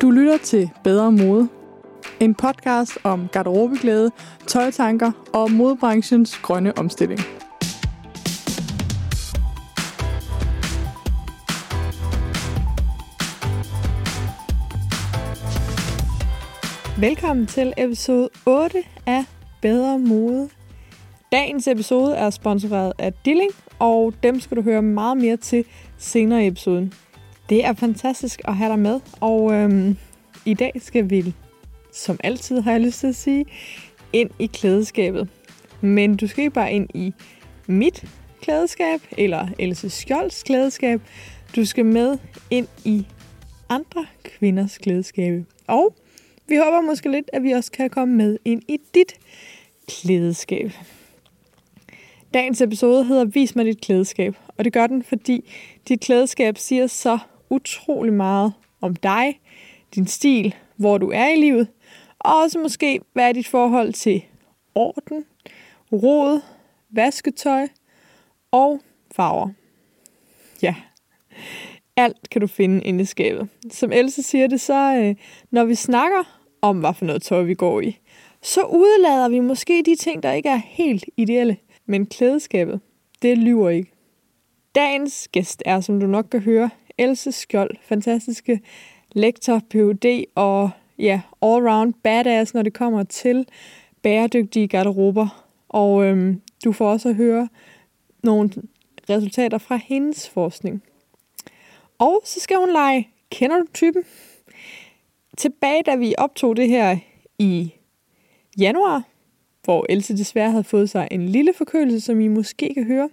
Du 0.00 0.10
lytter 0.10 0.38
til 0.38 0.70
Bedre 0.84 1.12
Mode. 1.12 1.48
En 2.20 2.34
podcast 2.34 2.98
om 3.04 3.28
garderobeglæde, 3.32 4.10
tøjtanker 4.46 5.12
og 5.32 5.50
modebranchens 5.50 6.38
grønne 6.42 6.78
omstilling. 6.78 7.20
Velkommen 17.00 17.46
til 17.46 17.72
episode 17.78 18.28
8 18.46 18.78
af 19.06 19.24
Bedre 19.62 19.98
Mode. 19.98 20.48
Dagens 21.32 21.68
episode 21.68 22.16
er 22.16 22.30
sponsoreret 22.30 22.92
af 22.98 23.12
Dilling, 23.24 23.50
og 23.78 24.14
dem 24.22 24.40
skal 24.40 24.56
du 24.56 24.62
høre 24.62 24.82
meget 24.82 25.16
mere 25.16 25.36
til 25.36 25.64
senere 25.98 26.44
i 26.44 26.46
episoden. 26.46 26.92
Det 27.50 27.64
er 27.64 27.72
fantastisk 27.72 28.40
at 28.44 28.56
have 28.56 28.70
dig 28.70 28.78
med, 28.78 29.00
og 29.20 29.52
øhm, 29.52 29.96
i 30.44 30.54
dag 30.54 30.72
skal 30.78 31.10
vi, 31.10 31.34
som 31.92 32.20
altid 32.24 32.60
har 32.60 32.72
jeg 32.72 32.80
lyst 32.80 33.00
til 33.00 33.06
at 33.06 33.14
sige, 33.14 33.44
ind 34.12 34.30
i 34.38 34.46
klædeskabet. 34.46 35.28
Men 35.80 36.16
du 36.16 36.26
skal 36.26 36.42
ikke 36.42 36.54
bare 36.54 36.72
ind 36.72 36.88
i 36.94 37.14
mit 37.66 38.04
klædeskab, 38.40 39.00
eller 39.18 39.48
Else 39.58 39.90
Skjolds 39.90 40.42
klædeskab. 40.42 41.00
Du 41.56 41.64
skal 41.64 41.86
med 41.86 42.18
ind 42.50 42.68
i 42.84 43.06
andre 43.68 44.06
kvinders 44.22 44.78
klædeskabe. 44.78 45.44
Og 45.66 45.94
vi 46.48 46.56
håber 46.56 46.80
måske 46.80 47.10
lidt, 47.10 47.30
at 47.32 47.42
vi 47.42 47.52
også 47.52 47.72
kan 47.72 47.90
komme 47.90 48.14
med 48.14 48.38
ind 48.44 48.62
i 48.68 48.78
dit 48.94 49.14
klædeskab. 49.88 50.72
Dagens 52.34 52.60
episode 52.60 53.04
hedder 53.04 53.24
Vis 53.24 53.56
mig 53.56 53.64
dit 53.64 53.80
klædeskab, 53.80 54.36
og 54.58 54.64
det 54.64 54.72
gør 54.72 54.86
den, 54.86 55.02
fordi 55.02 55.50
dit 55.88 56.00
klædeskab 56.00 56.58
siger 56.58 56.86
så 56.86 57.18
utrolig 57.50 58.12
meget 58.12 58.52
om 58.80 58.96
dig, 58.96 59.40
din 59.94 60.06
stil, 60.06 60.54
hvor 60.76 60.98
du 60.98 61.10
er 61.10 61.28
i 61.28 61.36
livet, 61.36 61.68
og 62.18 62.36
også 62.36 62.58
måske, 62.58 63.00
hvad 63.12 63.28
er 63.28 63.32
dit 63.32 63.46
forhold 63.46 63.92
til 63.92 64.24
orden, 64.74 65.24
rod, 65.92 66.40
vasketøj 66.90 67.68
og 68.50 68.80
farver. 69.12 69.48
Ja, 70.62 70.74
alt 71.96 72.30
kan 72.30 72.40
du 72.40 72.46
finde 72.46 72.84
inde 72.84 73.02
i 73.02 73.04
skabet. 73.04 73.48
Som 73.70 73.92
Else 73.92 74.22
siger 74.22 74.46
det, 74.46 74.60
så 74.60 74.94
øh, 74.94 75.14
når 75.50 75.64
vi 75.64 75.74
snakker 75.74 76.40
om, 76.62 76.80
hvad 76.80 76.94
for 76.94 77.04
noget 77.04 77.22
tøj 77.22 77.42
vi 77.42 77.54
går 77.54 77.80
i, 77.80 77.98
så 78.42 78.62
udlader 78.62 79.28
vi 79.28 79.40
måske 79.40 79.82
de 79.86 79.96
ting, 79.96 80.22
der 80.22 80.32
ikke 80.32 80.48
er 80.48 80.60
helt 80.64 81.04
ideelle. 81.16 81.56
Men 81.86 82.06
klædeskabet, 82.06 82.80
det 83.22 83.38
lyver 83.38 83.70
ikke. 83.70 83.92
Dagens 84.74 85.28
gæst 85.32 85.62
er, 85.66 85.80
som 85.80 86.00
du 86.00 86.06
nok 86.06 86.26
kan 86.30 86.40
høre, 86.40 86.70
Else 87.00 87.32
Skjold, 87.32 87.70
fantastiske 87.82 88.60
lektor, 89.12 89.60
Ph.D. 89.70 90.24
og 90.34 90.70
ja, 90.98 91.20
all-round 91.42 91.92
badass, 92.02 92.54
når 92.54 92.62
det 92.62 92.72
kommer 92.72 93.02
til 93.02 93.46
bæredygtige 94.02 94.68
garderober. 94.68 95.46
Og 95.68 96.04
øhm, 96.04 96.40
du 96.64 96.72
får 96.72 96.90
også 96.90 97.08
at 97.08 97.14
høre 97.14 97.48
nogle 98.22 98.50
resultater 99.10 99.58
fra 99.58 99.76
hendes 99.76 100.28
forskning. 100.28 100.82
Og 101.98 102.22
så 102.24 102.40
skal 102.40 102.56
hun 102.56 102.72
lege, 102.72 103.08
kender 103.30 103.58
du 103.58 103.66
typen? 103.74 104.04
Tilbage 105.36 105.82
da 105.82 105.96
vi 105.96 106.14
optog 106.18 106.56
det 106.56 106.68
her 106.68 106.98
i 107.38 107.74
januar, 108.58 109.02
hvor 109.64 109.86
Else 109.88 110.16
desværre 110.16 110.50
havde 110.50 110.64
fået 110.64 110.90
sig 110.90 111.08
en 111.10 111.28
lille 111.28 111.52
forkølelse, 111.54 112.00
som 112.00 112.20
I 112.20 112.28
måske 112.28 112.74
kan 112.74 112.84
høre, 112.84 113.08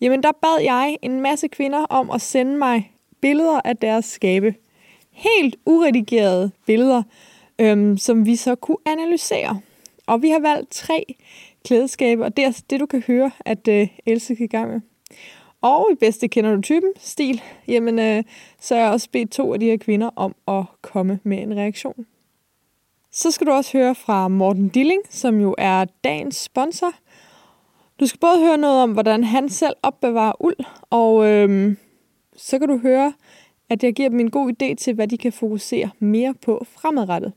jamen 0.00 0.22
der 0.22 0.32
bad 0.42 0.62
jeg 0.62 0.96
en 1.02 1.20
masse 1.20 1.48
kvinder 1.48 1.78
om 1.78 2.10
at 2.10 2.20
sende 2.20 2.56
mig 2.56 2.92
billeder 3.20 3.60
af 3.64 3.76
deres 3.76 4.04
skabe. 4.04 4.54
Helt 5.10 5.56
uredigerede 5.66 6.50
billeder, 6.66 7.02
øhm, 7.58 7.98
som 7.98 8.26
vi 8.26 8.36
så 8.36 8.54
kunne 8.54 8.76
analysere. 8.86 9.60
Og 10.06 10.22
vi 10.22 10.28
har 10.28 10.40
valgt 10.40 10.70
tre 10.70 11.04
klædeskabe, 11.64 12.24
og 12.24 12.36
det 12.36 12.42
er 12.42 12.46
altså 12.46 12.62
det, 12.70 12.80
du 12.80 12.86
kan 12.86 13.02
høre, 13.06 13.30
at 13.40 13.68
øh, 13.68 13.88
Else 14.06 14.34
kan 14.34 14.44
i 14.44 14.48
gang 14.48 14.70
med. 14.70 14.80
Og 15.60 15.88
i 15.92 15.94
bedste 15.94 16.28
kender 16.28 16.54
du 16.54 16.62
typen, 16.62 16.92
stil, 16.96 17.42
jamen 17.68 17.98
øh, 17.98 18.24
så 18.60 18.74
har 18.74 18.82
jeg 18.82 18.92
også 18.92 19.08
bedt 19.12 19.30
to 19.30 19.52
af 19.52 19.60
de 19.60 19.66
her 19.66 19.76
kvinder 19.76 20.10
om 20.16 20.34
at 20.48 20.64
komme 20.82 21.20
med 21.24 21.38
en 21.38 21.56
reaktion. 21.56 22.06
Så 23.12 23.30
skal 23.30 23.46
du 23.46 23.52
også 23.52 23.78
høre 23.78 23.94
fra 23.94 24.28
Morten 24.28 24.68
Dilling, 24.68 25.02
som 25.10 25.40
jo 25.40 25.54
er 25.58 25.84
dagens 26.04 26.36
sponsor. 26.36 26.92
Du 28.00 28.06
skal 28.06 28.20
både 28.20 28.38
høre 28.38 28.58
noget 28.58 28.82
om, 28.82 28.92
hvordan 28.92 29.24
han 29.24 29.48
selv 29.48 29.74
opbevarer 29.82 30.42
uld, 30.42 30.56
og 30.90 31.26
øh, 31.26 31.76
så 32.36 32.58
kan 32.58 32.68
du 32.68 32.78
høre, 32.78 33.12
at 33.70 33.84
jeg 33.84 33.94
giver 33.94 34.08
dem 34.08 34.20
en 34.20 34.30
god 34.30 34.52
idé 34.52 34.74
til, 34.74 34.94
hvad 34.94 35.08
de 35.08 35.18
kan 35.18 35.32
fokusere 35.32 35.90
mere 35.98 36.34
på 36.44 36.66
fremadrettet. 36.68 37.32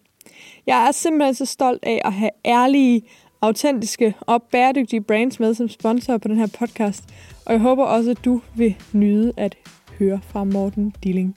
Jeg 0.68 0.88
er 0.88 0.92
simpelthen 0.92 1.34
så 1.34 1.46
stolt 1.46 1.84
af 1.84 2.02
at 2.06 2.14
have 2.14 2.30
ærlige, 2.46 3.02
autentiske 3.42 4.16
og 4.20 4.44
bæredygtige 4.44 5.02
brands 5.02 5.40
med 5.40 5.54
som 5.54 5.70
sponsor 5.70 6.18
på 6.18 6.28
den 6.28 6.38
her 6.38 6.48
podcast, 6.60 7.04
og 7.46 7.54
jeg 7.54 7.62
håber 7.62 7.84
også, 7.84 8.12
at 8.12 8.26
du 8.26 8.42
vil 8.56 8.76
nyde 8.94 9.34
at 9.38 9.58
høre 10.00 10.20
fra 10.24 10.44
Morten 10.44 10.94
Dilling. 11.04 11.36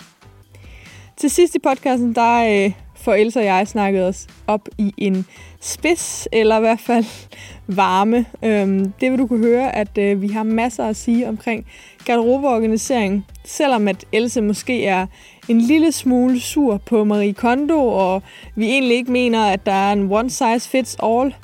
Til 1.17 1.31
sidst 1.31 1.55
i 1.55 1.59
podcasten, 1.59 2.15
der 2.15 2.65
øh, 2.65 2.73
for 3.03 3.13
Elsa 3.13 3.41
og 3.41 3.45
jeg 3.45 3.69
snakket 3.69 4.05
os 4.05 4.27
op 4.47 4.69
i 4.79 4.95
en 4.97 5.27
spids, 5.61 6.29
eller 6.33 6.57
i 6.57 6.61
hvert 6.61 6.81
fald 6.81 7.05
varme. 7.83 8.27
Øhm, 8.43 8.93
det 9.01 9.11
vil 9.11 9.19
du 9.19 9.27
kunne 9.27 9.47
høre, 9.47 9.77
at 9.77 9.99
øh, 9.99 10.23
vi 10.23 10.29
har 10.29 10.43
masser 10.43 10.85
at 10.85 10.97
sige 10.97 11.29
omkring 11.29 11.67
garderobeorganisering, 12.05 13.27
selvom 13.45 13.89
at 13.89 14.05
Else 14.13 14.41
måske 14.41 14.87
er 14.87 15.07
en 15.49 15.61
lille 15.61 15.93
smule 15.93 16.41
sur 16.41 16.77
på 16.77 17.05
Marie 17.05 17.33
Kondo, 17.33 17.89
og 17.89 18.23
vi 18.55 18.67
egentlig 18.67 18.97
ikke 18.97 19.13
mener, 19.13 19.45
at 19.45 19.67
der 19.67 19.73
er 19.73 19.93
en 19.93 20.13
one 20.13 20.31
size 20.31 20.69
fits 20.69 20.97
all, 21.03 21.35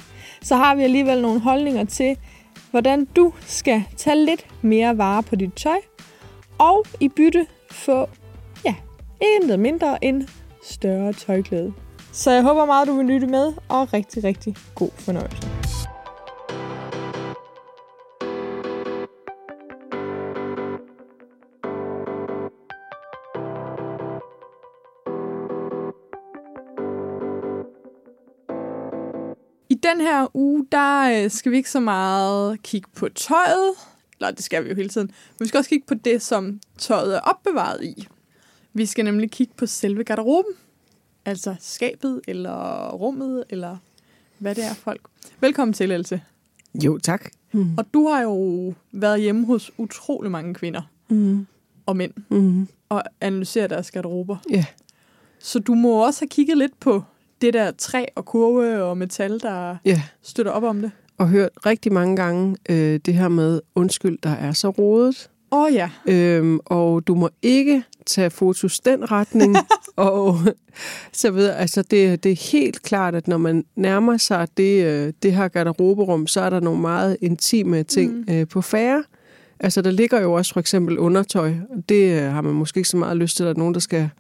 så 0.43 0.57
har 0.57 0.75
vi 0.75 0.83
alligevel 0.83 1.23
nogle 1.23 1.41
holdninger 1.41 1.85
til, 1.85 2.17
hvordan 2.71 3.05
du 3.05 3.33
skal 3.41 3.85
tage 3.97 4.25
lidt 4.25 4.47
mere 4.63 4.99
vare 4.99 5.23
på 5.23 5.37
dit 5.37 5.55
tøj, 5.55 5.79
og 6.59 6.85
i 7.01 7.09
bytte 7.09 7.47
få, 7.71 8.09
ja, 8.65 8.75
intet 9.21 9.61
mindre 9.61 10.05
end 10.05 10.29
større 10.69 11.13
tøjklæde. 11.13 11.73
Så 12.13 12.31
jeg 12.31 12.43
håber 12.43 12.67
meget, 12.67 12.89
du 12.89 12.97
vil 12.97 13.07
lytte 13.07 13.27
med, 13.27 13.53
og 13.69 13.93
rigtig, 13.93 14.25
rigtig 14.25 14.57
god 14.75 14.91
fornøjelse. 14.95 15.49
I 29.71 29.75
den 29.75 30.01
her 30.01 30.37
uge, 30.37 30.67
der 30.73 31.25
øh, 31.25 31.31
skal 31.31 31.53
vi 31.53 31.57
ikke 31.57 31.71
så 31.71 31.81
meget 31.81 32.63
kigge 32.63 32.89
på 32.97 33.09
tøjet, 33.09 33.75
eller 34.21 34.31
det 34.31 34.45
skal 34.45 34.65
vi 34.65 34.69
jo 34.69 34.75
hele 34.75 34.89
tiden, 34.89 35.07
men 35.07 35.45
vi 35.45 35.49
skal 35.49 35.59
også 35.59 35.71
kigge 35.71 35.87
på 35.87 35.95
det, 35.95 36.23
som 36.23 36.61
tøjet 36.79 37.17
er 37.17 37.21
opbevaret 37.21 37.85
i. 37.85 38.09
Vi 38.79 38.87
skal 38.87 39.05
nemlig 39.05 39.31
kigge 39.31 39.53
på 39.57 39.67
selve 39.67 40.05
garderoben, 40.05 40.53
altså 41.25 41.55
skabet, 41.61 42.21
eller 42.29 42.89
rummet, 42.91 43.45
eller 43.51 43.77
hvad 44.39 44.55
det 44.55 44.65
er 44.65 44.75
folk. 44.75 45.01
Velkommen 45.41 45.73
til, 45.73 45.91
Else. 45.91 46.21
Jo, 46.85 46.99
tak. 46.99 47.31
Mm. 47.53 47.75
Og 47.79 47.85
du 47.95 48.09
har 48.09 48.23
jo 48.23 48.75
været 48.93 49.21
hjemme 49.21 49.47
hos 49.47 49.71
utrolig 49.79 50.31
mange 50.31 50.55
kvinder 50.55 50.83
Mm. 51.09 51.47
og 51.87 51.97
mænd, 51.97 52.13
Mm. 52.29 52.69
og 52.89 53.03
analyseret 53.21 53.71
deres 53.71 53.91
garderober. 53.91 54.37
Ja. 54.51 54.65
Så 55.39 55.59
du 55.59 55.75
må 55.75 56.07
også 56.07 56.21
have 56.21 56.29
kigget 56.29 56.59
lidt 56.59 56.81
på 56.81 57.03
det 57.41 57.55
der 57.55 57.71
træ 57.71 58.05
og 58.15 58.25
kurve 58.25 58.83
og 58.83 58.99
metal, 58.99 59.41
der 59.41 59.77
ja, 59.85 60.03
støtter 60.23 60.53
op 60.53 60.63
om 60.63 60.81
det. 60.81 60.91
og 61.19 61.29
hørt 61.29 61.51
rigtig 61.67 61.93
mange 61.93 62.17
gange 62.17 62.57
øh, 62.71 63.01
det 63.07 63.15
her 63.15 63.29
med, 63.29 63.61
undskyld, 63.75 64.19
der 64.23 64.31
er 64.31 64.53
så 64.53 64.71
rodet. 64.71 65.31
Åh 65.51 65.63
oh, 65.63 65.75
ja. 65.75 65.91
Øhm, 66.07 66.61
og 66.65 67.07
du 67.07 67.15
må 67.15 67.29
ikke 67.43 67.83
tage 68.07 68.31
fotos 68.31 68.81
den 68.81 69.11
retning. 69.11 69.57
og 69.97 70.39
så 71.13 71.31
videre. 71.31 71.57
Altså, 71.57 71.83
det, 71.83 72.25
det 72.25 72.33
er 72.33 72.51
helt 72.53 72.83
klart, 72.83 73.15
at 73.15 73.29
når 73.29 73.39
man 73.39 73.65
nærmer 73.77 74.17
sig 74.17 74.49
det, 74.57 74.85
øh, 74.85 75.13
det 75.23 75.33
her 75.33 75.49
garderoberum, 75.49 76.27
så 76.27 76.41
er 76.41 76.51
der 76.51 76.61
nogle 76.61 76.81
meget 76.81 77.17
intime 77.21 77.83
ting 77.83 78.13
mm. 78.13 78.35
øh, 78.35 78.49
på 78.49 78.61
færre. 78.61 79.05
Altså, 79.61 79.83
der 79.83 79.91
ligger 79.91 80.21
jo 80.21 80.33
også 80.33 80.53
for 80.53 80.61
eksempel 80.61 80.99
undertøj. 80.99 81.53
Det 81.89 82.23
øh, 82.23 82.33
har 82.33 82.41
man 82.41 82.55
måske 82.55 82.79
ikke 82.79 82.89
så 82.89 82.97
meget 82.97 83.17
lyst 83.17 83.37
til, 83.37 83.43
at 83.43 83.47
der 83.47 83.55
er 83.55 83.59
nogen, 83.59 83.75
der 83.75 83.81
skal 83.81 84.11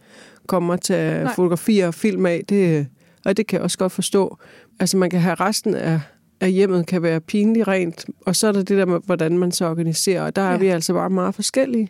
komme 0.46 0.72
og 0.72 0.80
tage 0.80 1.24
Nej. 1.24 1.34
fotografier 1.34 1.86
og 1.86 1.94
film 1.94 2.26
af. 2.26 2.42
Det, 2.48 2.78
øh, 2.78 2.84
og 3.24 3.36
det 3.36 3.46
kan 3.46 3.56
jeg 3.56 3.64
også 3.64 3.78
godt 3.78 3.92
forstå. 3.92 4.38
Altså, 4.80 4.96
man 4.96 5.10
kan 5.10 5.20
have 5.20 5.34
resten 5.34 5.74
af, 5.74 6.00
af 6.40 6.52
hjemmet 6.52 6.86
kan 6.86 7.02
være 7.02 7.20
pinligt 7.20 7.68
rent, 7.68 8.04
og 8.26 8.36
så 8.36 8.48
er 8.48 8.52
der 8.52 8.62
det 8.62 8.78
der 8.78 8.84
med, 8.86 9.00
hvordan 9.06 9.38
man 9.38 9.52
så 9.52 9.66
organiserer, 9.70 10.22
og 10.22 10.36
der 10.36 10.42
er 10.42 10.52
Ja. 10.52 10.58
vi 10.58 10.66
altså 10.66 10.92
bare 10.92 11.10
meget 11.10 11.34
forskellige. 11.34 11.88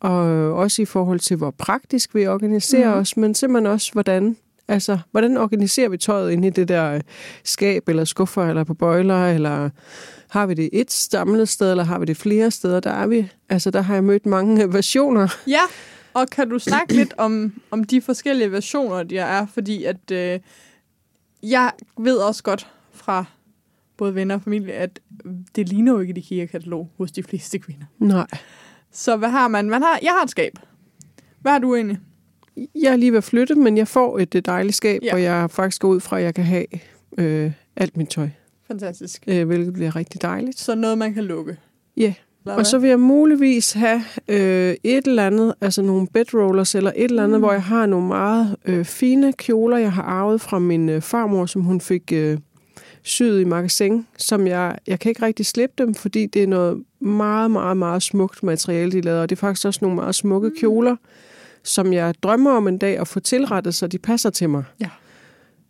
Og 0.00 0.20
også 0.54 0.82
i 0.82 0.84
forhold 0.84 1.20
til, 1.20 1.36
hvor 1.36 1.50
praktisk 1.50 2.14
vi 2.14 2.26
organiserer 2.26 2.94
mm. 2.94 3.00
os, 3.00 3.16
men 3.16 3.34
simpelthen 3.34 3.66
også, 3.66 3.92
hvordan, 3.92 4.36
altså, 4.68 4.98
hvordan 5.10 5.36
organiserer 5.36 5.88
vi 5.88 5.96
tøjet 5.98 6.30
inde 6.32 6.48
i 6.48 6.50
det 6.50 6.68
der 6.68 6.92
øh, 6.94 7.00
skab, 7.44 7.88
eller 7.88 8.04
skuffer, 8.04 8.42
eller 8.42 8.64
på 8.64 8.74
bøjler, 8.74 9.26
eller 9.26 9.70
har 10.28 10.46
vi 10.46 10.54
det 10.54 10.68
et 10.72 10.92
samlet 10.92 11.48
sted, 11.48 11.70
eller 11.70 11.84
har 11.84 11.98
vi 11.98 12.04
det 12.04 12.16
flere 12.16 12.50
steder? 12.50 12.80
Der 12.80 12.90
er 12.90 13.06
vi, 13.06 13.28
altså 13.48 13.70
der 13.70 13.80
har 13.80 13.94
jeg 13.94 14.04
mødt 14.04 14.26
mange 14.26 14.64
øh, 14.64 14.74
versioner. 14.74 15.28
Ja, 15.46 15.62
Og 16.14 16.26
kan 16.28 16.48
du 16.48 16.58
snakke 16.58 16.94
lidt 16.94 17.14
om, 17.16 17.52
om 17.70 17.84
de 17.84 18.00
forskellige 18.00 18.52
versioner, 18.52 19.02
der 19.02 19.24
er? 19.24 19.46
Fordi 19.54 19.84
at 19.84 20.10
øh, 20.12 20.40
jeg 21.42 21.72
ved 21.98 22.16
også 22.16 22.42
godt 22.42 22.68
fra 22.98 23.24
både 23.96 24.14
venner 24.14 24.34
og 24.34 24.42
familie, 24.42 24.72
at 24.72 25.00
det 25.56 25.68
ligner 25.68 25.92
jo 25.92 25.98
ikke 26.00 26.10
et 26.10 26.18
IKEA-katalog 26.18 26.90
hos 26.98 27.12
de 27.12 27.22
fleste 27.22 27.58
kvinder. 27.58 27.84
Nej. 27.98 28.26
Så 28.92 29.16
hvad 29.16 29.28
har 29.28 29.48
man? 29.48 29.70
man 29.70 29.82
har, 29.82 29.98
jeg 30.02 30.10
har 30.12 30.22
et 30.24 30.30
skab. 30.30 30.52
Hvad 31.40 31.52
har 31.52 31.58
du 31.58 31.74
egentlig? 31.74 31.98
Jeg 32.74 32.92
er 32.92 32.96
lige 32.96 33.10
ved 33.12 33.18
at 33.18 33.24
flytte, 33.24 33.54
men 33.54 33.76
jeg 33.76 33.88
får 33.88 34.18
et 34.18 34.34
øh, 34.34 34.42
dejligt 34.44 34.76
skab, 34.76 35.00
Ja. 35.02 35.10
hvor 35.10 35.18
jeg 35.18 35.50
faktisk 35.50 35.80
går 35.80 35.88
ud 35.88 36.00
fra, 36.00 36.18
at 36.18 36.24
jeg 36.24 36.34
kan 36.34 36.44
have 36.44 36.64
øh, 37.18 37.52
alt 37.76 37.96
mit 37.96 38.08
tøj, 38.08 38.28
Fantastisk. 38.66 39.24
øh, 39.26 39.46
hvilket 39.46 39.72
bliver 39.72 39.96
rigtig 39.96 40.22
dejligt. 40.22 40.58
Så 40.58 40.74
noget, 40.74 40.98
man 40.98 41.14
kan 41.14 41.24
lukke. 41.24 41.56
Ja, 41.96 42.14
Eller 42.44 42.56
og 42.58 42.66
så 42.66 42.78
vil 42.78 42.88
jeg 42.88 43.00
muligvis 43.00 43.72
have 43.72 44.02
øh, 44.28 44.74
et 44.84 45.06
eller 45.06 45.26
andet, 45.26 45.54
altså 45.60 45.82
nogle 45.82 46.06
bedrollers 46.06 46.74
eller 46.74 46.92
et 46.96 47.04
eller 47.04 47.24
andet, 47.24 47.38
mm. 47.38 47.42
hvor 47.42 47.52
jeg 47.52 47.62
har 47.62 47.86
nogle 47.86 48.06
meget 48.06 48.56
øh, 48.64 48.84
fine 48.84 49.32
kjoler, 49.32 49.76
jeg 49.76 49.92
har 49.92 50.02
arvet 50.02 50.40
fra 50.40 50.58
min 50.58 50.88
øh, 50.88 51.02
farmor, 51.02 51.46
som 51.46 51.62
hun 51.62 51.80
fik 51.80 52.12
øh, 52.12 52.38
syet 53.08 53.40
i 53.40 53.44
magasin, 53.44 54.06
som 54.16 54.46
jeg, 54.46 54.78
jeg 54.86 55.00
kan 55.00 55.10
ikke 55.10 55.22
rigtig 55.22 55.46
slippe 55.46 55.74
dem, 55.84 55.94
fordi 55.94 56.26
det 56.26 56.42
er 56.42 56.46
noget 56.46 56.84
meget, 57.00 57.50
meget, 57.50 57.76
meget 57.76 58.02
smukt 58.02 58.42
materiale, 58.42 58.92
de 58.92 59.00
lavede, 59.00 59.22
og 59.22 59.30
det 59.30 59.36
er 59.36 59.40
faktisk 59.40 59.66
også 59.66 59.78
nogle 59.82 59.94
meget 59.94 60.14
smukke 60.14 60.48
Mm. 60.48 60.54
kjoler, 60.60 60.96
som 61.62 61.92
jeg 61.92 62.14
drømmer 62.22 62.50
om 62.50 62.68
en 62.68 62.78
dag 62.78 62.98
at 62.98 63.08
få 63.08 63.20
tilrettet, 63.20 63.74
så 63.74 63.86
de 63.86 63.98
passer 63.98 64.30
til 64.30 64.50
mig. 64.50 64.64
Ja. 64.80 64.90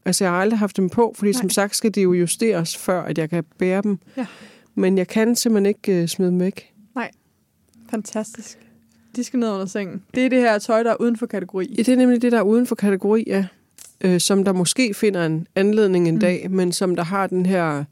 Altså, 0.05 0.25
jeg 0.25 0.33
har 0.33 0.41
aldrig 0.41 0.59
haft 0.59 0.77
dem 0.77 0.89
på, 0.91 1.15
fordi 1.17 1.31
Nej. 1.33 1.41
som 1.41 1.51
sagt 1.51 1.77
skal 1.77 1.95
de 1.95 2.01
jo 2.03 2.13
justeres, 2.13 2.77
før 2.77 3.03
at 3.03 3.19
jeg 3.19 3.31
kan 3.31 3.45
bære 3.59 3.83
dem. 3.83 3.99
Ja. 4.17 4.27
Men 4.75 4.99
jeg 4.99 5.09
kan 5.09 5.37
simpelthen 5.37 5.67
ikke 5.67 6.03
øh, 6.03 6.09
smide 6.09 6.31
dem 6.31 6.41
væk. 6.41 6.73
Fantastisk. 7.91 8.59
De 9.17 9.25
skal 9.25 9.39
ned 9.41 9.51
under 9.51 9.67
sengen. 9.67 10.03
Det 10.15 10.27
er 10.27 10.29
det 10.31 10.41
her 10.41 10.59
tøj, 10.59 10.83
der 10.83 10.91
er 10.91 10.97
uden 11.01 11.17
for 11.17 11.27
kategori. 11.27 11.75
Ja, 11.79 11.83
det 11.83 11.89
er 11.93 11.97
nemlig 11.97 12.23
det, 12.23 12.33
der 12.33 12.39
er 12.39 12.43
uden 12.43 12.67
for 12.67 12.75
kategori, 12.75 13.25
ja. 13.27 13.47
Øh, 14.01 14.21
som 14.21 14.45
der 14.45 14.53
måske 14.53 14.95
finder 14.95 15.27
en 15.27 15.47
anledning 15.55 16.09
en 16.09 16.15
Mm. 16.15 16.21
dag, 16.21 16.51
men 16.51 16.73
som 16.73 16.97
der 16.97 17.03
har 17.03 17.27
den 17.27 17.47
her, 17.47 17.85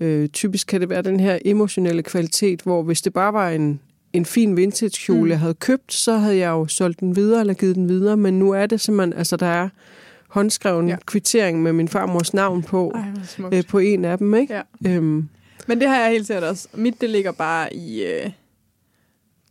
øh, 0.00 0.28
typisk 0.28 0.66
kan 0.66 0.80
det 0.80 0.88
være 0.88 1.02
den 1.02 1.20
her 1.20 1.38
emotionelle 1.44 2.02
kvalitet, 2.02 2.62
hvor 2.62 2.82
hvis 2.82 3.02
det 3.02 3.12
bare 3.12 3.32
var 3.32 3.50
en, 3.50 3.80
en 4.12 4.24
fin 4.24 4.56
vintage 4.56 4.90
kjole, 5.06 5.20
Mm. 5.20 5.28
jeg 5.30 5.38
havde 5.38 5.54
købt, 5.54 5.92
så 5.92 6.16
havde 6.16 6.36
jeg 6.36 6.48
jo 6.48 6.66
solgt 6.66 7.00
den 7.00 7.16
videre 7.16 7.40
eller 7.40 7.54
givet 7.54 7.76
den 7.76 7.88
videre, 7.88 8.16
men 8.16 8.38
nu 8.38 8.50
er 8.50 8.66
det 8.66 8.80
simpelthen, 8.80 9.18
altså 9.18 9.36
der 9.36 9.46
er 9.46 9.68
håndskreven 10.28 10.88
Ja. 10.88 10.96
kvittering 11.06 11.62
med 11.62 11.72
min 11.72 11.88
farmors 11.88 12.34
navn 12.34 12.62
på, 12.62 12.92
Ej, 12.94 13.48
øh, 13.52 13.64
på 13.68 13.78
en 13.78 14.04
af 14.04 14.18
dem, 14.18 14.34
ikke? 14.34 14.54
Ja. 14.54 14.62
Øhm, 14.86 15.28
Men 15.66 15.80
det 15.80 15.88
har 15.88 16.00
jeg 16.00 16.10
helt 16.10 16.26
sikkert 16.26 16.44
også. 16.44 16.68
Mit, 16.74 17.00
det 17.00 17.10
ligger 17.10 17.32
bare 17.32 17.74
i 17.76 18.04
øh, 18.04 18.30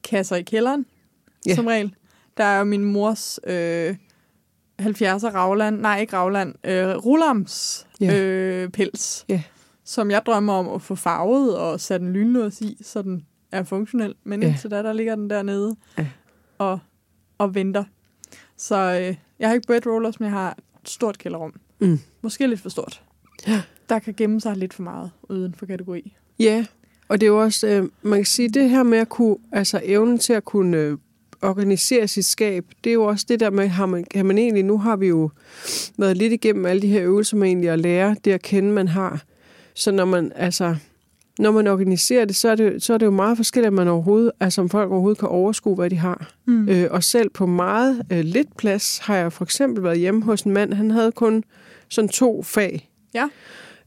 kasser 0.10 0.36
i 0.36 0.42
kælderen, 0.42 0.86
Ja. 1.48 1.56
som 1.56 1.66
regel. 1.66 1.94
Der 2.38 2.44
er 2.44 2.58
jo 2.60 2.64
min 2.64 2.84
mors 2.84 3.40
øh, 3.48 3.96
70'er 4.80 5.30
Ravland, 5.36 5.80
nej 5.80 6.00
ikke 6.02 6.14
Ravland, 6.18 6.56
øh, 6.64 6.96
Rullams 6.96 7.88
Ja. 8.02 8.20
øh, 8.20 8.70
pels, 8.70 9.26
Ja. 9.30 9.42
som 9.84 10.12
jeg 10.12 10.22
drømmer 10.26 10.54
om 10.54 10.70
at 10.70 10.82
få 10.82 10.96
farvet 10.96 11.58
og 11.58 11.80
sat 11.80 12.02
en 12.02 12.14
lynlås 12.14 12.62
i, 12.62 12.78
så 12.82 13.02
den 13.02 13.26
er 13.52 13.64
funktionel. 13.64 14.16
Men 14.24 14.42
Ja. 14.44 14.48
indtil 14.48 14.72
da, 14.72 14.84
der 14.84 14.94
ligger 14.94 15.16
den 15.16 15.30
dernede 15.30 15.76
Ja. 15.98 16.08
og, 16.58 16.80
og 17.38 17.56
venter. 17.56 17.84
Så 18.58 18.76
øh, 18.76 19.16
jeg 19.40 19.48
har 19.50 19.54
ikke 19.56 19.68
bread 19.68 19.88
rollers, 19.88 20.20
men 20.20 20.26
jeg 20.30 20.34
har 20.34 20.52
et 20.84 20.90
stort 20.90 21.18
kælderrum. 21.18 21.54
Mm. 21.80 22.00
Måske 22.22 22.48
lidt 22.48 22.60
for 22.60 22.70
stort. 22.70 23.02
Ja. 23.48 23.62
Der 23.90 24.00
kan 24.00 24.14
gemme 24.14 24.42
sig 24.42 24.56
lidt 24.58 24.74
for 24.74 24.84
meget 24.84 25.12
uden 25.24 25.54
for 25.54 25.66
kategori. 25.66 26.16
Ja, 26.40 26.66
og 27.08 27.22
det 27.22 27.28
er 27.28 27.32
jo 27.32 27.42
også, 27.42 27.68
øh, 27.68 27.90
man 28.02 28.20
kan 28.20 28.26
sige, 28.26 28.50
det 28.50 28.70
her 28.70 28.84
med 28.84 28.98
at 28.98 29.10
kunne, 29.10 29.38
altså 29.52 29.82
evnen 29.84 30.18
til 30.18 30.34
at 30.34 30.46
kunne 30.46 30.78
øh, 30.78 30.98
organisere 31.42 32.08
sit 32.08 32.26
skab, 32.26 32.66
det 32.84 32.90
er 32.90 32.94
jo 32.94 33.04
også 33.04 33.26
det 33.30 33.40
der 33.40 33.50
med, 33.50 33.68
har 33.68 33.86
man, 33.86 34.04
kan 34.04 34.26
man 34.26 34.38
egentlig, 34.38 34.64
nu 34.64 34.78
har 34.78 34.96
vi 34.96 35.08
jo 35.08 35.30
været 35.98 36.18
lidt 36.18 36.34
igennem 36.34 36.66
alle 36.66 36.82
de 36.82 36.88
her 36.88 37.04
øvelser 37.04 37.38
med 37.38 37.48
egentlig 37.48 37.70
at 37.70 37.80
lære 37.80 38.16
det 38.26 38.32
at 38.32 38.42
kende, 38.42 38.72
man 38.72 38.88
har. 38.88 39.24
Så 39.74 39.92
når 39.92 40.06
man, 40.06 40.32
altså, 40.36 40.76
når 41.40 41.52
man 41.52 41.68
organiserer 41.68 42.26
det, 42.26 42.36
så 42.36 42.50
er 42.50 42.56
det, 42.56 42.84
så 42.84 42.94
er 42.94 42.98
det 42.98 43.06
jo 43.06 43.12
meget 43.12 43.38
forskelligt, 43.38 43.68
at 43.68 43.74
man 43.74 43.88
overhovedet, 43.88 44.32
altså 44.40 44.62
om 44.62 44.70
folk 44.70 44.92
overhovedet 44.92 45.20
kan 45.20 45.28
overskue, 45.28 45.76
hvad 45.76 45.90
de 45.90 45.96
har. 45.96 46.32
Mm. 46.46 46.70
Øh, 46.70 46.88
og 46.92 47.04
selv 47.04 47.30
på 47.30 47.46
meget 47.46 48.02
øh, 48.12 48.20
lidt 48.20 48.58
plads 48.58 48.98
har 48.98 49.16
jeg 49.16 49.34
for 49.34 49.44
eksempel 49.44 49.84
været 49.84 50.00
hjemme 50.00 50.24
hos 50.24 50.42
en 50.42 50.52
mand, 50.52 50.74
han 50.74 50.92
havde 50.92 51.12
kun 51.12 51.44
sådan 51.90 52.10
to 52.10 52.44
fag. 52.44 52.90
Ja. 53.14 53.28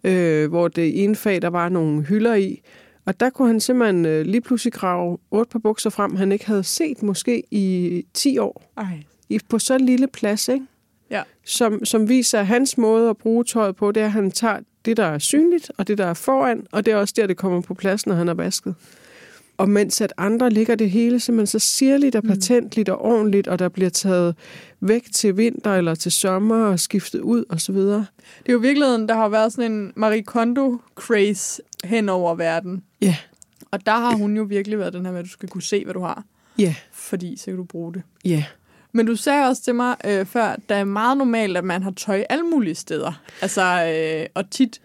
Øh, 0.04 0.49
hvor 0.49 0.69
det 0.69 1.04
ene 1.04 1.16
fag, 1.16 1.43
der 1.43 1.49
var 1.49 1.69
nogle 1.69 2.02
hylder 2.02 2.34
i. 2.34 2.62
Og 3.04 3.20
der 3.20 3.31
kunne 3.31 3.49
han 3.49 3.60
simpelthen 3.60 4.06
øh, 4.06 4.26
lige 4.26 4.40
pludselig 4.40 4.72
grave 4.72 5.19
otte 5.31 5.50
par 5.50 5.58
bukser 5.58 5.90
frem, 5.90 6.16
han 6.16 6.32
ikke 6.32 6.46
havde 6.46 6.64
set 6.64 7.02
måske 7.02 7.43
i 7.50 8.06
10 8.14 8.38
år. 8.38 8.72
Ej, 8.76 9.02
I, 9.28 9.40
på 9.49 9.58
så 9.58 9.78
lille 9.78 10.06
plads, 10.06 10.49
ikke? 10.49 10.66
Ja. 11.10 11.22
Som, 11.44 11.84
som 11.84 12.08
viser, 12.08 12.40
at 12.40 12.46
hans 12.46 12.78
måde 12.78 13.10
at 13.10 13.16
bruge 13.16 13.44
tøjet 13.44 13.76
på, 13.76 13.93
det 13.93 14.00
er, 14.00 14.06
at 14.06 14.12
han 14.12 14.31
tager 14.31 14.60
det, 14.84 14.96
der 14.96 15.04
er 15.04 15.19
synligt, 15.19 15.72
og 15.78 15.88
det, 15.88 15.99
der 15.99 16.06
er 16.06 16.14
foran, 16.14 16.66
og 16.72 16.87
det 16.87 16.93
er 16.93 16.96
også 16.96 17.14
der, 17.16 17.26
det 17.26 17.37
kommer 17.37 17.60
på 17.60 17.75
plads, 17.75 18.06
når 18.06 18.14
han 18.14 18.28
er 18.28 18.34
vasket. 18.34 18.75
Og 19.56 19.69
mens 19.69 20.00
at 20.00 20.12
andre 20.16 20.50
ligger 20.50 20.75
det 20.75 20.90
hele 20.90 21.20
simpelthen 21.20 21.46
så 21.46 21.58
sirligt 21.58 22.16
og 22.16 22.22
Mm. 22.25 22.28
patentligt 22.31 22.88
og 22.88 23.00
ordentligt, 23.04 23.49
og 23.49 23.58
der 23.58 23.69
bliver 23.69 23.90
taget 23.90 24.34
væk 24.81 25.04
til 25.12 25.37
vinter 25.37 25.75
eller 25.75 25.94
til 25.94 26.12
sommer 26.12 26.64
og 26.64 26.81
skiftet 26.81 27.20
ud 27.20 27.44
osv. 27.49 27.75
Det 27.75 28.04
er 28.46 28.52
jo 28.52 28.58
i 28.58 28.62
virkeligheden, 28.62 29.08
der 29.08 29.14
har 29.14 29.28
været 29.28 29.52
sådan 29.52 29.72
en 29.72 29.93
Marie 29.96 30.22
Kondo-craze 30.31 31.58
hen 31.84 32.08
over 32.08 32.34
verden. 32.34 32.82
Ja. 33.00 33.16
Og 33.70 33.87
der 33.87 33.93
har 33.93 34.16
hun 34.16 34.37
jo 34.37 34.43
virkelig 34.43 34.78
været 34.78 34.93
den 34.93 35.04
her 35.06 35.12
med, 35.12 35.19
at 35.20 35.25
du 35.25 35.31
skal 35.31 35.49
kunne 35.49 35.62
se, 35.62 35.84
hvad 35.84 35.94
du 35.94 36.00
har. 36.00 36.25
Ja, 36.58 36.75
Fordi 36.93 37.37
så 37.37 37.44
kan 37.44 37.56
du 37.56 37.64
bruge 37.64 37.94
det. 37.94 38.02
ja. 38.25 38.44
Men 38.94 39.06
du 39.06 39.16
sagde 39.16 39.49
også 39.49 39.62
til 39.62 39.75
mig 39.75 39.96
øh, 40.04 40.26
før, 40.26 40.44
at 40.44 40.60
det 40.69 40.76
er 40.76 40.84
meget 40.84 41.16
normalt, 41.19 41.56
at 41.56 41.64
man 41.64 41.82
har 41.82 41.90
tøj 41.90 42.25
alle 42.31 42.44
mulige 42.44 42.75
steder. 42.75 43.22
Altså, 43.43 43.62
øh, 43.62 44.26
og 44.34 44.50
tit 44.50 44.81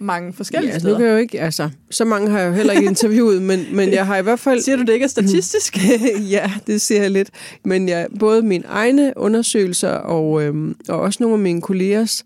mange 0.00 0.32
forskellige 0.32 0.68
ja 0.68 0.74
altså, 0.74 0.84
steder. 0.84 0.94
nu 0.94 0.98
kan 0.98 1.06
jeg 1.06 1.12
jo 1.12 1.18
ikke, 1.18 1.40
altså, 1.40 1.70
så 1.90 2.04
mange 2.04 2.30
har 2.30 2.38
jeg 2.38 2.48
jo 2.48 2.52
heller 2.52 2.72
ikke 2.72 2.86
interviewet, 2.86 3.42
men, 3.42 3.66
men 3.72 3.92
jeg 3.92 4.06
har 4.06 4.16
i 4.16 4.22
hvert 4.22 4.38
fald... 4.38 4.60
Siger 4.66 4.76
du, 4.76 4.82
det 4.82 4.92
ikke 4.92 5.04
er 5.04 5.08
statistisk? 5.08 5.78
ja, 6.30 6.52
det 6.66 6.80
siger 6.80 7.02
jeg 7.02 7.10
lidt. 7.10 7.30
Men 7.64 7.88
jeg, 7.88 8.06
både 8.18 8.42
mine 8.42 8.64
egne 8.66 9.12
undersøgelser 9.16 9.90
og, 9.90 10.42
øhm, 10.42 10.76
og 10.88 11.00
også 11.00 11.22
nogle 11.22 11.34
af 11.34 11.40
mine 11.40 11.62
kollegers, 11.62 12.24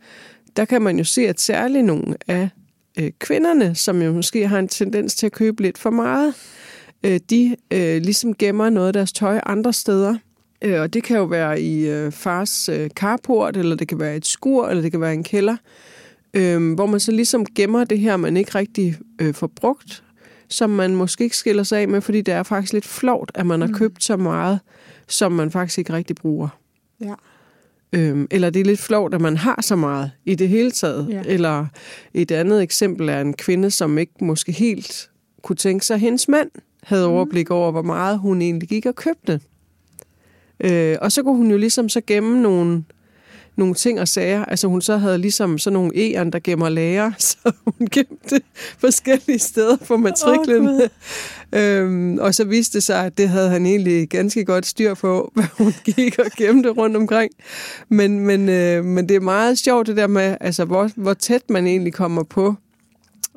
der 0.56 0.64
kan 0.64 0.82
man 0.82 0.98
jo 0.98 1.04
se, 1.04 1.28
at 1.28 1.40
særligt 1.40 1.84
nogle 1.84 2.16
af 2.28 2.48
øh, 2.98 3.10
kvinderne, 3.18 3.74
som 3.74 4.02
jo 4.02 4.12
måske 4.12 4.48
har 4.48 4.58
en 4.58 4.68
tendens 4.68 5.14
til 5.14 5.26
at 5.26 5.32
købe 5.32 5.62
lidt 5.62 5.78
for 5.78 5.90
meget, 5.90 6.34
øh, 7.04 7.20
de 7.30 7.56
øh, 7.70 8.02
ligesom 8.02 8.34
gemmer 8.34 8.70
noget 8.70 8.86
af 8.86 8.92
deres 8.92 9.12
tøj 9.12 9.40
andre 9.46 9.72
steder. 9.72 10.16
Øh, 10.62 10.80
og 10.80 10.94
det 10.94 11.02
kan 11.02 11.16
jo 11.16 11.24
være 11.24 11.60
i 11.60 11.88
øh, 11.88 12.12
fars 12.12 12.68
øh, 12.68 12.90
carport, 12.90 13.56
eller 13.56 13.76
det 13.76 13.88
kan 13.88 14.00
være 14.00 14.16
et 14.16 14.26
skur, 14.26 14.68
eller 14.68 14.82
det 14.82 14.90
kan 14.90 15.00
være 15.00 15.14
en 15.14 15.24
kælder, 15.24 15.52
øh, 15.52 15.58
hvor 16.74 16.86
man 16.86 17.00
så 17.00 17.12
ligesom 17.12 17.46
gemmer 17.46 17.84
det 17.84 17.98
her, 17.98 18.16
man 18.16 18.36
ikke 18.36 18.54
rigtig 18.54 18.96
øh, 19.20 19.34
får 19.34 19.46
brugt, 19.46 20.02
som 20.48 20.70
man 20.70 20.96
måske 20.96 21.24
ikke 21.24 21.36
skiller 21.36 21.62
sig 21.62 21.80
af 21.80 21.88
med, 21.88 22.00
fordi 22.00 22.20
det 22.20 22.34
er 22.34 22.42
faktisk 22.42 22.72
lidt 22.72 22.86
flovt, 22.86 23.30
at 23.34 23.46
man 23.46 23.60
har 23.60 23.68
Mm. 23.68 23.74
købt 23.74 24.04
så 24.04 24.16
meget, 24.16 24.60
som 25.08 25.32
man 25.32 25.50
faktisk 25.50 25.78
ikke 25.78 25.92
rigtig 25.92 26.16
bruger. 26.16 26.48
Ja. 27.00 27.14
Øhm, 27.92 28.26
eller 28.30 28.50
det 28.50 28.60
er 28.60 28.64
lidt 28.64 28.80
flovt, 28.80 29.14
at 29.14 29.20
man 29.20 29.36
har 29.36 29.58
så 29.62 29.76
meget 29.76 30.10
i 30.24 30.34
det 30.34 30.48
hele 30.48 30.70
taget. 30.70 31.08
Ja. 31.10 31.22
Eller 31.26 31.66
et 32.14 32.30
andet 32.30 32.62
eksempel 32.62 33.08
er 33.08 33.20
en 33.20 33.34
kvinde, 33.34 33.70
som 33.70 33.98
ikke 33.98 34.12
måske 34.20 34.52
helt 34.52 35.10
kunne 35.42 35.56
tænke 35.56 35.86
sig, 35.86 35.94
at 35.94 36.00
hendes 36.00 36.28
mand 36.28 36.50
havde 36.82 37.06
Mm. 37.08 37.12
overblik 37.14 37.50
over, 37.50 37.70
hvor 37.70 37.82
meget 37.82 38.18
hun 38.18 38.42
egentlig 38.42 38.68
gik 38.68 38.86
og 38.86 38.94
købte. 38.94 39.40
Øh, 40.60 40.96
og 41.00 41.12
så 41.12 41.22
kunne 41.22 41.36
hun 41.36 41.50
jo 41.50 41.56
ligesom 41.56 41.88
så 41.88 42.00
gemme 42.06 42.42
nogle, 42.42 42.84
nogle 43.56 43.74
ting 43.74 44.00
og 44.00 44.08
sager. 44.08 44.44
Altså 44.44 44.68
hun 44.68 44.82
så 44.82 44.96
havde 44.96 45.18
ligesom 45.18 45.58
sådan 45.58 45.72
nogle 45.74 45.90
E'er, 45.94 46.30
der 46.30 46.38
gemmer 46.44 46.68
lager, 46.68 47.12
så 47.28 47.52
hun 47.64 47.88
gemte 47.92 48.40
forskellige 48.78 49.38
steder 49.38 49.76
på 49.76 49.96
matriklen. 49.96 50.66
Gud. 50.66 50.88
øhm, 51.60 52.18
og 52.18 52.34
så 52.34 52.44
viste 52.44 52.78
det 52.78 52.82
sig, 52.82 53.06
at 53.06 53.18
det 53.18 53.28
havde 53.28 53.48
han 53.48 53.66
egentlig 53.66 54.08
ganske 54.08 54.44
godt 54.44 54.66
styr 54.66 54.94
på, 54.94 55.30
hvad 55.34 55.44
hun 55.58 55.74
gik 55.84 56.18
og 56.18 56.30
gemte 56.36 56.68
rundt 56.68 56.96
omkring. 56.96 57.32
Men, 57.88 58.20
men, 58.20 58.48
øh, 58.48 58.84
men 58.84 59.08
det 59.08 59.16
er 59.16 59.20
meget 59.20 59.58
sjovt 59.58 59.86
det 59.86 59.96
der 59.96 60.06
med, 60.06 60.36
altså, 60.40 60.64
hvor, 60.64 60.90
hvor 60.96 61.14
tæt 61.14 61.50
man 61.50 61.66
egentlig 61.66 61.92
kommer 61.92 62.22
på, 62.22 62.54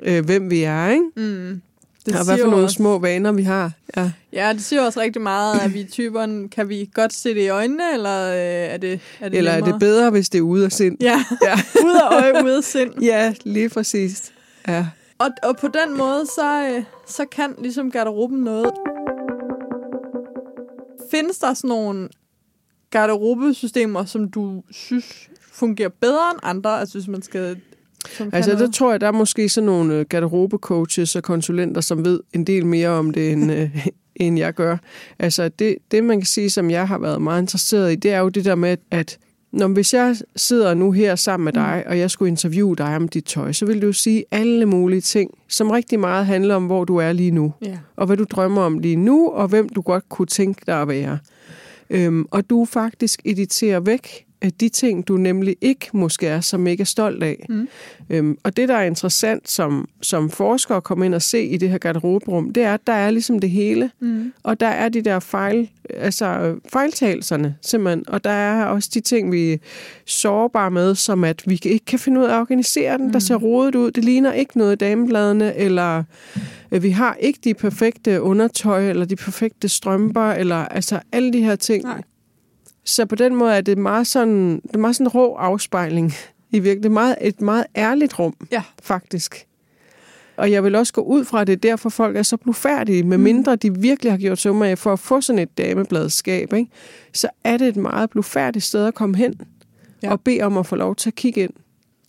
øh, 0.03 0.25
hvem 0.25 0.50
vi 0.50 0.63
er, 0.63 0.89
ikke? 0.89 1.03
Mm. 1.15 1.62
Det 2.05 2.15
og 2.19 2.25
hvad 2.25 2.38
for 2.38 2.50
nogle 2.50 2.63
også- 2.65 2.75
små 2.75 3.00
vaner 3.00 3.31
vi 3.31 3.43
har. 3.43 3.72
Ja. 3.98 4.12
Ja, 4.33 4.53
det 4.53 4.63
siger 4.63 4.81
også 4.81 5.00
rigtig 5.00 5.22
meget, 5.22 5.60
at 5.60 5.74
vi 5.74 5.83
typerne, 5.83 6.50
kan 6.50 6.69
vi 6.69 6.89
godt 6.93 7.13
se 7.13 7.29
det 7.29 7.41
i 7.41 7.48
øjnene, 7.50 7.93
eller 7.93 8.29
øh, 8.31 8.38
er 8.39 8.77
det, 8.77 9.00
er 9.19 9.29
det 9.29 9.38
Eller 9.38 9.51
er 9.51 9.55
nemmere? 9.55 9.72
det 9.74 9.79
bedre, 9.79 10.10
hvis 10.10 10.29
det 10.29 10.38
er 10.38 10.41
ude 10.41 10.65
af 10.65 10.72
sind? 10.72 10.98
Ja, 11.01 11.25
Ja. 11.43 11.53
ude 11.86 12.01
af 12.01 12.22
øje, 12.22 12.43
ude 12.45 12.57
af 12.57 12.63
sind. 12.63 13.01
Ja, 13.01 13.33
lige 13.43 13.69
præcis. 13.69 14.31
Ja. 14.67 14.88
Og, 15.17 15.29
og 15.43 15.57
på 15.57 15.67
den 15.67 15.98
måde, 15.98 16.25
så, 16.25 16.69
øh, 16.75 16.83
så 17.07 17.25
kan 17.31 17.55
ligesom 17.62 17.91
garderoben 17.91 18.39
noget. 18.39 18.72
Findes 21.12 21.38
der 21.38 21.53
sådan 21.53 21.67
nogle 21.67 22.10
garderobesystemer, 22.89 24.05
som 24.05 24.31
du 24.31 24.63
synes 24.72 25.29
fungerer 25.51 25.89
bedre 25.89 26.31
end 26.31 26.39
andre? 26.43 26.79
Altså 26.79 26.98
hvis 26.98 27.07
man 27.07 27.22
skal... 27.22 27.57
Som 28.17 28.29
Altså, 28.33 28.51
der 28.51 28.72
tror 28.72 28.91
jeg, 28.91 29.01
der 29.01 29.07
er 29.07 29.12
måske 29.12 29.50
sådan 29.50 29.65
nogle 29.65 29.95
øh, 29.95 30.05
garderobecoaches 30.10 31.15
og 31.15 31.24
konsulenter, 31.24 31.81
som 31.81 32.05
ved 32.05 32.19
en 32.33 32.48
del 32.48 32.65
mere 32.65 32.89
om 32.89 33.12
det, 33.12 33.31
end, 33.31 33.51
øh, 33.51 33.88
end 34.15 34.38
jeg 34.39 34.53
gør. 34.53 34.77
Altså 35.19 35.50
det, 35.50 35.75
det, 35.91 36.03
man 36.03 36.19
kan 36.19 36.25
sige, 36.25 36.50
som 36.50 36.69
jeg 36.72 36.88
har 36.88 36.98
været 36.98 37.22
meget 37.22 37.41
interesseret 37.41 37.91
i, 37.91 37.95
det 37.95 38.12
er 38.12 38.19
jo 38.19 38.29
det 38.29 38.45
der 38.45 38.55
med, 38.55 38.77
at 38.91 39.17
når, 39.51 39.67
hvis 39.67 39.93
jeg 39.93 40.15
sidder 40.36 40.74
nu 40.74 40.91
her 40.91 41.15
sammen 41.15 41.43
med 41.45 41.53
dig, 41.53 41.83
mm. 41.86 41.91
og 41.91 42.00
jeg 42.00 42.12
skulle 42.12 42.29
interviewe 42.29 42.75
dig 42.75 42.95
om 42.95 43.07
dit 43.07 43.25
tøj, 43.25 43.51
så 43.51 43.65
vil 43.65 43.81
du 43.81 43.93
sige 43.93 44.25
alle 44.31 44.65
mulige 44.65 45.01
ting, 45.01 45.31
som 45.48 45.72
rigtig 45.72 46.00
meget 46.00 46.25
handler 46.25 46.55
om, 46.55 46.65
hvor 46.65 46.86
du 46.86 46.98
er 46.98 47.12
lige 47.12 47.31
nu, 47.31 47.53
Ja. 47.62 47.77
og 47.95 48.05
hvad 48.05 48.17
du 48.17 48.25
drømmer 48.31 48.62
om 48.62 48.79
lige 48.79 48.95
nu, 48.95 49.29
og 49.29 49.48
hvem 49.48 49.69
du 49.69 49.81
godt 49.81 50.10
kunne 50.10 50.25
tænke 50.25 50.62
dig 50.67 50.81
at 50.81 50.88
være. 50.88 51.17
Øhm, 51.89 52.25
og 52.31 52.50
du 52.50 52.65
faktisk 52.65 53.22
editerer 53.25 53.79
væk 53.79 54.25
de 54.51 54.69
ting, 54.69 55.07
du 55.07 55.17
nemlig 55.17 55.55
ikke 55.62 55.89
måske 55.93 56.27
er 56.27 56.41
så 56.41 56.57
mega 56.57 56.83
stolt 56.83 57.23
af. 57.23 57.45
Mm. 57.50 57.67
Øhm, 58.09 58.38
og 58.43 58.57
det, 58.57 58.69
der 58.69 58.75
er 58.75 58.83
interessant 58.83 59.50
som, 59.50 59.88
som 60.01 60.29
forsker 60.29 60.75
at 60.75 60.83
komme 60.83 61.05
ind 61.05 61.15
og 61.15 61.21
se 61.21 61.43
i 61.43 61.57
det 61.57 61.69
her 61.69 61.77
garderoberum, 61.77 62.53
det 62.53 62.63
er, 62.63 62.73
at 62.73 62.88
der 62.88 62.93
er 62.93 63.09
ligesom 63.09 63.39
det 63.39 63.50
hele. 63.50 63.91
Mm. 64.00 64.33
Og 64.43 64.59
der 64.59 64.67
er 64.67 64.89
de 64.89 65.01
der 65.01 65.19
fejl, 65.19 65.69
altså 65.89 66.55
fejltagelserne 66.73 67.55
simpelthen. 67.62 68.03
Og 68.07 68.23
der 68.23 68.29
er 68.29 68.65
også 68.65 68.89
de 68.93 69.00
ting, 69.00 69.31
vi 69.31 69.53
er 69.53 69.57
sårbare 70.05 70.71
med, 70.71 70.95
som 70.95 71.23
at 71.23 71.43
vi 71.45 71.59
ikke 71.63 71.85
kan 71.85 72.00
finde 72.00 72.19
ud 72.19 72.25
af 72.25 72.33
at 72.33 72.39
organisere 72.39 72.97
den. 72.97 73.05
Mm. 73.05 73.12
Der 73.12 73.19
ser 73.19 73.35
rodet 73.35 73.75
ud. 73.75 73.91
Det 73.91 74.03
ligner 74.03 74.33
ikke 74.33 74.57
noget 74.57 74.71
i 74.71 74.75
damebladene, 74.75 75.55
eller 75.55 76.03
øh, 76.71 76.83
vi 76.83 76.89
har 76.89 77.17
ikke 77.19 77.39
de 77.43 77.53
perfekte 77.53 78.21
undertøj, 78.21 78.89
eller 78.89 79.05
de 79.05 79.15
perfekte 79.15 79.69
strømper, 79.69 80.31
eller 80.31 80.55
altså 80.55 81.00
alle 81.12 81.33
de 81.33 81.43
her 81.43 81.55
ting. 81.55 81.83
Nej. 81.83 82.01
Så 82.83 83.05
på 83.05 83.15
den 83.15 83.35
måde 83.35 83.53
er 83.53 83.61
det 83.61 83.77
meget 83.77 84.07
sådan, 84.07 84.55
det 84.55 84.73
er 84.73 84.77
meget 84.77 84.95
sådan 84.95 85.07
en 85.07 85.11
rå 85.11 85.35
afspejling 85.35 86.13
i 86.51 86.59
virkeligheden. 86.59 86.83
Det 86.83 86.89
er 86.89 86.93
meget, 86.93 87.15
et 87.21 87.41
meget 87.41 87.65
ærligt 87.75 88.19
rum, 88.19 88.35
Ja. 88.51 88.63
faktisk. 88.83 89.45
Og 90.37 90.51
jeg 90.51 90.63
vil 90.63 90.75
også 90.75 90.93
gå 90.93 91.01
ud 91.01 91.25
fra, 91.25 91.41
at 91.41 91.47
det 91.47 91.53
er 91.53 91.57
derfor, 91.57 91.89
folk 91.89 92.17
er 92.17 92.23
så 92.23 92.37
blufærdige, 92.37 93.03
med 93.03 93.17
mindre 93.17 93.55
de 93.55 93.79
virkelig 93.79 94.11
har 94.11 94.17
gjort 94.19 94.39
sig 94.39 94.51
umage 94.51 94.75
for 94.77 94.93
at 94.93 94.99
få 94.99 95.21
sådan 95.21 95.39
et 95.39 95.57
damebladskab, 95.57 96.53
ikke? 96.53 96.71
så 97.13 97.27
er 97.43 97.57
det 97.57 97.67
et 97.67 97.75
meget 97.75 98.09
blufærdigt 98.09 98.65
sted 98.65 98.85
at 98.85 98.93
komme 98.93 99.17
hen 99.17 99.33
Ja. 100.03 100.07
ja. 100.07 100.11
og 100.11 100.21
bede 100.21 100.41
om 100.41 100.57
at 100.57 100.65
få 100.65 100.75
lov 100.75 100.95
til 100.95 101.09
at 101.09 101.15
kigge 101.15 101.41
ind. 101.41 101.53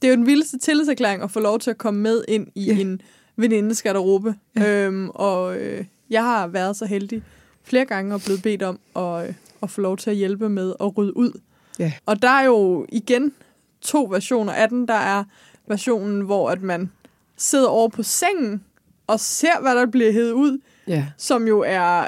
Det 0.03 0.09
er 0.09 0.13
jo 0.13 0.17
den 0.17 0.27
vildeste 0.27 0.59
tillidserklæring 0.59 1.23
at 1.23 1.31
få 1.31 1.41
lov 1.41 1.59
til 1.59 1.71
at 1.71 1.79
komme 1.79 2.01
med 2.01 2.25
ind 2.29 2.47
i 2.55 2.65
Ja. 2.65 2.79
en 2.79 3.01
venindes 3.37 3.83
garderobe. 3.83 4.35
Øhm, 4.59 5.11
og 5.11 5.57
øh, 5.57 5.85
jeg 6.11 6.23
har 6.23 6.47
været 6.47 6.77
så 6.77 6.87
heldig 6.87 7.23
flere 7.65 7.85
gange 7.85 8.15
og 8.15 8.21
blevet 8.23 8.43
bedt 8.43 8.63
om 8.63 8.79
at, 8.97 9.29
øh, 9.29 9.35
at 9.65 9.71
få 9.71 9.81
lov 9.81 9.97
til 9.97 10.11
at 10.11 10.17
hjælpe 10.17 10.49
med 10.49 10.75
at 10.81 10.97
rydde 10.99 11.17
ud. 11.17 11.41
Ja. 11.79 11.93
Og 12.07 12.23
der 12.23 12.29
er 12.29 12.45
jo 12.45 12.87
igen 12.89 13.33
to 13.81 14.09
versioner 14.11 14.53
af 14.53 14.69
den. 14.69 14.89
Der 14.89 14.95
er 14.95 15.25
versionen, 15.69 16.21
hvor 16.21 16.51
at 16.51 16.63
man 16.63 16.91
sidder 17.37 17.69
over 17.69 17.89
på 17.89 18.03
sengen 18.03 18.65
og 19.07 19.21
ser, 19.21 19.61
hvad 19.61 19.75
der 19.75 19.87
bliver 19.87 20.13
hævet 20.13 20.33
ud, 20.33 20.59
Ja. 20.87 21.07
som 21.19 21.47
jo 21.49 21.61
er 21.67 22.07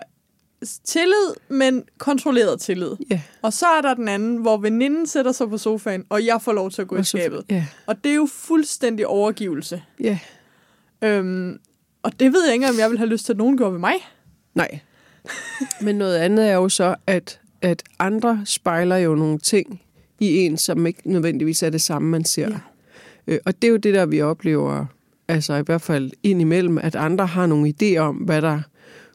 tillid, 0.84 1.34
men 1.48 1.84
kontrolleret 1.98 2.60
tillid. 2.60 2.90
Ja. 3.10 3.20
Og 3.42 3.52
så 3.52 3.66
er 3.66 3.80
der 3.80 3.94
den 3.94 4.08
anden, 4.08 4.36
hvor 4.36 4.56
veninden 4.56 5.06
sætter 5.06 5.32
sig 5.32 5.48
på 5.48 5.58
sofaen, 5.58 6.04
og 6.08 6.26
jeg 6.26 6.42
får 6.42 6.52
lov 6.52 6.70
til 6.70 6.82
at 6.82 6.88
gå 6.88 6.96
i 6.96 7.04
skabet. 7.04 7.44
Ja. 7.50 7.66
Og 7.86 8.04
det 8.04 8.10
er 8.10 8.14
jo 8.16 8.28
fuldstændig 8.32 9.06
overgivelse. 9.06 9.82
ja. 10.00 10.18
Øhm, 11.02 11.58
og 12.02 12.20
det 12.20 12.32
ved 12.32 12.44
jeg 12.44 12.54
ikke, 12.54 12.68
om 12.68 12.78
jeg 12.78 12.90
vil 12.90 12.98
have 12.98 13.08
lyst 13.10 13.24
til, 13.26 13.32
at 13.32 13.36
nogen 13.36 13.56
gjorde 13.56 13.72
ved 13.72 13.80
mig. 13.80 13.94
Nej. 14.54 14.78
Men 15.80 15.96
noget 15.96 16.16
andet 16.16 16.48
er 16.48 16.52
jo 16.54 16.68
så, 16.68 16.94
at, 17.06 17.40
at 17.62 17.82
andre 17.98 18.40
spejler 18.44 18.96
jo 18.96 19.14
nogle 19.14 19.38
ting 19.38 19.80
i 20.20 20.36
en, 20.36 20.56
som 20.56 20.86
ikke 20.86 21.00
nødvendigvis 21.04 21.62
er 21.62 21.70
det 21.70 21.80
samme, 21.80 22.08
man 22.08 22.24
ser. 22.24 22.48
Ja. 22.48 22.58
Øh, 23.26 23.38
og 23.44 23.62
det 23.62 23.68
er 23.68 23.70
jo 23.70 23.76
det, 23.76 23.94
der 23.94 24.06
vi 24.06 24.20
oplever, 24.20 24.86
altså 25.28 25.54
i 25.54 25.62
hvert 25.62 25.82
fald 25.82 26.10
indimellem, 26.22 26.78
at 26.78 26.96
andre 26.96 27.26
har 27.26 27.46
nogle 27.46 27.74
idéer 27.82 27.98
om, 27.98 28.16
hvad 28.16 28.42
der 28.42 28.60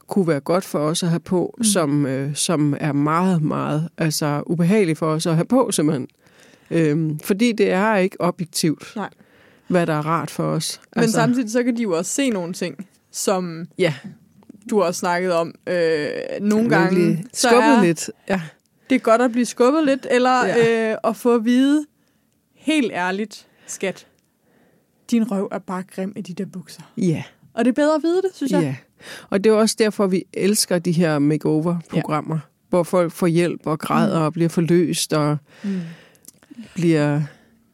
kunne 0.07 0.27
være 0.27 0.39
godt 0.39 0.63
for 0.63 0.79
os 0.79 1.03
at 1.03 1.09
have 1.09 1.19
på, 1.19 1.55
mm. 1.57 1.63
som, 1.63 2.05
øh, 2.05 2.35
som 2.35 2.75
er 2.79 2.91
meget, 2.91 3.41
meget 3.41 3.89
altså, 3.97 4.43
ubehageligt 4.45 4.99
for 4.99 5.07
os 5.07 5.25
at 5.25 5.35
have 5.35 5.45
på, 5.45 5.71
simpelthen. 5.71 6.07
Øhm, 6.71 7.19
fordi 7.19 7.51
det 7.51 7.71
er 7.71 7.95
ikke 7.95 8.21
objektivt, 8.21 8.93
Nej. 8.95 9.09
hvad 9.67 9.87
der 9.87 9.93
er 9.93 10.05
rart 10.05 10.31
for 10.31 10.43
os. 10.43 10.81
Men 10.95 11.01
altså, 11.03 11.15
samtidig 11.15 11.51
så 11.51 11.63
kan 11.63 11.77
de 11.77 11.81
jo 11.81 11.97
også 11.97 12.11
se 12.11 12.29
nogle 12.29 12.53
ting, 12.53 12.87
som 13.11 13.65
Ja, 13.77 13.93
du 14.71 14.81
har 14.81 14.91
snakket 14.91 15.33
om 15.33 15.53
øh, 15.67 16.07
nogle 16.41 16.69
gange. 16.69 17.25
Skubbet 17.33 17.63
er 17.63 17.81
lidt. 17.83 18.09
Ja. 18.29 18.41
det 18.89 18.95
er 18.95 18.99
godt 18.99 19.21
at 19.21 19.31
blive 19.31 19.45
skubbet 19.45 19.85
lidt, 19.85 20.07
eller 20.11 20.45
ja. 20.45 20.91
øh, 20.91 20.97
at 21.03 21.15
få 21.15 21.35
at 21.35 21.45
vide 21.45 21.85
helt 22.55 22.91
ærligt, 22.93 23.47
skat, 23.67 24.07
din 25.11 25.31
røv 25.31 25.49
er 25.51 25.59
bare 25.59 25.83
grim 25.95 26.13
i 26.15 26.21
de 26.21 26.33
der 26.33 26.45
bukser. 26.45 26.81
ja. 26.97 27.23
Og 27.53 27.65
det 27.65 27.71
er 27.71 27.75
bedre 27.75 27.95
at 27.95 28.03
vide 28.03 28.21
det, 28.21 28.29
synes 28.33 28.51
jeg. 28.51 28.61
Ja, 28.61 28.75
og 29.29 29.43
det 29.43 29.49
er 29.49 29.53
også 29.53 29.75
derfor, 29.79 30.07
vi 30.07 30.23
elsker 30.33 30.79
de 30.79 30.91
her 30.91 31.19
makeover-programmer, 31.19 32.35
ja. 32.35 32.39
hvor 32.69 32.83
folk 32.83 33.11
får 33.11 33.27
hjælp 33.27 33.61
og 33.65 33.79
græder 33.79 34.19
mm. 34.19 34.25
og 34.25 34.33
bliver 34.33 34.49
forløst 34.49 35.13
og 35.13 35.37
Mm. 35.63 35.79
bliver 36.75 37.21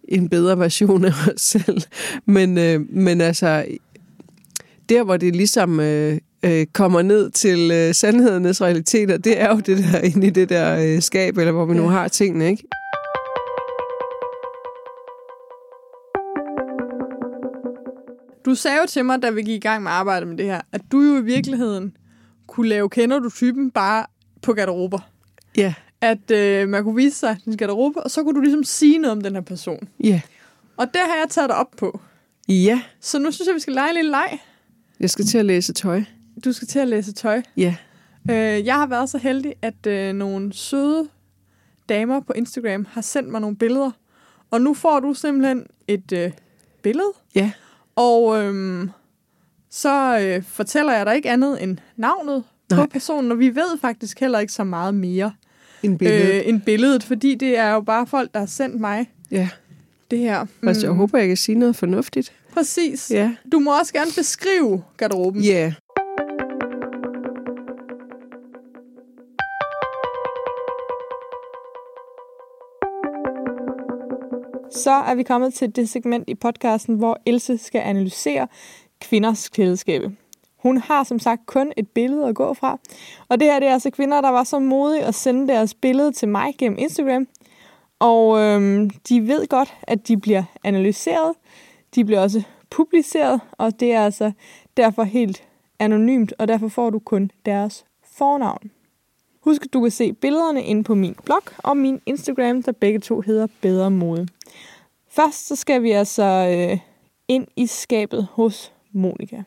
en 0.07 0.29
bedre 0.29 0.59
version 0.59 1.05
af 1.05 1.11
os 1.33 1.41
selv. 1.41 1.81
Men, 2.25 2.57
øh, 2.57 2.81
men 2.89 3.21
altså, 3.21 3.65
der 4.89 5.03
hvor 5.03 5.17
det 5.17 5.35
ligesom 5.35 5.79
øh, 5.79 6.17
øh, 6.47 6.65
kommer 6.73 7.01
ned 7.01 7.29
til 7.31 7.71
øh, 7.73 7.93
sandhedernes 7.95 8.61
realiteter, 8.61 9.17
det 9.17 9.41
er 9.41 9.49
jo 9.49 9.59
det 9.59 9.77
der 9.77 9.99
inde 9.99 10.27
i 10.27 10.29
det 10.29 10.49
der 10.49 10.95
øh, 10.95 11.01
skab, 11.01 11.37
eller 11.37 11.51
hvor 11.51 11.65
vi 11.65 11.73
ja. 11.73 11.79
nu 11.81 11.87
har 11.87 12.07
tingene, 12.07 12.49
ikke? 12.49 12.63
Du 18.45 18.55
sagde 18.55 18.77
jo 18.81 18.87
til 18.87 19.05
mig, 19.05 19.21
da 19.21 19.29
vi 19.29 19.41
gik 19.41 19.55
i 19.55 19.67
gang 19.67 19.83
med 19.83 19.91
arbejdet 19.91 20.27
med 20.27 20.37
det 20.37 20.45
her, 20.45 20.61
at 20.71 20.81
du 20.91 21.01
jo 21.01 21.17
i 21.17 21.23
virkeligheden 21.23 21.97
kunne 22.47 22.69
lave 22.69 22.89
kender 22.89 23.19
du 23.19 23.29
typen 23.29 23.71
bare 23.71 24.05
på 24.41 24.53
garderober. 24.53 24.99
Ja, 25.57 25.73
At 26.01 26.31
øh, 26.31 26.69
man 26.69 26.83
kunne 26.83 26.95
vise 26.95 27.15
sig 27.17 27.37
din 27.45 27.57
garderobe, 27.57 28.03
og 28.03 28.11
så 28.11 28.23
kunne 28.23 28.35
du 28.35 28.41
ligesom 28.41 28.63
sige 28.63 28.97
noget 28.97 29.11
om 29.11 29.21
den 29.21 29.33
her 29.33 29.41
person. 29.41 29.87
ja. 30.03 30.21
Og 30.77 30.87
det 30.93 31.01
har 31.01 31.15
jeg 31.15 31.25
taget 31.29 31.49
dig 31.49 31.57
op 31.57 31.71
på. 31.77 31.99
Ja, 32.49 32.81
Så 33.01 33.19
nu 33.19 33.31
synes 33.31 33.47
jeg, 33.47 33.55
vi 33.55 33.59
skal 33.59 33.73
lege 33.73 33.89
en 33.89 33.95
lille 33.95 34.11
leg. 34.11 34.39
jeg 34.99 35.09
skal 35.09 35.25
til 35.25 35.37
at 35.37 35.45
læse 35.45 35.73
tøj. 35.73 36.03
Du 36.45 36.51
skal 36.53 36.67
til 36.67 36.79
at 36.79 36.87
læse 36.87 37.11
tøj. 37.13 37.41
Ja, 37.57 37.75
Øh, 38.31 38.65
jeg 38.65 38.75
har 38.75 38.87
været 38.87 39.09
så 39.09 39.17
heldig, 39.17 39.53
at 39.61 39.87
øh, 39.87 40.13
nogle 40.13 40.53
søde 40.53 41.07
damer 41.89 42.19
på 42.19 42.33
Instagram 42.35 42.87
har 42.91 43.01
sendt 43.01 43.29
mig 43.29 43.41
nogle 43.41 43.55
billeder. 43.55 43.91
Og 44.51 44.61
nu 44.61 44.73
får 44.73 44.99
du 44.99 45.13
simpelthen 45.13 45.65
et 45.87 46.11
øh, 46.11 46.31
billede. 46.83 47.11
ja, 47.35 47.51
Og 47.95 48.43
øhm, 48.43 48.89
så 49.69 50.19
øh, 50.19 50.43
fortæller 50.43 50.93
jeg 50.93 51.05
dig 51.05 51.15
ikke 51.15 51.29
andet 51.29 51.63
end 51.63 51.77
navnet 51.97 52.43
Nej. 52.71 52.79
På 52.79 52.85
personen. 52.91 53.31
Og 53.31 53.39
vi 53.39 53.55
ved 53.55 53.77
faktisk 53.81 54.19
heller 54.19 54.39
ikke 54.39 54.53
så 54.53 54.63
meget 54.63 54.95
mere 54.95 55.33
en 55.83 55.97
billede. 55.97 56.37
øh, 56.39 56.49
end 56.49 56.61
billedet. 56.61 57.03
Fordi 57.03 57.35
det 57.35 57.57
er 57.57 57.69
jo 57.71 57.81
bare 57.81 58.07
folk, 58.07 58.33
der 58.33 58.39
har 58.39 58.47
sendt 58.47 58.79
mig 58.81 59.11
ja, 59.31 59.49
det 60.11 60.19
her. 60.19 60.45
altså, 60.63 60.87
jeg 60.87 60.93
håber, 60.95 61.17
jeg 61.19 61.27
kan 61.27 61.37
sige 61.37 61.55
noget 61.59 61.75
fornuftigt. 61.75 62.33
Præcis. 62.53 63.11
Ja, 63.11 63.35
Du 63.51 63.59
må 63.59 63.79
også 63.79 63.93
gerne 63.93 64.11
beskrive 64.17 64.83
garderoben. 64.97 65.41
ja. 65.43 65.73
Så 74.71 74.91
er 74.91 75.15
vi 75.15 75.23
kommet 75.23 75.53
til 75.53 75.75
det 75.75 75.89
segment 75.89 76.23
i 76.27 76.35
podcasten, 76.35 76.95
hvor 76.95 77.19
Else 77.25 77.57
skal 77.57 77.81
analysere 77.81 78.47
kvinders 79.01 79.49
klædeskabe. 79.49 80.15
Hun 80.57 80.77
har 80.77 81.03
som 81.03 81.19
sagt 81.19 81.45
kun 81.45 81.71
et 81.77 81.89
billede 81.89 82.27
at 82.27 82.35
gå 82.35 82.53
fra. 82.53 82.79
Og 83.29 83.39
det 83.39 83.47
her 83.47 83.59
det 83.59 83.67
er 83.67 83.73
altså 83.73 83.89
kvinder, 83.89 84.21
der 84.21 84.29
var 84.29 84.43
så 84.43 84.59
modige 84.59 85.03
at 85.03 85.15
sende 85.15 85.47
deres 85.47 85.73
billede 85.73 86.11
til 86.11 86.27
mig 86.27 86.55
gennem 86.57 86.77
Instagram. 86.79 87.27
Og 87.99 88.39
øhm, 88.39 88.89
de 88.89 89.27
ved 89.27 89.47
godt, 89.47 89.73
at 89.81 90.07
de 90.07 90.17
bliver 90.17 90.43
analyseret. 90.63 91.33
De 91.95 92.05
bliver 92.05 92.21
også 92.21 92.43
publiceret, 92.69 93.41
og 93.51 93.79
det 93.79 93.93
er 93.93 94.05
altså 94.05 94.31
derfor 94.77 95.03
helt 95.03 95.43
anonymt, 95.79 96.33
og 96.39 96.47
derfor 96.47 96.67
får 96.67 96.89
du 96.89 96.99
kun 96.99 97.31
deres 97.45 97.85
fornavn. 98.17 98.71
Husk, 99.47 99.65
at 99.65 99.73
du 99.73 99.81
kan 99.81 99.91
se 99.91 100.13
billederne 100.13 100.63
inde 100.63 100.83
på 100.83 100.95
min 100.95 101.15
blog 101.25 101.41
og 101.57 101.77
min 101.77 102.01
Instagram, 102.05 102.63
der 102.63 102.71
begge 102.71 102.99
to 102.99 103.21
hedder 103.21 103.47
Bedre 103.61 103.91
Mode. 103.91 104.27
Først 105.09 105.47
så 105.47 105.55
skal 105.55 105.83
vi 105.83 105.91
altså 105.91 106.23
øh, 106.23 106.79
ind 107.27 107.47
i 107.55 107.67
skabet 107.67 108.27
hos 108.31 108.73
Monika. 108.91 109.43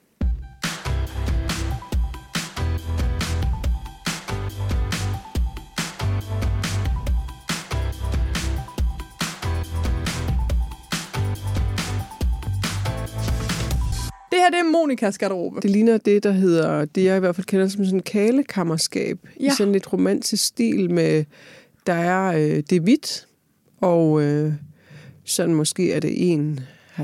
Her 14.54 14.62
det 14.62 14.69
er 14.69 14.71
Monikas 14.71 15.19
garderobe. 15.19 15.61
Det 15.61 15.71
ligner 15.71 15.99
det, 15.99 16.23
der 16.23 16.33
hedder, 16.33 16.85
det 16.85 17.04
jeg 17.04 17.16
i 17.16 17.21
hvert 17.21 17.37
fald 17.37 17.47
kender 17.47 17.69
som 17.69 17.85
sådan 17.85 17.99
en 17.99 18.02
kalekammerskab. 18.02 19.19
Ja. 19.40 19.47
I 19.47 19.50
sådan 19.50 19.73
lidt 19.73 19.92
romantisk 19.92 20.45
stil 20.45 20.90
med, 20.90 21.25
der 21.87 21.92
er, 21.92 22.37
øh, 22.37 22.62
det 22.71 22.73
er 22.73 22.80
hvidt, 22.80 23.26
og 23.80 24.23
øh, 24.23 24.52
sådan 25.25 25.54
måske 25.54 25.92
er 25.92 26.00
det 26.00 26.33
en 26.33 26.61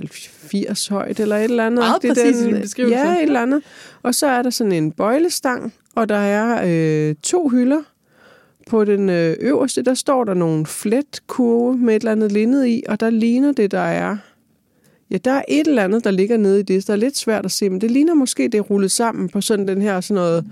80 0.09 0.88
højt 0.88 1.21
eller 1.21 1.37
et 1.37 1.45
eller 1.45 1.67
andet. 1.67 1.79
Meget 1.79 2.03
Det 2.03 2.11
præcis 2.11 2.41
i 2.41 2.45
din 2.45 2.61
beskrivelse. 2.61 2.99
Ja, 2.99 3.17
et 3.17 3.23
eller 3.23 3.41
andet. 3.41 3.62
Og 4.03 4.15
så 4.15 4.26
er 4.26 4.43
der 4.43 4.50
sådan 4.50 4.73
en 4.73 4.93
bøjlestang, 4.93 5.75
og 5.95 6.09
der 6.09 6.17
er 6.17 6.62
øh, 6.67 7.15
to 7.23 7.49
hylder. 7.49 7.83
På 8.67 8.85
den 8.85 9.09
øh, 9.09 9.37
øverste, 9.41 9.83
der 9.83 9.95
står 9.95 10.25
der 10.25 10.35
nogle 10.35 10.67
fletkurve 10.67 11.76
med 11.76 11.97
et 11.97 12.00
eller 12.00 12.12
andet 12.12 12.33
linned 12.33 12.65
i, 12.65 12.83
og 12.88 13.00
der 13.00 13.11
ligner 13.11 13.53
det, 13.53 13.71
der 13.71 13.79
er... 13.79 14.17
Ja, 15.11 15.17
der 15.17 15.31
er 15.31 15.43
et 15.49 15.67
eller 15.67 15.85
andet, 15.85 16.05
der 16.05 16.11
ligger 16.11 16.37
nede 16.37 16.61
i 16.61 16.63
det, 16.63 16.87
der 16.87 16.93
er 16.93 16.97
lidt 16.97 17.17
svært 17.17 17.45
at 17.45 17.51
se, 17.51 17.71
men 17.71 17.81
det 17.81 17.91
ligner 17.91 18.15
måske, 18.15 18.43
det 18.43 18.55
er 18.55 18.63
rullet 18.63 18.93
sammen 18.93 19.29
på 19.29 19.41
sådan 19.41 19.69
den 19.69 19.83
her 19.83 20.01
sådan 20.01 20.15
noget 20.15 20.45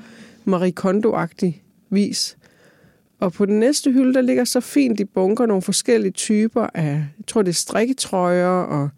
Marie 0.44 0.72
Kondo-agtig 0.80 1.62
vis. 1.90 2.36
Og 3.20 3.32
på 3.32 3.46
den 3.46 3.60
næste 3.60 3.92
hylde, 3.92 4.14
der 4.14 4.20
ligger 4.20 4.44
så 4.44 4.60
fint 4.60 5.00
i 5.00 5.04
bunker 5.04 5.46
nogle 5.46 5.62
forskellige 5.62 6.12
typer 6.12 6.66
af, 6.74 6.86
jeg 6.92 7.26
tror 7.26 7.42
det 7.42 7.48
er 7.48 7.54
strikketrøjer 7.54 8.48
og 8.48 8.88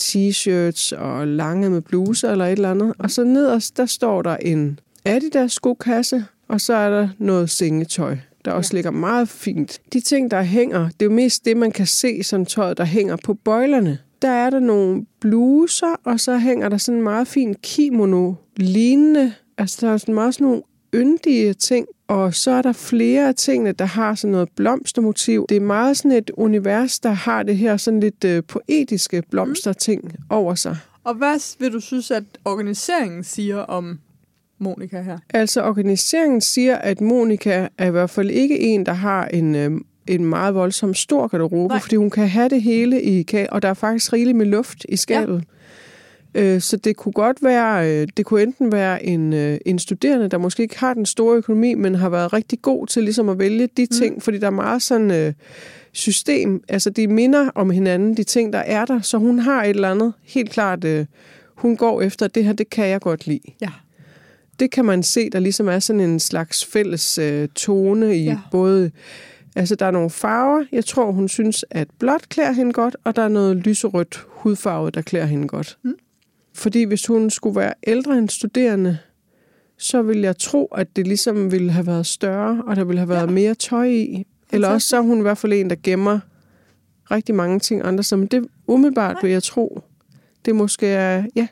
t-shirts 0.00 0.96
og 0.96 1.26
lange 1.26 1.70
med 1.70 1.80
bluser 1.80 2.30
eller 2.30 2.46
et 2.46 2.52
eller 2.52 2.70
andet. 2.70 2.94
Og 2.98 3.10
så 3.10 3.24
nederst, 3.24 3.76
der 3.76 3.86
står 3.86 4.22
der 4.22 4.36
en 4.36 4.80
Adidas 5.04 5.52
skokasse, 5.52 6.24
og 6.48 6.60
så 6.60 6.74
er 6.74 6.90
der 6.90 7.08
noget 7.18 7.50
sengetøj, 7.50 8.16
der 8.44 8.52
også 8.52 8.70
ja. 8.72 8.76
ligger 8.76 8.90
meget 8.90 9.28
fint. 9.28 9.80
De 9.92 10.00
ting, 10.00 10.30
der 10.30 10.42
hænger, 10.42 10.84
det 10.84 11.02
er 11.02 11.04
jo 11.04 11.10
mest 11.10 11.44
det, 11.44 11.56
man 11.56 11.72
kan 11.72 11.86
se, 11.86 12.22
sådan 12.22 12.46
tøjet, 12.46 12.78
der 12.78 12.84
hænger 12.84 13.16
på 13.16 13.34
bøjlerne. 13.34 13.98
Der 14.22 14.28
er 14.30 14.50
der 14.50 14.60
nogle 14.60 15.06
bluser, 15.20 16.00
og 16.04 16.20
så 16.20 16.38
hænger 16.38 16.68
der 16.68 16.76
sådan 16.76 16.98
en 16.98 17.04
meget 17.04 17.28
fin 17.28 17.54
kimono-lignende, 17.54 19.34
altså 19.58 19.86
der 19.86 19.92
er 19.92 19.96
sådan 19.96 20.14
meget 20.14 20.34
sådan 20.34 20.46
nogle 20.46 20.62
yndige 20.94 21.54
ting, 21.54 21.86
og 22.08 22.34
så 22.34 22.50
er 22.50 22.62
der 22.62 22.72
flere 22.72 23.28
af 23.28 23.34
tingene, 23.34 23.72
der 23.72 23.84
har 23.84 24.14
sådan 24.14 24.32
noget 24.32 24.48
blomstermotiv. 24.56 25.46
Det 25.48 25.56
er 25.56 25.60
meget 25.60 25.96
sådan 25.96 26.12
et 26.12 26.30
univers, 26.34 26.98
der 26.98 27.10
har 27.10 27.42
det 27.42 27.56
her 27.56 27.76
sådan 27.76 28.00
lidt 28.00 28.24
øh, 28.24 28.42
poetiske 28.48 29.22
blomsterting 29.30 30.04
mm. 30.04 30.10
over 30.30 30.54
sig. 30.54 30.76
Og 31.04 31.14
hvad 31.14 31.58
vil 31.58 31.72
du 31.72 31.80
synes, 31.80 32.10
at 32.10 32.24
organiseringen 32.44 33.24
siger 33.24 33.58
om 33.58 33.98
Monika 34.58 35.02
her? 35.02 35.18
Altså, 35.34 35.62
organiseringen 35.62 36.40
siger, 36.40 36.76
at 36.76 37.00
Monika 37.00 37.68
er 37.78 37.86
i 37.86 37.90
hvert 37.90 38.10
fald 38.10 38.30
ikke 38.30 38.60
en, 38.60 38.86
der 38.86 38.92
har 38.92 39.26
en, 39.26 39.54
øh, 39.54 39.70
en 40.10 40.24
meget 40.24 40.54
voldsom 40.54 40.94
stor 40.94 41.26
garderobe, 41.26 41.74
Nej. 41.74 41.80
fordi 41.80 41.96
hun 41.96 42.10
kan 42.10 42.28
have 42.28 42.48
det 42.48 42.62
hele 42.62 43.02
i 43.02 43.26
og 43.50 43.62
der 43.62 43.68
er 43.68 43.74
faktisk 43.74 44.12
rigeligt 44.12 44.36
med 44.36 44.46
luft 44.46 44.86
i 44.88 44.96
skabet. 44.96 45.34
Ja. 45.34 45.44
Øh, 46.34 46.60
så 46.60 46.76
det 46.76 46.96
kunne 46.96 47.12
godt 47.12 47.36
være, 47.42 47.90
øh, 47.90 48.08
det 48.16 48.26
kunne 48.26 48.42
enten 48.42 48.72
være 48.72 49.04
en, 49.04 49.32
øh, 49.32 49.58
en 49.66 49.78
studerende, 49.78 50.28
der 50.28 50.38
måske 50.38 50.62
ikke 50.62 50.78
har 50.78 50.94
den 50.94 51.06
store 51.06 51.36
økonomi, 51.36 51.74
men 51.74 51.94
har 51.94 52.08
været 52.08 52.32
rigtig 52.32 52.62
god 52.62 52.86
til 52.86 53.02
ligesom 53.02 53.28
at 53.28 53.38
vælge 53.38 53.68
de 53.76 53.82
mm. 53.82 53.96
ting, 53.96 54.14
mm. 54.14 54.20
fordi 54.20 54.38
der 54.38 54.46
er 54.46 54.50
meget 54.50 54.82
sådan 54.82 55.34
system, 55.92 56.62
altså 56.68 56.90
de 56.90 57.06
minder 57.06 57.50
om 57.54 57.70
hinanden, 57.70 58.16
de 58.16 58.24
ting, 58.24 58.52
der 58.52 58.58
er 58.58 58.84
der, 58.84 59.00
så 59.00 59.18
hun 59.18 59.38
har 59.38 59.64
et 59.64 59.70
eller 59.70 59.90
andet, 59.90 60.12
helt 60.22 60.50
klart, 60.50 60.86
hun 61.54 61.76
går 61.76 62.02
efter, 62.02 62.28
det 62.28 62.44
her, 62.44 62.52
det 62.52 62.70
kan 62.70 62.88
jeg 62.88 63.00
godt 63.00 63.26
lide. 63.26 63.52
Ja. 63.60 63.70
Det 64.60 64.70
kan 64.70 64.84
man 64.84 65.02
se, 65.02 65.30
der 65.30 65.38
ligesom 65.38 65.68
er 65.68 65.78
sådan 65.78 66.00
en 66.00 66.20
slags 66.20 66.64
fælles 66.64 67.18
tone 67.54 68.16
i 68.16 68.24
ja. 68.24 68.38
både 68.50 68.90
Altså, 69.56 69.74
der 69.74 69.86
er 69.86 69.90
nogle 69.90 70.10
farver. 70.10 70.64
Jeg 70.72 70.84
tror, 70.84 71.12
hun 71.12 71.28
synes, 71.28 71.64
at 71.70 71.88
blåt 71.98 72.28
klæder 72.28 72.52
hende 72.52 72.72
godt, 72.72 72.96
og 73.04 73.16
der 73.16 73.22
er 73.22 73.28
noget 73.28 73.56
lyserødt 73.56 74.26
hudfarve, 74.28 74.90
der 74.90 75.02
klæder 75.02 75.26
hende 75.26 75.48
godt. 75.48 75.78
Mm. 75.82 75.94
Fordi 76.54 76.84
hvis 76.84 77.06
hun 77.06 77.30
skulle 77.30 77.56
være 77.56 77.74
ældre 77.86 78.18
end 78.18 78.28
studerende, 78.28 78.98
så 79.78 80.02
vil 80.02 80.18
jeg 80.20 80.38
tro, 80.38 80.66
at 80.66 80.96
det 80.96 81.06
ligesom 81.06 81.52
ville 81.52 81.72
have 81.72 81.86
været 81.86 82.06
større, 82.06 82.62
og 82.66 82.76
der 82.76 82.84
ville 82.84 82.98
have 82.98 83.08
været 83.08 83.26
ja. 83.26 83.32
mere 83.32 83.54
tøj 83.54 83.86
i. 83.86 84.26
Eller 84.52 84.68
også 84.68 84.88
så 84.88 84.96
er 84.96 85.00
hun 85.00 85.18
i 85.18 85.22
hvert 85.22 85.38
fald 85.38 85.52
en, 85.52 85.70
der 85.70 85.76
gemmer 85.82 86.20
rigtig 87.10 87.34
mange 87.34 87.58
ting 87.58 87.82
andre. 87.84 88.04
Så 88.04 88.26
det 88.30 88.46
umiddelbart 88.66 89.14
Nej. 89.14 89.22
vil 89.22 89.30
jeg 89.30 89.42
tro, 89.42 89.82
det 90.44 90.56
måske 90.56 90.86
er, 90.86 91.24
ja. 91.36 91.46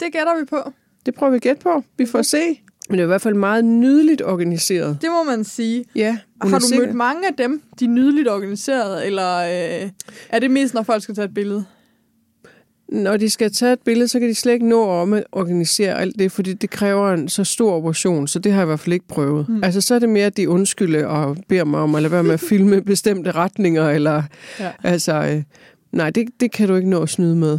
Det 0.00 0.12
gætter 0.12 0.40
vi 0.40 0.44
på. 0.44 0.72
Det 1.06 1.14
prøver 1.14 1.30
vi 1.30 1.36
at 1.36 1.42
gætte 1.42 1.62
på. 1.62 1.84
Vi 1.96 2.06
får 2.06 2.22
se. 2.22 2.60
Men 2.90 2.98
det 2.98 3.02
er 3.02 3.06
i 3.06 3.06
hvert 3.06 3.22
fald 3.22 3.34
meget 3.34 3.64
nydeligt 3.64 4.22
organiseret. 4.22 4.98
Det 5.00 5.10
må 5.10 5.22
man 5.22 5.44
sige. 5.44 5.84
Ja. 5.94 6.18
Har 6.42 6.58
du 6.58 6.66
sikker. 6.66 6.86
mødt 6.86 6.96
mange 6.96 7.28
af 7.28 7.34
dem, 7.38 7.62
de 7.80 7.84
er 7.84 7.88
nydeligt 7.88 8.28
organiseret, 8.28 9.06
eller 9.06 9.38
øh, 9.38 9.90
er 10.28 10.38
det 10.38 10.50
mest, 10.50 10.74
når 10.74 10.82
folk 10.82 11.02
skal 11.02 11.14
tage 11.14 11.24
et 11.24 11.34
billede? 11.34 11.64
når 12.92 13.16
de 13.16 13.30
skal 13.30 13.52
tage 13.52 13.72
et 13.72 13.80
billede, 13.84 14.08
så 14.08 14.18
kan 14.20 14.28
de 14.28 14.34
slet 14.34 14.52
ikke 14.52 14.68
nå 14.68 15.02
at 15.02 15.24
organisere 15.32 16.00
alt 16.00 16.18
det, 16.18 16.32
fordi 16.32 16.52
det 16.52 16.70
kræver 16.70 17.12
en 17.12 17.28
så 17.28 17.44
stor 17.44 17.72
operation, 17.72 18.28
så 18.28 18.38
det 18.38 18.52
har 18.52 18.60
jeg 18.60 18.64
i 18.64 18.66
hvert 18.66 18.80
fald 18.80 18.92
ikke 18.92 19.08
prøvet. 19.08 19.48
Mm. 19.48 19.64
Altså, 19.64 19.80
så 19.80 19.94
er 19.94 19.98
det 19.98 20.08
mere, 20.08 20.26
at 20.26 20.36
de 20.36 20.48
undskylde 20.48 21.06
og 21.06 21.36
beder 21.48 21.64
mig 21.64 21.80
om 21.80 21.94
at 21.94 22.02
lade 22.02 22.12
være 22.12 22.22
med 22.22 22.34
at 22.34 22.40
filme 22.40 22.82
bestemte 22.92 23.30
retninger, 23.30 23.90
eller 23.90 24.22
ja. 24.60 24.70
altså, 24.84 25.12
øh, 25.12 25.42
nej, 25.92 26.10
det, 26.10 26.28
det 26.40 26.52
kan 26.52 26.68
du 26.68 26.74
ikke 26.74 26.90
nå 26.90 27.02
at 27.02 27.08
snyde 27.08 27.36
med. 27.36 27.58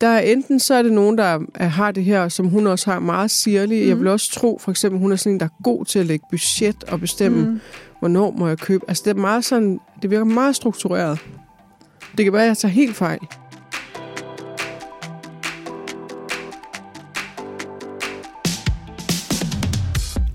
Der 0.00 0.08
er 0.08 0.20
enten 0.20 0.60
så 0.60 0.74
er 0.74 0.82
det 0.82 0.92
nogen, 0.92 1.18
der 1.18 1.38
er, 1.54 1.64
har 1.66 1.90
det 1.90 2.04
her, 2.04 2.28
som 2.28 2.46
hun 2.46 2.66
også 2.66 2.90
har 2.90 2.98
meget 2.98 3.30
sirlig. 3.30 3.82
Mm. 3.82 3.88
Jeg 3.88 3.98
vil 3.98 4.06
også 4.06 4.32
tro, 4.32 4.58
for 4.58 4.70
eksempel, 4.70 5.00
hun 5.00 5.12
er 5.12 5.16
sådan 5.16 5.32
en, 5.32 5.40
der 5.40 5.46
er 5.46 5.62
god 5.62 5.84
til 5.84 5.98
at 5.98 6.06
lægge 6.06 6.26
budget 6.30 6.84
og 6.84 7.00
bestemme, 7.00 7.50
mm. 7.50 7.60
hvornår 7.98 8.30
må 8.30 8.48
jeg 8.48 8.58
købe. 8.58 8.84
Altså, 8.88 9.02
det 9.06 9.10
er 9.10 9.20
meget 9.20 9.44
sådan, 9.44 9.80
det 10.02 10.10
virker 10.10 10.24
meget 10.24 10.56
struktureret. 10.56 11.18
Det 12.16 12.24
kan 12.24 12.32
være, 12.32 12.42
at 12.42 12.48
jeg 12.48 12.56
tager 12.56 12.72
helt 12.72 12.96
fejl. 12.96 13.18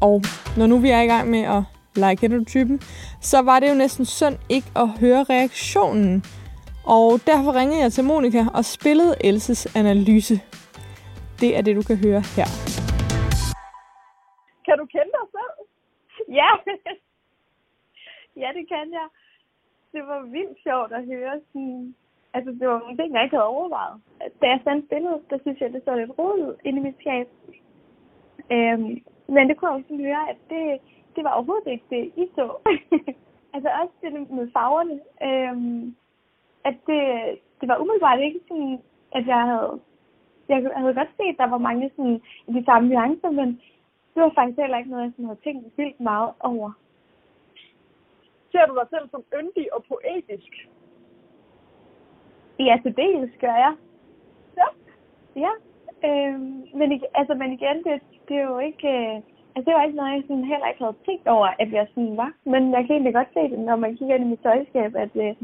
Og 0.02 0.24
når 0.58 0.67
nu 0.67 0.78
vi 0.78 0.89
er 0.89 1.02
i 1.02 1.08
gang 1.08 1.30
med 1.30 1.39
at 1.39 1.63
lege 1.95 2.15
kender 2.15 2.43
typen, 2.43 2.82
så 3.21 3.41
var 3.41 3.60
det 3.60 3.69
jo 3.69 3.74
næsten 3.74 4.06
synd 4.06 4.36
ikke 4.50 4.67
at 4.76 4.89
høre 5.00 5.26
reaktionen. 5.30 6.24
Og 6.86 7.08
derfor 7.30 7.52
ringede 7.60 7.82
jeg 7.82 7.91
til 7.91 8.04
Monika 8.04 8.41
og 8.58 8.65
spillede 8.65 9.15
Elses 9.28 9.76
analyse. 9.76 10.36
Det 11.41 11.58
er 11.58 11.62
det, 11.62 11.76
du 11.76 11.84
kan 11.89 11.98
høre 12.06 12.22
her. 12.36 12.48
Kan 14.65 14.76
du 14.82 14.86
kende 14.86 15.12
dig 15.17 15.28
selv? 15.36 15.56
Ja. 16.39 16.52
ja, 18.41 18.50
det 18.58 18.67
kan 18.74 18.88
jeg. 19.00 19.08
Det 19.94 20.04
var 20.08 20.22
vildt 20.22 20.58
sjovt 20.63 20.91
at 20.94 21.06
høre 21.06 21.34
sådan... 21.48 21.96
Altså, 22.34 22.52
det 22.52 22.67
var 22.67 22.80
nogle 22.80 22.98
ting, 22.98 23.13
jeg 23.13 23.24
ikke 23.24 23.36
havde 23.36 23.54
overvejet. 23.56 24.02
Da 24.41 24.46
jeg 24.48 24.60
sendte 24.63 24.88
billedet, 24.88 25.22
der 25.30 25.38
synes 25.41 25.62
jeg, 25.62 25.74
det 25.74 25.82
så 25.86 25.96
lidt 25.96 26.20
rodet 26.20 26.56
inde 26.65 26.80
i 26.80 26.84
mit 26.84 26.96
skab. 27.00 27.28
Øhm, 28.52 28.91
men 29.36 29.44
det 29.48 29.58
kunne 29.58 29.72
jeg 29.72 29.80
også 29.80 29.96
høre, 30.06 30.30
at 30.30 30.38
det, 30.50 30.80
det 31.15 31.24
var 31.24 31.34
overhovedet 31.34 31.72
ikke 31.72 31.86
det, 31.89 32.04
I 32.24 32.26
så. 32.36 32.46
altså 33.54 33.70
også 33.82 33.94
det 34.02 34.30
med 34.30 34.52
farverne. 34.54 35.00
Øhm, 35.28 35.96
at 36.63 36.76
det, 36.88 37.02
det 37.62 37.67
var 37.69 37.78
umiddelbart 37.78 38.19
ikke 38.19 38.39
sådan, 38.47 38.80
at 39.12 39.28
jeg 39.28 39.41
havde... 39.41 39.80
Jeg 40.50 40.71
havde 40.76 40.93
godt 40.93 41.10
set, 41.17 41.34
at 41.34 41.38
der 41.38 41.47
var 41.47 41.58
mange 41.58 41.91
sådan, 41.95 42.21
de 42.47 42.65
samme 42.65 42.89
nuancer, 42.89 43.30
men 43.30 43.47
det 44.13 44.24
var 44.24 44.32
faktisk 44.36 44.60
heller 44.60 44.78
ikke 44.78 44.89
noget, 44.89 45.04
jeg 45.04 45.12
sådan 45.12 45.26
havde 45.26 45.39
tænkt 45.43 45.78
vildt 45.78 46.00
meget 46.00 46.32
over. 46.39 46.71
Ser 48.52 48.65
du 48.65 48.74
dig 48.80 48.88
selv 48.89 49.10
som 49.10 49.24
yndig 49.39 49.74
og 49.74 49.84
poetisk? 49.84 50.52
Ja, 52.60 52.80
til 52.84 52.95
dels 52.95 53.32
gør 53.39 53.56
jeg. 53.65 53.74
Ja. 54.58 54.67
Ja. 55.36 55.52
Øhm, 56.08 56.67
men, 56.74 57.04
altså, 57.13 57.34
men 57.34 57.54
igen, 57.54 57.78
det, 57.84 58.02
det 58.28 58.38
er 58.38 58.47
jo 58.47 58.60
ikke... 58.60 58.88
Øh, 58.88 59.15
altså, 59.56 59.65
det 59.65 59.74
var 59.74 59.84
ikke 59.84 59.97
noget, 59.97 60.12
jeg 60.12 60.24
sådan 60.28 60.52
heller 60.52 60.67
ikke 60.67 60.84
havde 60.84 61.04
tænkt 61.06 61.28
over, 61.28 61.47
at 61.60 61.71
jeg 61.71 61.88
sådan 61.93 62.17
var. 62.17 62.34
Men 62.45 62.71
jeg 62.71 62.82
kan 62.86 62.95
egentlig 62.95 63.13
godt 63.13 63.34
se 63.34 63.39
det, 63.39 63.60
når 63.60 63.76
man 63.76 63.97
kigger 63.97 64.15
ind 64.15 64.26
i 64.26 64.28
mit 64.28 64.39
tøjskab, 64.39 64.95
at, 64.95 65.15
øh, 65.15 65.36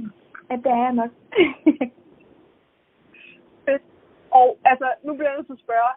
at 0.49 0.59
det 0.63 0.71
er 0.71 0.83
jeg 0.87 0.93
nok. 0.93 1.11
Fedt. 3.65 3.83
Og 4.31 4.57
altså, 4.65 4.93
nu 5.03 5.13
bliver 5.13 5.29
jeg 5.29 5.37
nødt 5.37 5.47
til 5.47 5.53
at 5.53 5.65
spørge, 5.67 5.91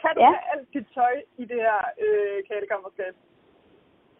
kan 0.00 0.10
du 0.14 0.20
ja. 0.20 0.26
have 0.26 0.44
alt 0.52 0.74
dit 0.74 0.86
tøj 0.94 1.14
i 1.36 1.44
det 1.44 1.60
her 1.66 1.80
øh, 2.04 2.44
kælekammerskab? 2.48 3.14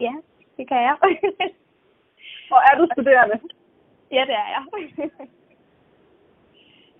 Ja, 0.00 0.14
det 0.56 0.68
kan 0.68 0.80
jeg. 0.88 0.96
og 2.54 2.60
er 2.68 2.74
du 2.78 2.88
studerende? 2.92 3.36
Ja, 4.10 4.22
det 4.28 4.36
er 4.44 4.48
jeg. 4.54 4.64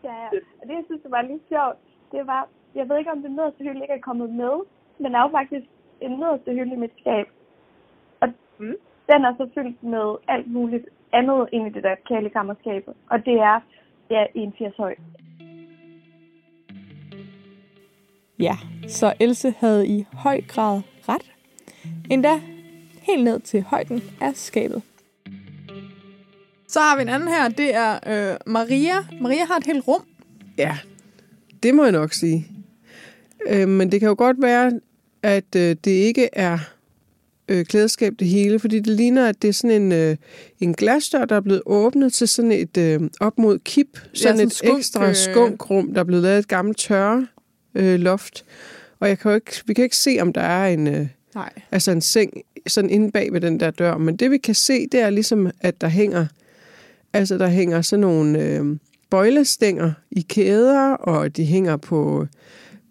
ja, 0.05 0.15
ja. 0.23 0.29
Og 0.61 0.69
det, 0.69 0.75
jeg 0.75 0.85
synes, 0.87 1.03
det 1.03 1.11
var 1.11 1.23
lidt 1.23 1.43
sjovt, 1.49 1.79
det 2.13 2.27
var, 2.27 2.49
jeg 2.75 2.89
ved 2.89 2.99
ikke, 2.99 3.11
om 3.11 3.23
det 3.23 3.31
nederste 3.31 3.65
hylde 3.65 3.83
ikke 3.83 3.95
er 3.95 4.09
kommet 4.09 4.31
med, 4.31 4.55
men 4.99 5.13
der 5.13 5.19
er 5.19 5.23
jo 5.23 5.39
faktisk 5.39 5.67
en 6.01 6.11
nederste 6.11 6.53
hylde 6.53 6.73
i 6.73 6.83
mit 6.85 6.95
skab. 7.01 7.27
Og 8.21 8.29
mm. 8.59 8.77
Den 9.07 9.25
er 9.25 9.35
så 9.37 9.49
fyldt 9.55 9.83
med 9.83 10.17
alt 10.29 10.53
muligt 10.53 10.87
andet 11.13 11.49
ind 11.53 11.67
i 11.67 11.71
det 11.71 11.83
der 11.83 11.95
kælekammerskab. 12.09 12.89
Og 13.11 13.19
det 13.25 13.35
er 13.35 13.61
ja, 14.11 14.25
81 14.35 14.75
høj. 14.77 14.95
Ja, 18.39 18.55
så 18.89 19.15
Else 19.21 19.55
havde 19.59 19.89
i 19.89 20.07
høj 20.13 20.41
grad 20.49 20.81
ret. 21.09 21.33
Endda 22.11 22.41
helt 23.03 23.25
ned 23.25 23.41
til 23.41 23.63
højden 23.63 24.03
af 24.21 24.35
skabet. 24.35 24.83
Så 26.69 26.81
har 26.81 26.97
vi 26.97 27.03
en 27.03 27.09
anden 27.09 27.29
her, 27.29 27.49
det 27.49 27.75
er 27.75 27.93
øh, 27.93 28.37
Maria. 28.47 28.95
Maria 29.21 29.45
har 29.45 29.57
et 29.57 29.67
helt 29.67 29.89
rum. 29.89 30.03
Ja, 30.59 30.77
det 31.63 31.75
må 31.75 31.83
jeg 31.83 31.93
nok 31.93 32.13
sige. 32.13 32.47
Øh, 33.47 33.69
men 33.69 33.93
det 33.93 34.01
kan 34.01 34.09
jo 34.09 34.15
godt 34.19 34.43
være, 34.43 34.81
at 35.23 35.57
øh, 35.57 35.77
det 35.85 35.91
ikke 35.91 36.29
er 36.33 36.59
øh, 37.49 37.65
klædeskab 37.65 38.13
det 38.19 38.29
hele, 38.29 38.59
fordi 38.59 38.81
det 38.81 38.97
ligner, 38.97 39.29
at 39.29 39.43
det 39.43 39.49
er 39.49 39.53
sådan 39.53 39.83
en, 39.83 39.93
øh, 39.93 40.17
en 40.61 40.75
glasdør, 40.75 41.25
der 41.25 41.37
er 41.37 41.41
blevet 41.41 41.63
åbnet 41.67 42.13
til 42.13 42.29
sådan 42.29 42.53
et 42.53 42.77
øh, 42.77 43.01
op 43.21 43.39
mod 43.39 43.59
kip, 43.59 43.87
sådan, 43.95 44.11
ja, 44.13 44.17
sådan 44.17 44.47
et 44.47 44.53
skunk, 44.53 44.79
ekstra 44.79 45.13
skunkrum, 45.15 45.95
der 45.95 46.01
er 46.01 46.05
blevet 46.05 46.23
lavet 46.23 46.39
et 46.39 46.49
gammelt 46.49 46.79
tørre 46.79 47.27
øh, 47.75 48.01
loft. 48.01 48.45
Og 49.01 49.09
jeg 49.09 49.19
kan 49.19 49.31
jo 49.31 49.35
ikke, 49.35 49.63
vi 49.67 49.75
kan 49.75 49.85
ikke 49.85 49.97
se, 49.97 50.19
om 50.21 50.33
der 50.33 50.41
er 50.41 50.67
en, 50.69 50.87
øh, 50.87 51.07
Nej. 51.35 51.53
altså 51.71 51.91
en 51.91 52.01
seng 52.01 52.33
sådan 52.67 52.91
inde 52.91 53.11
bag 53.13 53.33
ved 53.33 53.41
den 53.41 53.61
der 53.61 53.71
dør. 53.71 53.99
Men 53.99 54.17
det 54.17 54.31
vi 54.31 54.39
kan 54.39 54.55
se, 54.55 54.87
det 54.93 55.01
er 55.01 55.11
ligesom, 55.11 55.51
at 55.61 55.81
der 55.81 55.89
hænger, 55.89 56.27
altså 57.13 57.39
der 57.39 57.49
hænger 57.49 57.83
sådan 57.83 58.01
nogle 58.01 58.43
øh, 58.43 58.77
bøjlestænger 59.11 59.93
i 60.11 60.21
kæder, 60.29 60.91
og 60.91 61.37
de 61.37 61.45
hænger 61.45 61.77
på, 61.77 62.27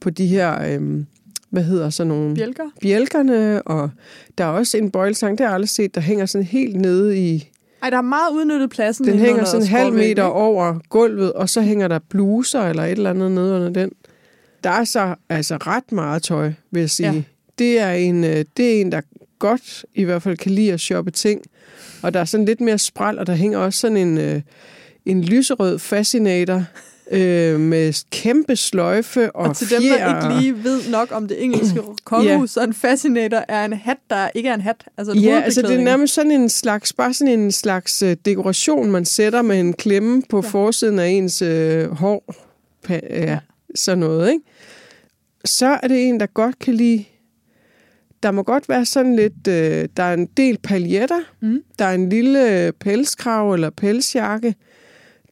på 0.02 0.10
de 0.10 0.28
her, 0.28 0.80
øh, 0.80 1.04
hvad 1.54 1.64
hedder 1.64 1.90
sådan 1.90 2.08
nogle... 2.08 2.36
Bjælker? 2.36 2.64
Bjælkerne, 2.82 3.62
og 3.62 3.90
der 4.38 4.44
er 4.44 4.48
også 4.48 4.78
en 4.78 4.92
bøjlestang, 4.92 5.38
det 5.38 5.44
har 5.44 5.50
jeg 5.50 5.54
aldrig 5.54 5.70
set, 5.70 5.96
der 5.96 6.02
hænger 6.02 6.26
sådan 6.26 6.46
helt 6.46 6.76
nede 6.76 7.18
i... 7.18 7.50
Ej, 7.84 7.90
der 7.90 7.98
er 7.98 8.02
meget 8.02 8.32
udnyttet 8.32 8.70
pladsen. 8.70 9.06
Den 9.06 9.20
hænger 9.20 9.46
sådan 9.46 9.62
en 9.62 9.68
halv 9.68 9.94
meter 9.94 10.10
ikke? 10.10 10.24
over 10.24 10.80
gulvet, 10.90 11.34
og 11.34 11.50
så 11.50 11.62
hænger 11.62 11.88
der 11.88 12.00
bluser 12.10 12.62
eller 12.62 12.84
et 12.84 12.92
eller 12.92 13.10
andet 13.10 13.32
nede 13.32 13.56
under 13.56 13.70
den. 13.70 13.92
Der 14.64 14.70
er 14.70 14.84
så 14.84 15.16
altså 15.30 15.58
ret 15.58 15.92
meget 15.92 16.24
tøj, 16.24 16.52
vil 16.72 16.80
jeg 16.80 16.90
sige. 16.90 17.10
Ja. 17.10 17.16
Ja. 17.16 17.22
Det, 17.60 17.80
er 17.80 17.92
en, 17.92 18.24
øh, 18.24 18.46
det 18.58 18.78
er 18.78 18.82
en, 18.82 18.92
der 18.92 19.02
godt 19.40 19.86
i 19.96 20.04
hvert 20.04 20.22
fald 20.22 20.38
kan 20.38 20.52
lide 20.52 20.74
at 20.74 20.80
shoppe 20.80 21.12
ting. 21.12 21.42
Og 22.02 22.14
der 22.14 22.20
er 22.20 22.26
sådan 22.26 22.46
lidt 22.46 22.62
mere 22.62 22.78
spræl, 22.78 23.20
og 23.20 23.28
der 23.28 23.34
hænger 23.34 23.58
også 23.58 23.80
sådan 23.80 23.98
en, 23.98 24.18
øh, 24.18 24.42
en 25.06 25.24
lyserød 25.24 25.80
fascinator 25.80 26.64
øh, 27.12 27.60
med 27.60 28.04
kæmpe 28.12 28.56
sløjfe 28.56 29.32
og, 29.36 29.50
Og 29.50 29.56
til 29.58 29.70
dem, 29.70 29.82
fjer. 29.82 30.22
der 30.22 30.30
ikke 30.32 30.42
lige 30.42 30.64
ved 30.64 30.90
nok 30.90 31.08
om 31.12 31.28
det 31.28 31.44
engelske 31.44 31.82
kongehus, 32.06 32.52
så 32.52 32.64
en 32.64 32.74
fascinator 32.74 33.46
er 33.48 33.66
en 33.66 33.74
hat, 33.74 33.98
der 34.10 34.30
ikke 34.36 34.50
er 34.50 34.54
en 34.54 34.62
hat. 34.62 34.84
Altså 34.98 35.14
Ja, 35.14 35.42
altså 35.46 35.62
det 35.62 35.72
er 35.80 35.82
nærmest 35.84 36.14
sådan 36.14 36.32
en 36.32 36.50
slags, 36.50 36.94
bare 36.94 37.14
sådan 37.14 37.40
en 37.40 37.52
slags 37.52 38.02
øh, 38.02 38.16
dekoration, 38.26 38.92
man 38.92 39.06
sætter 39.06 39.42
med 39.42 39.60
en 39.60 39.74
klemme 39.74 40.22
på 40.30 40.38
Ja. 40.38 40.42
ja. 40.46 40.50
forsiden 40.50 41.00
af 41.00 41.08
ens 41.08 41.42
øh, 41.42 41.90
hår. 41.92 42.34
Pa, 42.84 42.94
ja, 42.94 43.00
Ja. 43.20 43.32
ja, 43.32 43.40
sådan 43.76 43.98
noget, 44.00 44.30
ikke? 44.32 44.42
Så 45.46 45.78
er 45.84 45.88
det 45.88 46.08
en, 46.08 46.20
der 46.20 46.26
godt 46.26 46.60
kan 46.60 46.74
lide... 46.74 47.04
Der 48.24 48.32
må 48.32 48.44
godt 48.44 48.70
være 48.70 48.86
sådan 48.86 49.16
lidt... 49.16 49.48
Øh, 49.48 49.88
der 49.98 50.04
er 50.04 50.14
en 50.14 50.26
del 50.26 50.58
paljetter. 50.64 51.20
Mm. 51.42 51.62
Der 51.80 51.86
er 51.86 51.94
en 51.94 52.10
lille 52.10 52.66
øh, 52.66 52.74
pelskrav 52.80 53.54
eller 53.54 53.70
pelsjakke. 53.70 54.56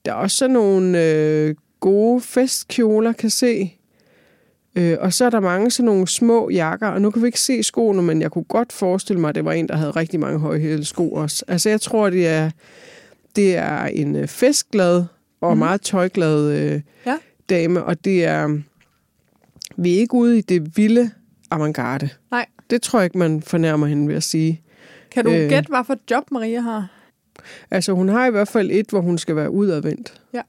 Der 0.06 0.12
er 0.12 0.16
også 0.16 0.38
sådan 0.38 0.54
nogle 0.54 1.04
øh, 1.04 1.56
gode 1.80 2.22
festkjoler, 2.22 3.12
kan 3.14 3.30
se. 3.30 3.78
Øh, 4.76 4.98
og 5.00 5.14
så 5.14 5.26
er 5.26 5.30
der 5.30 5.40
mange 5.40 5.72
sådan 5.72 5.86
nogle 5.86 6.08
små 6.08 6.50
jakker, 6.50 6.88
og 6.88 7.02
nu 7.02 7.12
kan 7.12 7.22
vi 7.22 7.28
ikke 7.28 7.40
se 7.40 7.64
skoene, 7.64 8.02
men 8.02 8.22
jeg 8.22 8.32
kunne 8.32 8.44
godt 8.44 8.72
forestille 8.74 9.22
mig, 9.22 9.30
at 9.30 9.36
det 9.36 9.46
var 9.46 9.52
en, 9.52 9.68
der 9.68 9.76
havde 9.76 9.92
rigtig 9.92 10.20
mange 10.20 10.40
højhælede 10.40 10.86
sko 10.86 11.12
også. 11.12 11.46
Altså 11.48 11.70
jeg 11.70 11.82
tror, 11.82 12.10
det 12.10 12.28
er, 12.28 12.52
det 13.36 13.56
er 13.58 13.86
en 13.86 14.16
øh, 14.16 14.28
festglad 14.28 15.04
og 15.42 15.54
mm. 15.54 15.60
meget 15.60 15.82
tøjglad 15.82 16.52
øh, 16.52 16.82
Ja. 17.06 17.18
dame, 17.50 17.84
og 17.84 18.06
det 18.06 18.26
er, 18.26 18.60
vi 19.78 19.96
er 19.96 20.00
ikke 20.00 20.14
ude 20.14 20.38
i 20.38 20.42
det 20.42 20.78
vilde 20.78 21.12
avantgarde. 21.52 22.10
Nej. 22.32 22.46
Det 22.70 22.82
tror 22.82 23.00
jeg 23.00 23.06
ikke, 23.06 23.18
man 23.18 23.42
fornærmer 23.42 23.88
hende 23.88 24.08
ved 24.08 24.16
at 24.16 24.24
sige. 24.24 24.62
Kan 25.12 25.26
du 25.26 25.32
Øh. 25.32 25.50
gætte, 25.50 25.70
hvad 25.70 25.84
for 25.88 25.96
job 26.12 26.24
Maria 26.32 26.62
har? 26.62 26.88
Altså 27.72 27.94
hun 27.94 28.10
har 28.10 28.28
i 28.28 28.32
hvert 28.32 28.48
fald 28.48 28.72
et, 28.72 28.90
hvor 28.90 29.02
hun 29.02 29.18
skal 29.18 29.36
være 29.36 29.52
udadvendt. 29.52 30.22
Ja. 30.34 30.42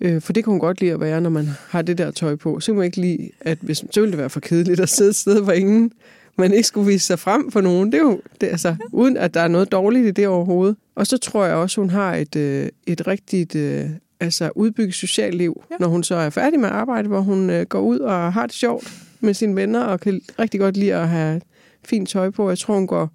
Øh, 0.00 0.22
for 0.22 0.32
det 0.32 0.44
kan 0.44 0.50
hun 0.50 0.60
godt 0.60 0.80
lide 0.80 0.92
at 0.92 1.00
være, 1.00 1.20
når 1.20 1.30
man 1.30 1.48
har 1.68 1.82
det 1.82 1.98
der 1.98 2.10
tøj 2.10 2.36
på. 2.36 2.60
Så 2.60 2.66
kan 2.72 2.76
man 2.76 2.84
ikke 2.84 3.00
lide, 3.00 3.30
at 3.40 3.58
hvis, 3.60 3.84
så 3.90 4.00
ville 4.00 4.10
det 4.10 4.18
være 4.18 4.30
for 4.30 4.40
kedeligt 4.40 4.80
at 4.80 4.88
sidde 4.88 5.10
et 5.10 5.16
sted, 5.16 5.42
hvor 5.42 5.52
ingen 5.52 5.92
man 6.36 6.52
ikke 6.52 6.68
skulle 6.68 6.86
vise 6.86 7.06
sig 7.06 7.18
frem 7.18 7.50
for 7.50 7.60
nogen. 7.60 7.92
Det 7.92 7.98
er 7.98 8.02
jo, 8.02 8.20
det, 8.40 8.46
altså, 8.46 8.76
uden 8.92 9.16
at 9.16 9.34
der 9.34 9.40
er 9.40 9.48
noget 9.48 9.72
dårligt 9.72 10.06
i 10.06 10.10
det 10.10 10.28
overhovedet. 10.28 10.76
Og 10.94 11.06
så 11.06 11.18
tror 11.18 11.44
jeg 11.44 11.54
også, 11.54 11.80
hun 11.80 11.90
har 11.90 12.14
et, 12.14 12.36
øh, 12.36 12.68
et 12.86 13.06
rigtigt 13.06 13.54
øh, 13.54 13.90
altså 14.20 14.50
udbygget 14.54 14.94
socialt 14.94 15.34
liv, 15.34 15.64
ja. 15.70 15.76
når 15.80 15.88
hun 15.88 16.02
så 16.02 16.14
er 16.14 16.30
færdig 16.30 16.60
med 16.60 16.68
arbejde, 16.68 17.08
hvor 17.08 17.20
hun 17.20 17.50
øh, 17.50 17.66
går 17.66 17.80
ud 17.80 17.98
og 17.98 18.32
har 18.32 18.46
det 18.46 18.54
sjovt 18.54 18.92
med 19.20 19.34
sine 19.34 19.56
venner, 19.56 19.84
og 19.84 20.00
kan 20.00 20.20
rigtig 20.38 20.60
godt 20.60 20.76
lide 20.76 20.94
at 20.94 21.08
have 21.08 21.40
fint 21.84 22.08
tøj 22.08 22.30
på. 22.30 22.48
Jeg 22.48 22.58
tror, 22.58 22.74
hun 22.74 22.86
går... 22.86 23.10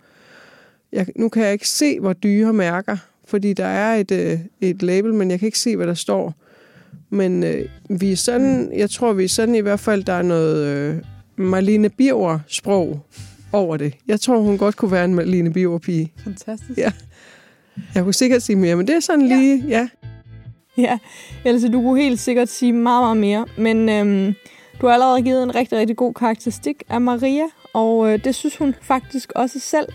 Jeg, 0.93 1.08
nu 1.15 1.29
kan 1.29 1.43
jeg 1.43 1.53
ikke 1.53 1.69
se, 1.69 1.99
hvor 1.99 2.13
dyre 2.13 2.53
mærker, 2.53 2.97
fordi 3.25 3.53
der 3.53 3.65
er 3.65 3.95
et, 3.95 4.12
øh, 4.12 4.39
et 4.62 4.84
label, 4.84 5.13
men 5.13 5.32
jeg 5.32 5.39
kan 5.39 5.45
ikke 5.45 5.60
se, 5.60 5.75
hvad 5.75 5.88
der 5.88 5.93
står. 5.93 6.34
Men 7.10 7.43
øh, 7.43 7.65
vi 7.89 8.12
er 8.12 8.15
sådan, 8.15 8.71
jeg 8.75 8.89
tror, 8.89 9.13
vi 9.13 9.23
er 9.23 9.27
sådan 9.29 9.56
i 9.56 9.60
hvert 9.60 9.79
fald, 9.79 10.03
der 10.03 10.13
er 10.13 10.21
noget 10.21 10.67
øh, 10.67 10.95
Marlene 11.36 11.89
Birger-sprog 11.89 12.99
over 13.51 13.77
det. 13.77 13.93
Jeg 14.08 14.19
tror, 14.21 14.39
hun 14.39 14.58
godt 14.58 14.75
kunne 14.75 14.91
være 14.91 15.06
en 15.06 15.15
Marlene 15.15 15.53
Birger-pige. 15.53 16.12
Fantastisk. 16.23 16.77
Ja. 16.77 16.91
Jeg 17.95 18.03
kunne 18.03 18.13
sikkert 18.13 18.41
sige 18.41 18.56
mere, 18.56 18.75
men 18.75 18.88
det 18.88 18.95
er 18.95 18.99
sådan 18.99 19.27
Ja. 19.27 19.36
lige, 19.36 19.63
ja. 19.67 19.88
Ja, 20.77 20.97
Else, 21.45 21.69
du 21.71 21.82
kunne 21.82 22.01
helt 22.01 22.19
sikkert 22.19 22.49
sige 22.49 22.73
meget, 22.73 23.03
meget 23.03 23.17
mere, 23.17 23.45
men 23.58 23.89
øhm, 23.89 24.34
du 24.82 24.86
har 24.88 24.93
allerede 24.93 25.21
givet 25.21 25.43
en 25.43 25.56
rigtig, 25.56 25.77
rigtig 25.77 25.95
god 25.97 26.13
karakteristik 26.13 26.84
af 26.89 27.01
Maria, 27.01 27.43
og 27.73 28.13
øh, 28.13 28.23
det 28.23 28.36
synes 28.36 28.57
hun 28.57 28.75
faktisk 28.81 29.31
også 29.36 29.59
selv. 29.59 29.88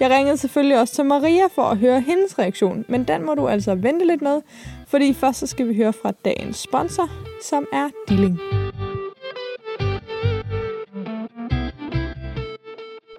Jeg 0.00 0.10
ringede 0.10 0.36
selvfølgelig 0.36 0.80
også 0.80 0.94
til 0.94 1.04
Maria 1.04 1.46
for 1.54 1.62
at 1.62 1.78
høre 1.78 2.00
hendes 2.00 2.38
reaktion, 2.38 2.84
men 2.88 3.04
den 3.04 3.26
må 3.26 3.34
du 3.34 3.48
altså 3.48 3.74
vente 3.74 4.06
lidt 4.06 4.22
med, 4.22 4.42
fordi 4.86 5.14
først 5.14 5.38
så 5.38 5.46
skal 5.46 5.68
vi 5.68 5.76
høre 5.76 5.92
fra 5.92 6.12
dagens 6.24 6.56
sponsor, 6.56 7.10
som 7.42 7.66
er 7.72 7.90
Dilling. 8.08 8.40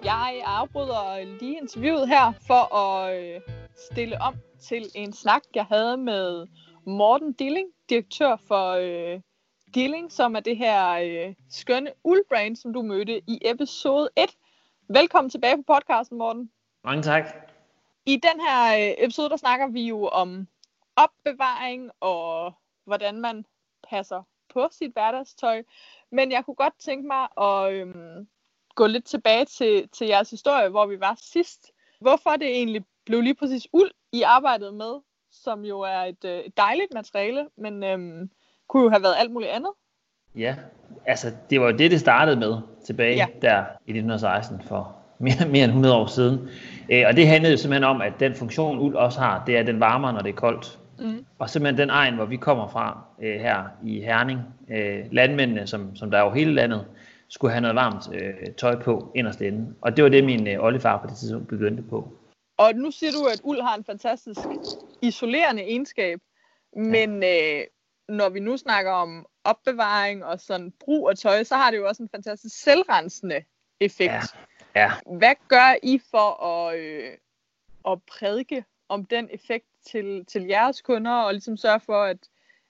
Jeg 0.04 0.42
afbryder 0.46 1.38
lige 1.40 1.58
interviewet 1.62 2.08
her 2.08 2.32
for 2.46 2.76
at 2.76 3.18
øh, 3.18 3.40
stille 3.92 4.22
om 4.22 4.34
til 4.68 4.86
en 4.94 5.12
snak, 5.12 5.42
jeg 5.54 5.64
havde 5.64 5.96
med 5.96 6.46
Morten 6.86 7.32
Dilling, 7.32 7.68
direktør 7.90 8.36
for 8.48 8.70
øh, 8.70 9.20
Dilling, 9.74 10.12
som 10.12 10.36
er 10.36 10.40
det 10.40 10.56
her 10.56 10.90
øh, 10.90 11.34
skønne 11.50 11.92
uldbrand, 12.04 12.56
som 12.56 12.72
du 12.72 12.82
mødte 12.82 13.18
i 13.18 13.38
episode 13.44 14.08
1. 14.16 14.36
Velkommen 14.88 15.30
tilbage 15.30 15.56
på 15.56 15.62
podcasten, 15.62 16.18
Morten. 16.18 16.50
Mange 16.84 17.02
tak. 17.02 17.24
I 18.06 18.16
den 18.16 18.40
her 18.40 18.88
øh, 18.88 18.94
episode, 19.04 19.30
der 19.30 19.36
snakker 19.36 19.68
vi 19.68 19.82
jo 19.82 20.06
om 20.06 20.48
opbevaring 20.96 21.90
og 22.00 22.52
hvordan 22.84 23.20
man 23.20 23.46
passer 23.90 24.22
på 24.48 24.68
sit 24.70 24.92
hverdagstøj. 24.92 25.62
Men 26.10 26.32
jeg 26.32 26.44
kunne 26.44 26.54
godt 26.54 26.78
tænke 26.78 27.06
mig 27.06 27.28
at 27.40 27.72
øhm, 27.72 28.28
gå 28.74 28.86
lidt 28.86 29.04
tilbage 29.04 29.44
til, 29.44 29.88
til 29.88 30.06
jeres 30.06 30.30
historie, 30.30 30.68
hvor 30.68 30.86
vi 30.86 31.00
var 31.00 31.18
sidst. 31.20 31.72
Hvorfor 32.00 32.30
det 32.30 32.48
egentlig 32.48 32.84
blev 33.04 33.20
lige 33.20 33.34
præcis 33.34 33.66
uld, 33.72 33.90
I 34.12 34.22
arbejdede 34.22 34.72
med, 34.72 35.00
som 35.30 35.64
jo 35.64 35.80
er 35.80 36.00
et, 36.00 36.24
øh, 36.24 36.38
et 36.38 36.56
dejligt 36.56 36.94
materiale, 36.94 37.48
men 37.56 37.82
øhm, 37.82 38.30
kunne 38.68 38.82
jo 38.82 38.88
have 38.88 39.02
været 39.02 39.14
alt 39.18 39.32
muligt 39.32 39.50
andet. 39.50 39.70
Ja, 40.36 40.56
altså 41.06 41.32
det 41.50 41.60
var 41.60 41.70
jo 41.70 41.76
det, 41.76 41.90
det 41.90 42.00
startede 42.00 42.36
med 42.36 42.56
tilbage 42.86 43.16
Ja. 43.16 43.26
ja. 43.42 43.48
der 43.48 43.58
i 43.86 43.90
1916 43.90 44.62
for 44.68 44.96
mere, 45.18 45.48
mere 45.52 45.64
end 45.64 45.70
100 45.70 45.94
år 45.94 46.06
siden. 46.06 46.48
Øh, 46.90 47.04
og 47.06 47.16
det 47.16 47.26
handlede 47.28 47.52
jo 47.52 47.58
simpelthen 47.58 47.84
om, 47.84 48.02
at 48.02 48.12
den 48.20 48.34
funktion 48.34 48.78
uld 48.78 48.94
også 48.96 49.20
har, 49.20 49.42
det 49.46 49.56
er, 49.56 49.60
at 49.60 49.66
den 49.66 49.80
varmer, 49.80 50.12
når 50.12 50.20
det 50.20 50.28
er 50.28 50.34
koldt. 50.34 50.78
Mm. 50.98 51.24
Og 51.38 51.50
simpelthen 51.50 51.78
den 51.78 51.90
egen, 51.90 52.14
hvor 52.14 52.24
vi 52.24 52.36
kommer 52.36 52.68
fra 52.68 53.04
øh, 53.22 53.40
her 53.40 53.62
i 53.84 54.00
Herning, 54.00 54.40
øh, 54.70 55.04
landmændene, 55.12 55.66
som, 55.66 55.96
som 55.96 56.10
der 56.10 56.18
er 56.18 56.22
over 56.22 56.34
hele 56.34 56.54
landet, 56.54 56.84
skulle 57.28 57.52
have 57.52 57.60
noget 57.60 57.74
varmt 57.74 58.14
øh, 58.14 58.54
tøj 58.58 58.76
på 58.82 59.12
inderst 59.14 59.40
inde. 59.40 59.74
Og 59.80 59.96
det 59.96 60.04
var 60.04 60.10
det, 60.10 60.24
min 60.24 60.48
øh, 60.48 60.64
oldefar 60.64 60.98
på 60.98 61.06
det 61.06 61.16
tidspunkt 61.16 61.48
begyndte 61.48 61.82
på. 61.82 62.12
Og 62.58 62.74
nu 62.74 62.90
siger 62.90 63.12
du, 63.12 63.24
at 63.32 63.40
uld 63.44 63.60
har 63.60 63.74
en 63.76 63.84
fantastisk 63.84 64.40
isolerende 65.02 65.62
egenskab, 65.62 66.18
men 66.76 67.22
øh, 67.22 67.60
når 68.08 68.28
vi 68.28 68.40
nu 68.40 68.56
snakker 68.56 68.92
om 68.92 69.26
opbevaring 69.44 70.24
og 70.24 70.40
sådan 70.40 70.72
brug 70.84 71.10
af 71.10 71.16
tøj, 71.16 71.44
så 71.44 71.54
har 71.54 71.70
det 71.70 71.78
jo 71.78 71.88
også 71.88 72.02
en 72.02 72.08
fantastisk 72.08 72.62
selvrensende 72.62 73.42
effekt. 73.80 74.12
Ja. 74.12 74.20
Ja, 74.76 74.90
Hvad 75.06 75.34
gør 75.48 75.76
I 75.82 76.00
for 76.10 76.44
at, 76.44 76.78
øh, 76.78 77.10
at 77.88 77.98
prædike 78.02 78.64
om 78.88 79.04
den 79.04 79.28
effekt 79.32 79.66
til, 79.86 80.24
til 80.24 80.46
jeres 80.46 80.80
kunder, 80.80 81.12
og 81.12 81.32
ligesom 81.32 81.56
sørge 81.56 81.80
for, 81.80 82.02
at, 82.02 82.16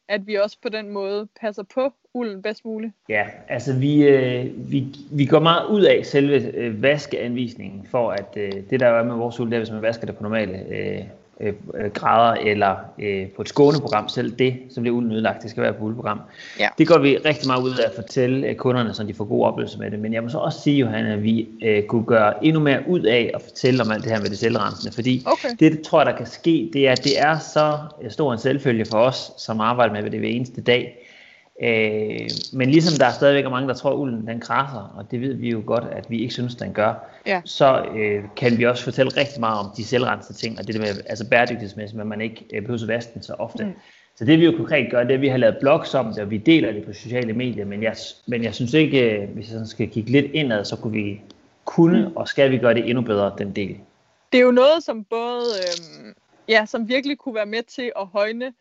at 0.08 0.26
vi 0.26 0.34
også 0.34 0.58
på 0.62 0.68
den 0.68 0.90
måde 0.90 1.28
passer 1.40 1.62
på 1.62 1.92
ulden 2.14 2.42
bedst 2.42 2.64
muligt? 2.64 2.92
Ja, 3.08 3.26
altså 3.48 3.78
vi, 3.78 4.02
øh, 4.08 4.70
vi, 4.70 4.86
vi 5.12 5.26
går 5.26 5.40
meget 5.40 5.66
ud 5.66 5.82
af 5.82 6.06
selve 6.06 6.56
øh, 6.56 6.82
vaskeanvisningen, 6.82 7.86
for 7.86 8.10
at 8.10 8.36
øh, 8.36 8.52
det 8.70 8.80
der 8.80 8.86
er 8.86 9.04
med 9.04 9.14
vores 9.14 9.40
uld, 9.40 9.50
det 9.50 9.56
er, 9.56 9.60
hvis 9.60 9.70
man 9.70 9.82
vasker 9.82 10.06
det 10.06 10.16
på 10.16 10.22
normale 10.22 10.58
øh, 10.68 11.04
øh, 11.40 11.52
øh, 11.74 11.90
grader, 11.90 12.40
eller 12.40 12.76
øh, 12.98 13.28
på 13.28 13.42
et 13.42 13.48
skåneprogram, 13.48 14.08
selv 14.08 14.30
det, 14.30 14.56
så 14.70 14.80
bliver 14.80 14.96
ulden 14.96 15.12
ødelagt, 15.12 15.42
det 15.42 15.50
skal 15.50 15.62
være 15.62 15.72
på 15.72 15.84
uldprogram. 15.84 16.20
Ja. 16.60 16.68
Det 16.78 16.88
går 16.88 16.98
vi 16.98 17.16
rigtig 17.16 17.46
meget 17.46 17.62
ud 17.62 17.70
af 17.70 17.86
at 17.86 17.92
fortælle 17.94 18.46
øh, 18.46 18.54
kunderne, 18.54 18.94
så 18.94 19.04
de 19.04 19.14
får 19.14 19.24
god 19.24 19.44
oplevelse 19.44 19.78
med 19.78 19.90
det. 19.90 19.98
Men 19.98 20.12
jeg 20.12 20.22
må 20.22 20.28
så 20.28 20.38
også 20.38 20.60
sige, 20.60 20.76
Johanna, 20.76 21.12
at 21.12 21.22
vi 21.22 21.48
øh, 21.62 21.82
kunne 21.82 22.04
gøre 22.04 22.44
endnu 22.44 22.60
mere 22.60 22.80
ud 22.88 23.00
af 23.00 23.30
at 23.34 23.42
fortælle 23.42 23.82
om 23.82 23.90
alt 23.90 24.04
det 24.04 24.12
her 24.12 24.20
med 24.20 24.30
det 24.30 24.38
selvrensende, 24.38 24.94
fordi 24.94 25.22
Okay. 25.26 25.48
det, 25.60 25.72
det 25.72 25.82
tror 25.82 26.00
jeg, 26.00 26.06
der 26.06 26.16
kan 26.16 26.26
ske, 26.26 26.70
det 26.72 26.88
er, 26.88 26.92
at 26.92 27.04
det 27.04 27.20
er 27.20 27.38
så 27.38 27.78
stor 28.08 28.32
en 28.32 28.38
selvfølge 28.38 28.84
for 28.84 28.98
os, 28.98 29.32
som 29.36 29.60
arbejder 29.60 29.94
med 30.02 30.10
det 30.10 30.20
hver 30.20 30.28
eneste 30.28 30.60
dag, 30.60 31.07
Øh, 31.62 32.30
men 32.52 32.70
ligesom 32.70 32.98
der 32.98 33.06
er 33.06 33.12
stadigvæk 33.12 33.44
er 33.44 33.48
mange, 33.50 33.68
der 33.68 33.74
tror, 33.74 33.90
at 33.90 33.96
ulden 33.96 34.26
den 34.26 34.40
krasser, 34.40 34.94
og 34.96 35.10
det 35.10 35.20
ved 35.20 35.34
vi 35.34 35.50
jo 35.50 35.62
godt, 35.66 35.84
at 35.92 36.10
vi 36.10 36.18
ikke 36.22 36.34
synes, 36.34 36.54
den 36.54 36.72
gør, 36.72 36.94
Ja. 37.26 37.40
så 37.44 37.84
øh, 37.96 38.24
kan 38.36 38.58
vi 38.58 38.66
også 38.66 38.84
fortælle 38.84 39.16
rigtig 39.16 39.40
meget 39.40 39.58
om 39.58 39.66
de 39.76 39.84
selvrensende 39.84 40.38
ting, 40.38 40.58
og 40.58 40.66
det 40.66 40.74
der 40.74 40.80
med 40.80 40.88
altså 41.06 41.28
bæredygtighedsmæssigt, 41.30 42.00
at 42.00 42.06
man 42.06 42.20
ikke 42.20 42.44
øh, 42.54 42.60
behøver 42.62 42.82
at 42.82 42.88
vaske 42.88 43.10
den 43.14 43.22
så 43.22 43.32
ofte. 43.32 43.64
Mm. 43.64 43.72
Så 44.16 44.24
det 44.24 44.38
vi 44.38 44.44
jo 44.44 44.52
konkret 44.56 44.90
gør, 44.90 45.02
det 45.02 45.10
er, 45.10 45.14
at 45.14 45.20
vi 45.20 45.28
har 45.28 45.36
lavet 45.36 45.56
blogs 45.60 45.94
om 45.94 46.06
det, 46.06 46.18
og 46.18 46.30
vi 46.30 46.36
deler 46.36 46.72
det 46.72 46.84
på 46.84 46.92
sociale 46.92 47.32
medier, 47.32 47.64
men 47.64 47.82
jeg, 47.82 47.96
men 48.26 48.44
jeg 48.44 48.54
synes 48.54 48.74
ikke, 48.74 49.10
øh, 49.22 49.28
hvis 49.30 49.52
jeg 49.52 49.60
skal 49.66 49.88
kigge 49.88 50.10
lidt 50.10 50.26
indad, 50.32 50.64
så 50.64 50.76
kunne 50.76 50.92
vi 50.92 51.20
kunne, 51.64 52.12
og 52.16 52.28
skal 52.28 52.50
vi 52.50 52.58
gøre 52.58 52.74
det 52.74 52.88
endnu 52.88 53.02
bedre, 53.02 53.32
den 53.38 53.52
del. 53.56 53.76
Det 54.32 54.40
er 54.40 54.44
jo 54.44 54.50
noget, 54.50 54.82
som 54.82 55.04
både, 55.04 55.44
øh, 55.58 56.14
ja, 56.48 56.66
som 56.66 56.88
virkelig 56.88 57.18
kunne 57.18 57.34
være 57.34 57.46
med 57.46 57.62
til 57.62 57.92
at 58.00 58.06
højne 58.06 58.52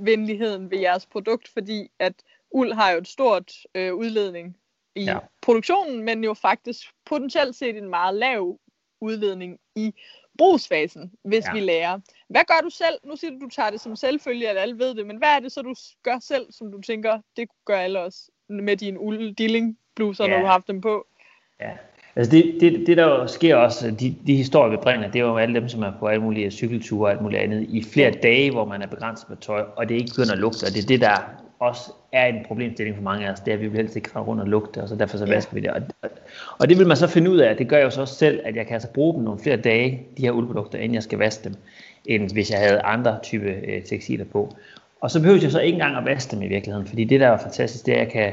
miljøvenligheden 0.00 0.70
ved 0.70 0.78
jeres 0.78 1.06
produkt, 1.06 1.48
fordi 1.48 1.90
at 1.98 2.14
uld 2.50 2.72
har 2.72 2.90
jo 2.90 2.98
et 2.98 3.08
stort 3.08 3.52
øh, 3.74 3.94
udledning 3.94 4.56
i 4.94 5.04
ja. 5.04 5.18
produktionen, 5.40 6.02
men 6.02 6.24
jo 6.24 6.34
faktisk 6.34 6.86
potentielt 7.04 7.56
set 7.56 7.76
en 7.76 7.88
meget 7.88 8.14
lav 8.14 8.58
udledning 9.00 9.58
i 9.76 9.94
brugsfasen, 10.38 11.12
hvis 11.24 11.44
ja. 11.44 11.52
vi 11.52 11.60
lærer. 11.60 12.00
Hvad 12.28 12.44
gør 12.44 12.60
du 12.62 12.70
selv? 12.70 12.98
Nu 13.04 13.16
siger 13.16 13.30
du, 13.30 13.38
du 13.38 13.48
tager 13.48 13.70
det 13.70 13.80
som 13.80 13.96
selvfølge, 13.96 14.48
at 14.48 14.56
alle 14.56 14.78
ved 14.78 14.94
det, 14.94 15.06
men 15.06 15.16
hvad 15.16 15.28
er 15.28 15.40
det 15.40 15.52
så, 15.52 15.62
du 15.62 15.74
gør 16.02 16.18
selv, 16.18 16.52
som 16.52 16.72
du 16.72 16.80
tænker, 16.80 17.20
det 17.36 17.48
gør 17.64 17.78
alle 17.78 18.00
også 18.00 18.30
med 18.48 18.76
dine 18.76 19.00
uld 19.00 19.74
bluser, 19.94 20.24
ja. 20.24 20.30
når 20.30 20.38
du 20.38 20.44
har 20.44 20.52
haft 20.52 20.68
dem 20.68 20.80
på? 20.80 21.06
Ja, 21.60 21.76
altså 22.16 22.30
det, 22.30 22.56
det, 22.60 22.86
det 22.86 22.96
der 22.96 23.04
jo 23.04 23.26
sker 23.26 23.56
også, 23.56 23.90
de, 24.00 24.14
de 24.26 24.36
historier, 24.36 24.70
vi 24.70 24.76
bringer, 24.76 25.10
det 25.10 25.20
er 25.20 25.24
jo 25.24 25.36
alle 25.36 25.54
dem, 25.60 25.68
som 25.68 25.82
er 25.82 25.92
på 26.00 26.06
alle 26.06 26.22
mulige 26.22 26.50
cykelture 26.50 27.06
og 27.06 27.10
alt 27.10 27.22
muligt 27.22 27.42
andet, 27.42 27.66
i 27.68 27.84
flere 27.92 28.10
dage, 28.10 28.50
hvor 28.50 28.64
man 28.64 28.82
er 28.82 28.86
begrænset 28.86 29.28
med 29.28 29.36
tøj, 29.36 29.64
og 29.76 29.88
det 29.88 29.94
ikke 29.94 30.10
begynder 30.10 30.32
at 30.32 30.38
lugte, 30.38 30.64
og 30.64 30.72
det 30.72 30.82
er 30.82 30.86
det, 30.86 31.00
der 31.00 31.16
også 31.60 31.92
er 32.12 32.26
en 32.26 32.44
problemstilling 32.46 32.96
for 32.96 33.02
mange 33.02 33.26
af 33.26 33.32
os, 33.32 33.40
det 33.40 33.48
er, 33.48 33.54
at 33.54 33.60
vi 33.60 33.68
vil 33.68 33.76
helst 33.76 33.96
ikke 33.96 34.18
rundt 34.18 34.40
og 34.40 34.48
lugte, 34.48 34.82
og 34.82 34.88
så 34.88 34.96
derfor 34.96 35.18
så 35.18 35.26
vasker 35.26 35.52
ja. 35.52 35.60
vi 35.60 35.66
det. 35.66 35.70
Og, 35.70 35.82
og, 36.02 36.10
og 36.58 36.68
det 36.68 36.78
vil 36.78 36.86
man 36.86 36.96
så 36.96 37.06
finde 37.06 37.30
ud 37.30 37.38
af, 37.38 37.56
det 37.56 37.68
gør 37.68 37.76
jeg 37.76 37.84
jo 37.84 37.90
så 37.90 38.00
også 38.00 38.14
selv, 38.14 38.40
at 38.44 38.56
jeg 38.56 38.66
kan 38.66 38.74
altså 38.74 38.88
bruge 38.88 39.14
dem 39.14 39.22
nogle 39.22 39.40
flere 39.40 39.56
dage, 39.56 40.02
de 40.16 40.22
her 40.22 40.30
uldprodukter, 40.30 40.78
inden 40.78 40.94
jeg 40.94 41.02
skal 41.02 41.18
vaske 41.18 41.44
dem, 41.44 41.54
end 42.04 42.32
hvis 42.32 42.50
jeg 42.50 42.58
havde 42.58 42.80
andre 42.80 43.18
type 43.22 43.50
øh, 43.50 43.82
tekstiler 43.82 44.24
på. 44.24 44.56
Og 45.00 45.10
så 45.10 45.20
behøver 45.20 45.40
jeg 45.42 45.50
så 45.50 45.60
ikke 45.60 45.74
engang 45.74 45.96
at 45.96 46.04
vaske 46.04 46.36
dem 46.36 46.42
i 46.42 46.46
virkeligheden, 46.46 46.86
fordi 46.86 47.04
det 47.04 47.20
der 47.20 47.28
er 47.28 47.38
fantastisk, 47.38 47.86
det 47.86 47.96
er, 47.96 48.00
at 48.00 48.04
jeg 48.04 48.12
kan 48.12 48.32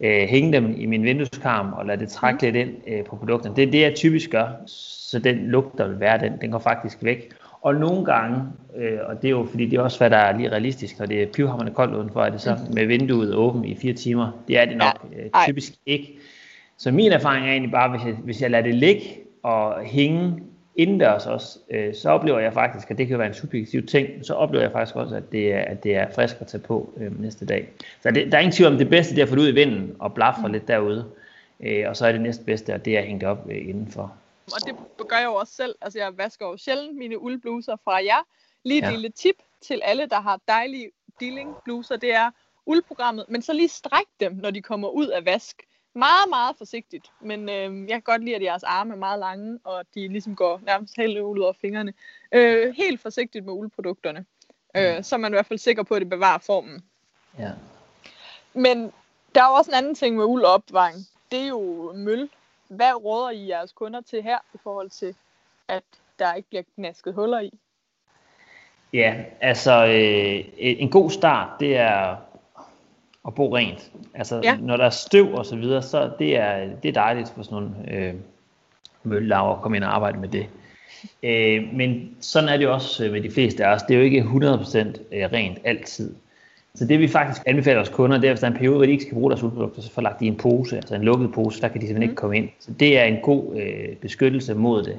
øh, 0.00 0.28
hænge 0.28 0.52
dem 0.52 0.74
i 0.76 0.86
min 0.86 1.02
vindueskarm 1.02 1.72
og 1.72 1.86
lade 1.86 2.00
det 2.00 2.08
trække 2.08 2.46
mm. 2.46 2.52
lidt 2.52 2.68
ind 2.68 2.76
øh, 2.86 3.04
på 3.04 3.16
produkterne. 3.16 3.56
Det 3.56 3.64
er 3.64 3.70
det, 3.70 3.80
jeg 3.80 3.94
typisk 3.94 4.30
gør, 4.30 4.46
så 4.66 5.18
den 5.18 5.36
lugt, 5.46 5.78
der 5.78 5.88
vil 5.88 6.00
være, 6.00 6.18
den, 6.18 6.32
den 6.40 6.50
går 6.50 6.58
faktisk 6.58 6.98
væk. 7.02 7.32
Og 7.62 7.74
nogle 7.74 8.04
gange, 8.04 8.42
øh, 8.76 8.98
og 9.06 9.22
det 9.22 9.28
er 9.28 9.30
jo 9.30 9.46
fordi, 9.50 9.66
det 9.66 9.78
er 9.78 9.82
også 9.82 9.98
hvad 9.98 10.10
der 10.10 10.16
er 10.16 10.36
lige 10.36 10.50
realistisk, 10.50 10.98
når 10.98 11.06
det 11.06 11.22
er 11.22 11.26
pivhammerende 11.26 11.74
koldt 11.74 11.94
udenfor, 11.94 12.22
er 12.22 12.30
det 12.30 12.40
så 12.40 12.54
mm. 12.54 12.74
med 12.74 12.86
vinduet 12.86 13.34
åbent 13.34 13.66
i 13.66 13.76
fire 13.76 13.92
timer. 13.92 14.42
Det 14.48 14.58
er 14.58 14.64
det 14.64 14.76
nok 14.76 15.08
øh, 15.16 15.42
typisk 15.46 15.72
ikke. 15.86 16.18
Så 16.78 16.92
min 16.92 17.12
erfaring 17.12 17.46
er 17.46 17.50
egentlig 17.50 17.72
bare, 17.72 17.90
hvis 17.90 18.06
jeg, 18.06 18.14
hvis 18.24 18.42
jeg 18.42 18.50
lader 18.50 18.64
det 18.64 18.74
ligge 18.74 19.02
og 19.42 19.80
hænge 19.84 20.34
indendørs 20.76 21.26
også, 21.26 21.58
øh, 21.70 21.94
så 21.94 22.10
oplever 22.10 22.38
jeg 22.38 22.52
faktisk, 22.52 22.90
at 22.90 22.98
det 22.98 23.08
kan 23.08 23.18
være 23.18 23.28
en 23.28 23.34
subjektiv 23.34 23.86
ting, 23.86 24.26
så 24.26 24.34
oplever 24.34 24.62
jeg 24.62 24.72
faktisk 24.72 24.96
også, 24.96 25.14
at 25.16 25.32
det 25.32 25.52
er, 25.52 25.60
at 25.60 25.84
det 25.84 25.96
er 25.96 26.10
frisk 26.14 26.36
at 26.40 26.46
tage 26.46 26.62
på 26.62 26.92
øh, 26.96 27.20
næste 27.20 27.46
dag. 27.46 27.68
Så 28.02 28.10
det, 28.10 28.32
der 28.32 28.38
er 28.38 28.42
ingen 28.42 28.52
tvivl 28.52 28.72
om, 28.72 28.78
det 28.78 28.90
bedste 28.90 29.14
det 29.14 29.20
er 29.20 29.24
at 29.24 29.28
få 29.28 29.34
det 29.34 29.42
ud 29.42 29.48
i 29.48 29.54
vinden 29.54 29.96
og 29.98 30.14
blafre 30.14 30.46
mm. 30.46 30.52
lidt 30.52 30.68
derude. 30.68 31.10
Øh, 31.60 31.88
og 31.88 31.96
så 31.96 32.06
er 32.06 32.12
det 32.12 32.20
næste 32.20 32.44
bedste, 32.44 32.74
at 32.74 32.84
det 32.84 32.94
er 32.94 32.98
at 32.98 33.06
hænge 33.06 33.20
det 33.20 33.28
op 33.28 33.46
øh, 33.50 33.68
indenfor. 33.68 34.16
Og 34.46 34.66
det 34.66 35.08
gør 35.08 35.16
jeg 35.16 35.26
jo 35.26 35.34
også 35.34 35.52
selv. 35.52 35.74
Altså 35.80 35.98
jeg 35.98 36.18
vasker 36.18 36.46
jo 36.46 36.56
sjældent 36.56 36.98
mine 36.98 37.18
uldbluser 37.18 37.76
fra 37.84 38.04
jer. 38.04 38.26
Lige 38.64 38.78
et 38.78 38.84
ja. 38.84 38.90
lille 38.90 39.08
tip 39.08 39.36
til 39.60 39.80
alle, 39.84 40.06
der 40.06 40.20
har 40.20 40.40
dejlige 40.48 40.90
dealing 41.20 41.54
bluser, 41.64 41.96
det 41.96 42.14
er 42.14 42.30
uldprogrammet, 42.66 43.24
men 43.28 43.42
så 43.42 43.52
lige 43.52 43.68
stræk 43.68 44.06
dem, 44.20 44.32
når 44.32 44.50
de 44.50 44.62
kommer 44.62 44.88
ud 44.88 45.06
af 45.06 45.24
vask 45.24 45.62
meget, 45.94 46.28
meget 46.28 46.56
forsigtigt. 46.58 47.10
Men 47.20 47.48
øh, 47.48 47.88
jeg 47.88 47.94
kan 47.94 48.02
godt 48.02 48.24
lide, 48.24 48.36
at 48.36 48.42
jeres 48.42 48.62
arme 48.62 48.92
er 48.92 48.98
meget 48.98 49.18
lange, 49.18 49.58
og 49.64 49.84
de 49.94 50.08
ligesom 50.08 50.36
går 50.36 50.60
nærmest 50.62 50.96
helt 50.96 51.18
ud 51.18 51.38
over 51.38 51.52
fingrene. 51.52 51.92
Øh, 52.32 52.74
helt 52.74 53.00
forsigtigt 53.00 53.44
med 53.44 53.52
uldprodukterne. 53.52 54.24
Øh, 54.76 55.04
så 55.04 55.14
er 55.14 55.18
man 55.18 55.32
i 55.32 55.34
hvert 55.34 55.46
fald 55.46 55.58
sikker 55.58 55.82
på, 55.82 55.94
at 55.94 56.00
det 56.00 56.08
bevarer 56.08 56.38
formen. 56.38 56.84
Ja. 57.38 57.50
Men 58.54 58.92
der 59.34 59.42
er 59.42 59.48
jo 59.48 59.54
også 59.54 59.70
en 59.70 59.76
anden 59.76 59.94
ting 59.94 60.16
med 60.16 60.24
uld 60.24 60.42
og 60.42 60.52
opbevaring. 60.52 60.98
Det 61.30 61.40
er 61.40 61.48
jo 61.48 61.92
møl. 61.92 62.30
Hvad 62.68 63.04
råder 63.04 63.30
I 63.30 63.48
jeres 63.48 63.72
kunder 63.72 64.00
til 64.00 64.22
her, 64.22 64.38
i 64.54 64.58
forhold 64.62 64.90
til, 64.90 65.14
at 65.68 65.82
der 66.18 66.34
ikke 66.34 66.48
bliver 66.48 66.62
gnasket 66.76 67.14
huller 67.14 67.40
i? 67.40 67.58
Ja, 68.92 69.24
altså 69.40 69.86
øh, 69.86 70.44
en 70.56 70.90
god 70.90 71.10
start, 71.10 71.60
det 71.60 71.76
er 71.76 72.16
at 73.26 73.34
bo 73.34 73.56
rent. 73.56 73.90
Altså, 74.14 74.40
ja. 74.44 74.56
når 74.60 74.76
der 74.76 74.84
er 74.84 74.90
støv 74.90 75.34
og 75.34 75.46
så 75.46 75.56
videre, 75.56 75.82
så 75.82 76.10
det 76.18 76.36
er, 76.36 76.68
det 76.82 76.88
er 76.88 76.92
dejligt 76.92 77.32
for 77.36 77.42
sådan 77.42 77.56
nogle 77.56 77.70
øh, 77.90 78.14
møllelaver 79.02 79.54
at 79.54 79.62
komme 79.62 79.76
ind 79.76 79.84
og 79.84 79.94
arbejde 79.94 80.18
med 80.18 80.28
det. 80.28 80.46
Øh, 81.22 81.74
men 81.74 82.10
sådan 82.20 82.48
er 82.48 82.56
det 82.56 82.68
også 82.68 83.08
med 83.12 83.20
de 83.20 83.30
fleste 83.30 83.64
af 83.64 83.74
os. 83.74 83.82
Det 83.82 83.94
er 83.94 83.98
jo 83.98 84.04
ikke 84.04 84.20
100% 84.20 84.78
øh, 85.12 85.32
rent 85.32 85.58
altid. 85.64 86.14
Så 86.74 86.84
det 86.84 87.00
vi 87.00 87.08
faktisk 87.08 87.42
anbefaler 87.46 87.76
vores 87.76 87.88
kunder, 87.88 88.18
det 88.18 88.28
er, 88.28 88.32
hvis 88.32 88.40
der 88.40 88.46
er 88.46 88.50
en 88.50 88.56
periode, 88.56 88.76
hvor 88.76 88.86
de 88.86 88.92
ikke 88.92 89.04
skal 89.04 89.14
bruge 89.14 89.30
deres 89.30 89.42
udprodukter, 89.42 89.82
så 89.82 89.92
får 89.92 90.02
lagt 90.02 90.22
i 90.22 90.26
en 90.26 90.36
pose, 90.36 90.76
altså 90.76 90.94
en 90.94 91.02
lukket 91.02 91.32
pose, 91.32 91.60
der 91.60 91.68
kan 91.68 91.80
de 91.80 91.86
simpelthen 91.86 92.08
mm. 92.08 92.10
ikke 92.10 92.20
komme 92.20 92.36
ind. 92.36 92.48
Så 92.58 92.72
det 92.80 92.98
er 92.98 93.04
en 93.04 93.16
god 93.22 93.56
øh, 93.56 93.96
beskyttelse 93.96 94.54
mod 94.54 94.82
det. 94.82 94.98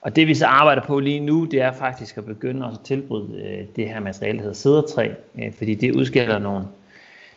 Og 0.00 0.16
det 0.16 0.26
vi 0.26 0.34
så 0.34 0.46
arbejder 0.46 0.82
på 0.82 1.00
lige 1.00 1.20
nu, 1.20 1.44
det 1.44 1.60
er 1.60 1.72
faktisk 1.72 2.18
at 2.18 2.24
begynde 2.24 2.66
at 2.66 2.72
tilbryde 2.84 3.42
øh, 3.42 3.66
det 3.76 3.88
her 3.88 4.00
materiale, 4.00 4.36
der 4.36 4.42
hedder 4.42 4.56
sædertræ, 4.56 5.08
øh, 5.38 5.52
fordi 5.52 5.74
det 5.74 5.96
udskiller 5.96 6.38
nogle 6.38 6.64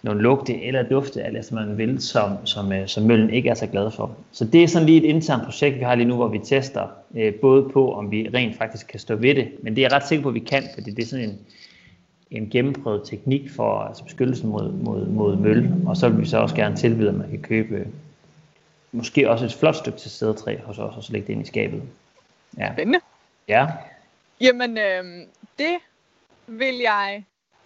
nogle 0.01 0.21
lugte 0.21 0.63
eller 0.63 0.83
dufte, 0.83 1.21
eller 1.21 1.41
som 1.41 1.55
man 1.55 1.77
vil, 1.77 2.01
som, 2.01 2.45
som, 2.45 2.71
øh, 2.71 2.87
som 2.87 3.03
møllen 3.03 3.29
ikke 3.29 3.49
er 3.49 3.53
så 3.53 3.67
glad 3.67 3.91
for. 3.91 4.15
Så 4.31 4.45
det 4.45 4.63
er 4.63 4.67
sådan 4.67 4.85
lige 4.85 4.97
et 4.97 5.09
internt 5.09 5.43
projekt, 5.43 5.75
vi 5.79 5.83
har 5.83 5.95
lige 5.95 6.07
nu, 6.07 6.15
hvor 6.15 6.27
vi 6.27 6.39
tester 6.39 6.87
øh, 7.15 7.33
både 7.33 7.69
på, 7.69 7.93
om 7.93 8.11
vi 8.11 8.29
rent 8.33 8.57
faktisk 8.57 8.87
kan 8.87 8.99
stå 8.99 9.15
ved 9.15 9.35
det, 9.35 9.51
men 9.63 9.75
det 9.75 9.81
er 9.81 9.85
jeg 9.85 9.91
ret 9.91 10.07
sikker 10.07 10.23
på, 10.23 10.29
at 10.29 10.35
vi 10.35 10.39
kan, 10.39 10.63
fordi 10.73 10.91
det 10.91 11.03
er 11.03 11.07
sådan 11.07 11.25
en, 11.25 11.39
en 12.31 12.49
gennemprøvet 12.49 13.01
teknik 13.05 13.49
for 13.49 13.79
altså 13.79 14.03
beskyttelsen 14.03 14.49
mod, 14.49 14.71
mod, 14.71 15.05
mod 15.05 15.35
møl, 15.35 15.73
og 15.85 15.97
så 15.97 16.09
vil 16.09 16.21
vi 16.21 16.25
så 16.25 16.37
også 16.37 16.55
gerne 16.55 16.75
tilbyde, 16.75 17.09
at 17.09 17.15
man 17.15 17.29
kan 17.29 17.41
købe 17.41 17.75
øh, 17.75 17.85
måske 18.91 19.29
også 19.29 19.45
et 19.45 19.53
flot 19.53 19.75
stykke 19.75 19.99
til 19.99 20.11
sædetræ 20.11 20.57
hos 20.63 20.79
os, 20.79 20.95
og 20.95 21.03
så 21.03 21.13
lægge 21.13 21.27
det 21.27 21.33
ind 21.33 21.41
i 21.41 21.47
skabet. 21.47 21.81
Ja. 22.57 22.73
Spændende. 22.73 22.99
Ja. 23.47 23.67
Jamen, 24.41 24.77
øh, 24.77 25.03
det 25.57 25.77
vil 26.47 26.75
jeg 26.75 27.23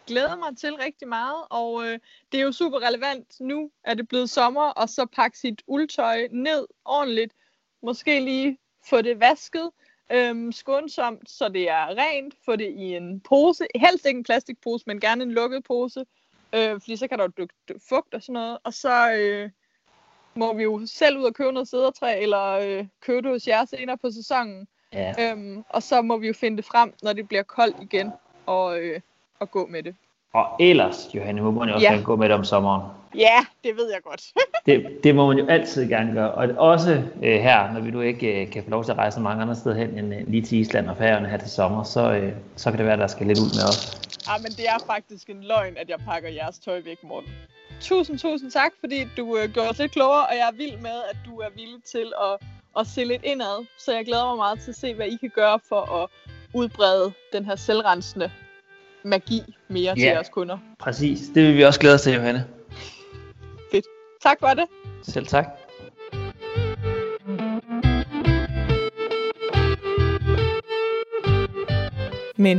glæder 0.08 0.36
mig 0.36 0.58
til 0.58 0.76
rigtig 0.76 1.08
meget, 1.08 1.44
og 1.50 1.86
øh, 1.86 2.00
det 2.32 2.40
er 2.40 2.44
jo 2.44 2.52
super 2.52 2.88
relevant. 2.88 3.40
Nu 3.40 3.72
er 3.84 3.94
det 3.94 4.08
blevet 4.08 4.30
sommer, 4.30 4.62
og 4.62 4.90
så 4.90 5.06
pakke 5.06 5.38
sit 5.38 5.62
uldtøj 5.68 6.28
ned 6.32 6.68
ordentligt. 6.86 7.34
Måske 7.82 8.20
lige 8.20 8.58
få 8.90 9.02
det 9.02 9.20
vasket 9.20 9.72
øhm, 10.12 10.52
skånsomt, 10.52 11.30
så 11.30 11.50
det 11.50 11.70
er 11.70 11.88
rent. 11.88 12.36
Få 12.46 12.56
det 12.56 12.70
i 12.70 12.96
en 12.96 13.20
pose. 13.20 13.68
Helst 13.76 14.06
ikke 14.06 14.18
en 14.18 14.24
plastikpose, 14.24 14.84
men 14.88 15.00
gerne 15.00 15.24
en 15.24 15.32
lukket 15.32 15.64
pose. 15.64 16.06
Øh, 16.56 16.72
fordi 16.72 16.96
så 16.96 17.08
kan 17.08 17.20
der 17.20 17.24
jo 17.24 17.32
dykke 17.38 17.54
fugt 17.90 18.14
og 18.14 18.22
sådan 18.22 18.34
noget. 18.34 18.58
Og 18.64 18.74
så 18.74 19.14
øh, 19.14 19.50
må 20.36 20.54
vi 20.54 20.64
jo 20.64 20.82
selv 20.86 21.18
ud 21.18 21.24
og 21.24 21.34
købe 21.34 21.52
noget 21.52 21.68
sædertræ, 21.68 22.22
eller 22.22 22.50
øh, 22.50 22.88
købe 23.02 23.22
det 23.22 23.32
hos 23.32 23.48
jer 23.48 23.66
senere 23.66 23.98
på 23.98 24.12
sæsonen. 24.12 24.68
Ja. 24.94 25.32
Øhm, 25.32 25.64
og 25.70 25.84
så 25.84 26.02
må 26.02 26.18
vi 26.18 26.28
jo 26.28 26.34
finde 26.34 26.58
det 26.58 26.66
frem, 26.66 26.94
når 27.04 27.14
det 27.14 27.28
bliver 27.28 27.44
koldt 27.44 27.76
igen. 27.82 28.12
Og 28.46 28.80
øh, 28.80 29.02
at 29.42 29.52
gå 29.52 29.68
med 29.68 29.84
det. 29.84 29.96
Og 30.34 30.48
ellers, 30.60 31.10
Johanne, 31.16 31.42
må 31.42 31.52
man 31.52 31.68
jo 31.68 31.74
også 31.74 31.86
ja. 31.86 31.92
gerne 31.92 32.04
gå 32.04 32.16
med 32.16 32.30
det 32.30 32.36
om 32.36 32.44
sommeren. 32.44 32.82
Ja, 33.16 33.46
det 33.64 33.76
ved 33.78 33.92
jeg 33.92 34.02
godt. 34.04 34.32
det, 34.66 35.04
det 35.04 35.16
må 35.16 35.28
man 35.28 35.38
jo 35.38 35.48
altid 35.48 35.90
gerne 35.90 36.14
gøre. 36.14 36.32
Og 36.32 36.50
også 36.58 37.04
øh, 37.24 37.42
her, 37.42 37.74
når 37.74 37.80
vi 37.80 37.92
nu 37.92 38.02
ikke 38.02 38.42
øh, 38.42 38.52
kan 38.52 38.64
få 38.64 38.70
lov 38.70 38.84
til 38.84 38.92
at 38.92 38.98
rejse 38.98 39.20
mange 39.20 39.42
andre 39.42 39.56
steder 39.56 39.76
hen 39.76 39.90
end 40.00 40.14
øh, 40.14 40.28
lige 40.28 40.42
til 40.42 40.58
Island 40.58 40.90
og 40.90 40.98
Færøerne 40.98 41.30
her 41.30 41.38
til 41.38 41.50
sommer, 41.50 41.84
så, 41.84 42.14
øh, 42.14 42.34
så 42.56 42.70
kan 42.70 42.78
det 42.78 42.86
være, 42.86 42.94
at 42.94 43.00
der 43.00 43.08
skal 43.08 43.28
lidt 43.28 43.40
ud 43.40 43.56
med 43.58 43.64
os. 43.70 44.02
Ja, 44.28 44.38
men 44.38 44.52
det 44.52 44.68
er 44.68 44.86
faktisk 44.88 45.30
en 45.30 45.44
løgn, 45.44 45.78
at 45.78 45.90
jeg 45.90 46.00
pakker 46.08 46.30
jeres 46.30 46.60
tøj 46.60 46.82
væk, 46.86 47.04
Morten. 47.04 47.30
Tusind, 47.82 48.20
tusind 48.20 48.52
tak, 48.52 48.72
fordi 48.80 49.08
du 49.18 49.38
øh, 49.38 49.50
gjorde 49.50 49.70
os 49.70 49.80
lidt 49.80 49.92
klogere, 49.92 50.26
og 50.26 50.34
jeg 50.36 50.48
er 50.52 50.58
vild 50.58 50.78
med, 50.78 50.98
at 51.12 51.18
du 51.26 51.38
er 51.38 51.50
villig 51.56 51.84
til 51.84 52.14
at, 52.22 52.48
at 52.80 52.88
se 52.88 53.04
lidt 53.04 53.24
indad. 53.24 53.66
Så 53.78 53.94
jeg 53.94 54.06
glæder 54.06 54.26
mig 54.26 54.38
meget 54.38 54.60
til 54.60 54.72
at 54.72 54.76
se, 54.76 54.94
hvad 54.94 55.08
I 55.08 55.16
kan 55.16 55.32
gøre 55.36 55.60
for 55.70 56.04
at 56.04 56.10
udbrede 56.54 57.14
den 57.34 57.46
her 57.46 57.56
selvrensende 57.56 58.32
magi 59.04 59.40
mere 59.68 59.84
ja, 59.84 59.94
til 59.94 60.04
jeres 60.04 60.30
kunder. 60.30 60.58
præcis. 60.80 61.20
Det 61.36 61.44
vil 61.44 61.58
vi 61.58 61.64
også 61.64 61.80
glæde 61.80 61.96
os 61.96 62.02
til, 62.02 62.14
Johanne. 62.14 62.46
Fedt. 63.72 63.86
Tak 64.22 64.38
for 64.40 64.48
det. 64.48 64.66
Selv 65.04 65.26
tak. 65.26 65.46
Men 72.38 72.58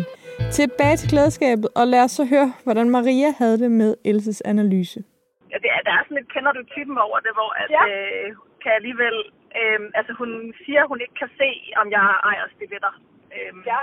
tilbage 0.58 0.96
til 1.00 1.08
glædeskabet, 1.12 1.68
og 1.78 1.84
lad 1.92 2.02
os 2.06 2.10
så 2.10 2.24
høre, 2.34 2.48
hvordan 2.64 2.86
Maria 2.96 3.30
havde 3.40 3.58
det 3.62 3.70
med 3.70 3.90
Elses 4.04 4.40
analyse. 4.52 5.00
Ja, 5.52 5.56
det 5.64 5.70
er, 5.76 5.80
der 5.86 5.92
er 5.98 6.02
sådan 6.04 6.16
lidt, 6.18 6.32
kender 6.34 6.52
du 6.58 6.62
typen 6.74 6.98
over 7.06 7.18
det, 7.26 7.32
hvor 7.38 7.50
at, 7.62 7.68
ja. 7.76 7.82
øh, 7.90 8.28
kan 8.62 8.72
alligevel, 8.80 9.16
øh, 9.60 9.80
altså 9.98 10.12
hun 10.20 10.30
siger, 10.64 10.80
at 10.82 10.88
hun 10.92 11.00
ikke 11.04 11.16
kan 11.22 11.30
se, 11.40 11.50
om 11.80 11.86
jeg 11.96 12.04
ejer 12.30 12.46
stiletter. 12.56 12.92
Øh, 13.36 13.52
ja. 13.72 13.82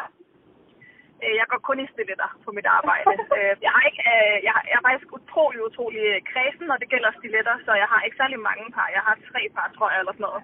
Øh, 1.24 1.34
jeg 1.40 1.48
går 1.52 1.60
kun 1.68 1.80
i 1.84 1.92
stiletter 1.94 2.30
på 2.46 2.50
mit 2.58 2.68
arbejde. 2.78 3.06
Øh, 3.38 3.54
jeg, 3.66 3.72
har 3.76 3.84
ikke, 3.90 4.04
øh, 4.14 4.38
jeg, 4.48 4.56
jeg 4.72 4.78
er 4.80 4.86
faktisk 4.88 5.10
utrolig, 5.20 5.60
utrolig 5.70 6.04
kredsen, 6.32 6.66
når 6.72 6.78
det 6.82 6.92
gælder 6.94 7.12
stiletter, 7.20 7.56
så 7.66 7.72
jeg 7.84 7.88
har 7.92 8.02
ikke 8.02 8.20
særlig 8.22 8.40
mange 8.50 8.66
par. 8.76 8.88
Jeg 8.98 9.04
har 9.08 9.16
tre 9.32 9.42
par, 9.56 9.68
tror 9.78 9.90
jeg, 9.92 10.00
eller 10.00 10.14
sådan 10.16 10.28
noget. 10.30 10.44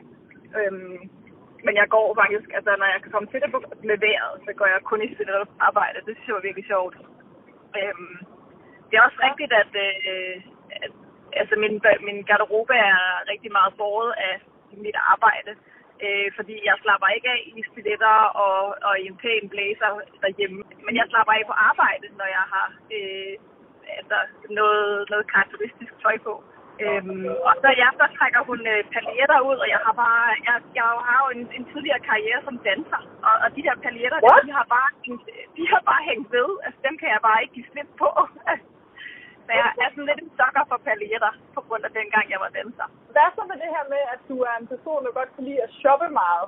Øhm, 0.59 0.99
men 1.65 1.73
jeg 1.81 1.87
går 1.95 2.07
faktisk, 2.21 2.47
altså 2.57 2.71
når 2.79 2.87
jeg 2.93 2.99
kan 3.01 3.11
komme 3.13 3.29
til 3.29 3.41
det 3.43 3.49
leveret, 3.91 4.33
så 4.45 4.51
går 4.59 4.67
jeg 4.73 4.89
kun 4.89 5.01
i 5.05 5.13
stiletter 5.13 5.45
på 5.45 5.55
arbejde. 5.69 6.05
Det 6.05 6.13
synes 6.13 6.27
jeg 6.27 6.37
var 6.39 6.47
virkelig 6.47 6.67
sjovt. 6.73 6.95
Øhm, 7.79 8.15
det 8.87 8.95
er 8.95 9.07
også 9.07 9.19
rigtigt, 9.27 9.53
at, 9.61 9.71
øh, 9.85 10.35
at 10.83 10.91
altså 11.41 11.55
min, 11.63 11.75
min 12.07 12.19
garderobe 12.29 12.73
er 12.73 12.99
rigtig 13.31 13.51
meget 13.57 13.73
båret 13.81 14.13
af 14.27 14.35
mit 14.85 14.97
arbejde. 15.13 15.51
Øh, 16.05 16.29
fordi 16.37 16.55
jeg 16.69 16.75
slapper 16.83 17.07
ikke 17.15 17.29
af 17.35 17.41
i 17.59 17.61
stiletter 17.69 18.17
og, 18.45 18.57
og 18.87 18.93
i 19.01 19.05
en 19.11 19.17
pæn 19.23 19.49
blæser 19.53 19.89
derhjemme. 20.23 20.59
Men 20.85 20.93
jeg 20.99 21.05
slapper 21.11 21.33
af 21.33 21.43
på 21.47 21.55
arbejde, 21.69 22.07
når 22.19 22.27
jeg 22.37 22.45
har 22.53 22.67
øh, 22.95 23.33
altså 23.99 24.17
noget, 24.59 25.09
noget 25.11 25.25
karakteristisk 25.33 25.93
tøj 26.03 26.17
på. 26.27 26.33
Øhm, 26.85 27.25
og 27.47 27.53
så, 27.61 27.69
ja, 27.81 27.87
så 27.99 28.05
trækker 28.17 28.41
hun 28.49 28.59
øh, 28.73 28.81
paljetter 28.93 29.39
ud, 29.49 29.57
og 29.63 29.67
jeg 29.73 29.81
har 29.87 29.95
bare, 30.03 30.25
jeg, 30.47 30.55
jeg 30.79 30.87
har 31.07 31.17
jo 31.23 31.27
en, 31.35 31.43
en 31.57 31.65
tidligere 31.71 32.01
karriere 32.09 32.41
som 32.47 32.55
danser, 32.69 33.01
og, 33.27 33.35
og 33.43 33.49
de 33.55 33.61
der 33.67 33.75
paljetter, 33.85 34.19
der, 34.19 34.45
de 34.47 34.51
har 34.59 34.67
bare, 34.75 34.89
de 35.57 35.63
har 35.71 35.81
bare 35.91 36.03
hængt 36.09 36.29
ved. 36.35 36.49
Altså, 36.65 36.79
dem 36.87 36.95
kan 37.01 37.09
jeg 37.13 37.21
bare 37.27 37.41
ikke 37.41 37.53
give 37.57 37.69
slip 37.71 37.89
på. 38.03 38.09
så 39.47 39.53
jeg 39.59 39.85
er 39.85 39.89
sådan 39.93 40.09
lidt 40.09 40.23
en 40.23 40.35
sokker 40.37 40.65
for 40.69 40.79
paljetter, 40.85 41.33
på 41.55 41.61
grund 41.67 41.83
af 41.87 41.91
den 41.99 42.07
gang, 42.15 42.25
jeg 42.33 42.39
var 42.45 42.51
danser. 42.59 42.87
Hvad 43.13 43.29
så 43.35 43.41
med 43.51 43.57
det 43.63 43.69
her 43.75 43.85
med, 43.93 44.03
at 44.13 44.21
du 44.29 44.35
er 44.49 44.55
en 44.61 44.67
person, 44.73 45.05
der 45.05 45.11
godt 45.19 45.31
kan 45.35 45.43
lide 45.47 45.63
at 45.67 45.75
shoppe 45.81 46.07
meget? 46.21 46.47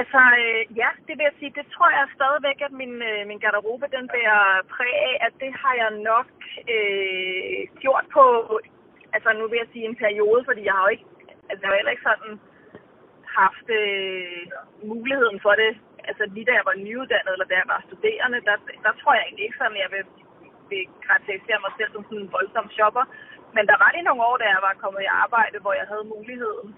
Altså, 0.00 0.20
øh, 0.42 0.62
ja, 0.80 0.90
det 1.06 1.14
vil 1.16 1.28
jeg 1.28 1.36
sige, 1.38 1.56
det 1.58 1.66
tror 1.74 1.90
jeg 1.90 2.16
stadigvæk, 2.18 2.58
at 2.66 2.72
min, 2.80 2.94
øh, 3.10 3.20
min 3.30 3.42
garderobe, 3.44 3.86
den 3.96 4.04
bærer 4.14 4.44
præg 4.74 4.94
af, 5.08 5.14
at 5.26 5.32
det 5.42 5.52
har 5.62 5.74
jeg 5.82 5.90
nok 6.10 6.28
øh, 6.74 7.60
gjort 7.82 8.06
på, 8.16 8.24
altså 9.14 9.28
nu 9.38 9.44
vil 9.48 9.60
jeg 9.62 9.72
sige 9.72 9.88
en 9.90 10.00
periode, 10.04 10.40
fordi 10.48 10.62
jeg 10.64 10.74
har 10.76 10.84
jo 10.86 10.92
ikke, 10.96 11.06
altså 11.50 11.62
jeg 11.62 11.70
har 11.70 11.80
heller 11.80 11.96
ikke 11.96 12.08
sådan 12.10 12.32
haft 13.40 13.66
øh, 13.80 14.46
muligheden 14.92 15.40
for 15.46 15.54
det, 15.62 15.72
altså 16.08 16.24
lige 16.34 16.46
da 16.48 16.52
jeg 16.58 16.68
var 16.70 16.76
nyuddannet, 16.86 17.32
eller 17.32 17.48
da 17.50 17.56
jeg 17.62 17.68
var 17.74 17.84
studerende, 17.88 18.40
der, 18.48 18.56
der 18.84 18.92
tror 19.00 19.12
jeg 19.14 19.22
egentlig 19.24 19.44
ikke 19.46 19.60
sådan, 19.60 19.76
at 19.76 19.82
jeg 19.84 19.92
vil, 19.94 20.04
vil 20.72 20.84
karakterisere 21.06 21.64
mig 21.64 21.72
selv 21.78 21.90
som 21.92 22.04
sådan 22.04 22.22
en 22.22 22.32
voldsom 22.36 22.66
shopper. 22.76 23.04
Men 23.56 23.64
der 23.70 23.76
var 23.82 23.90
det 23.92 24.02
nogle 24.04 24.26
år, 24.28 24.36
da 24.36 24.46
jeg 24.54 24.62
var 24.68 24.80
kommet 24.82 25.02
i 25.02 25.14
arbejde, 25.24 25.56
hvor 25.64 25.74
jeg 25.80 25.86
havde 25.90 26.12
muligheden. 26.14 26.68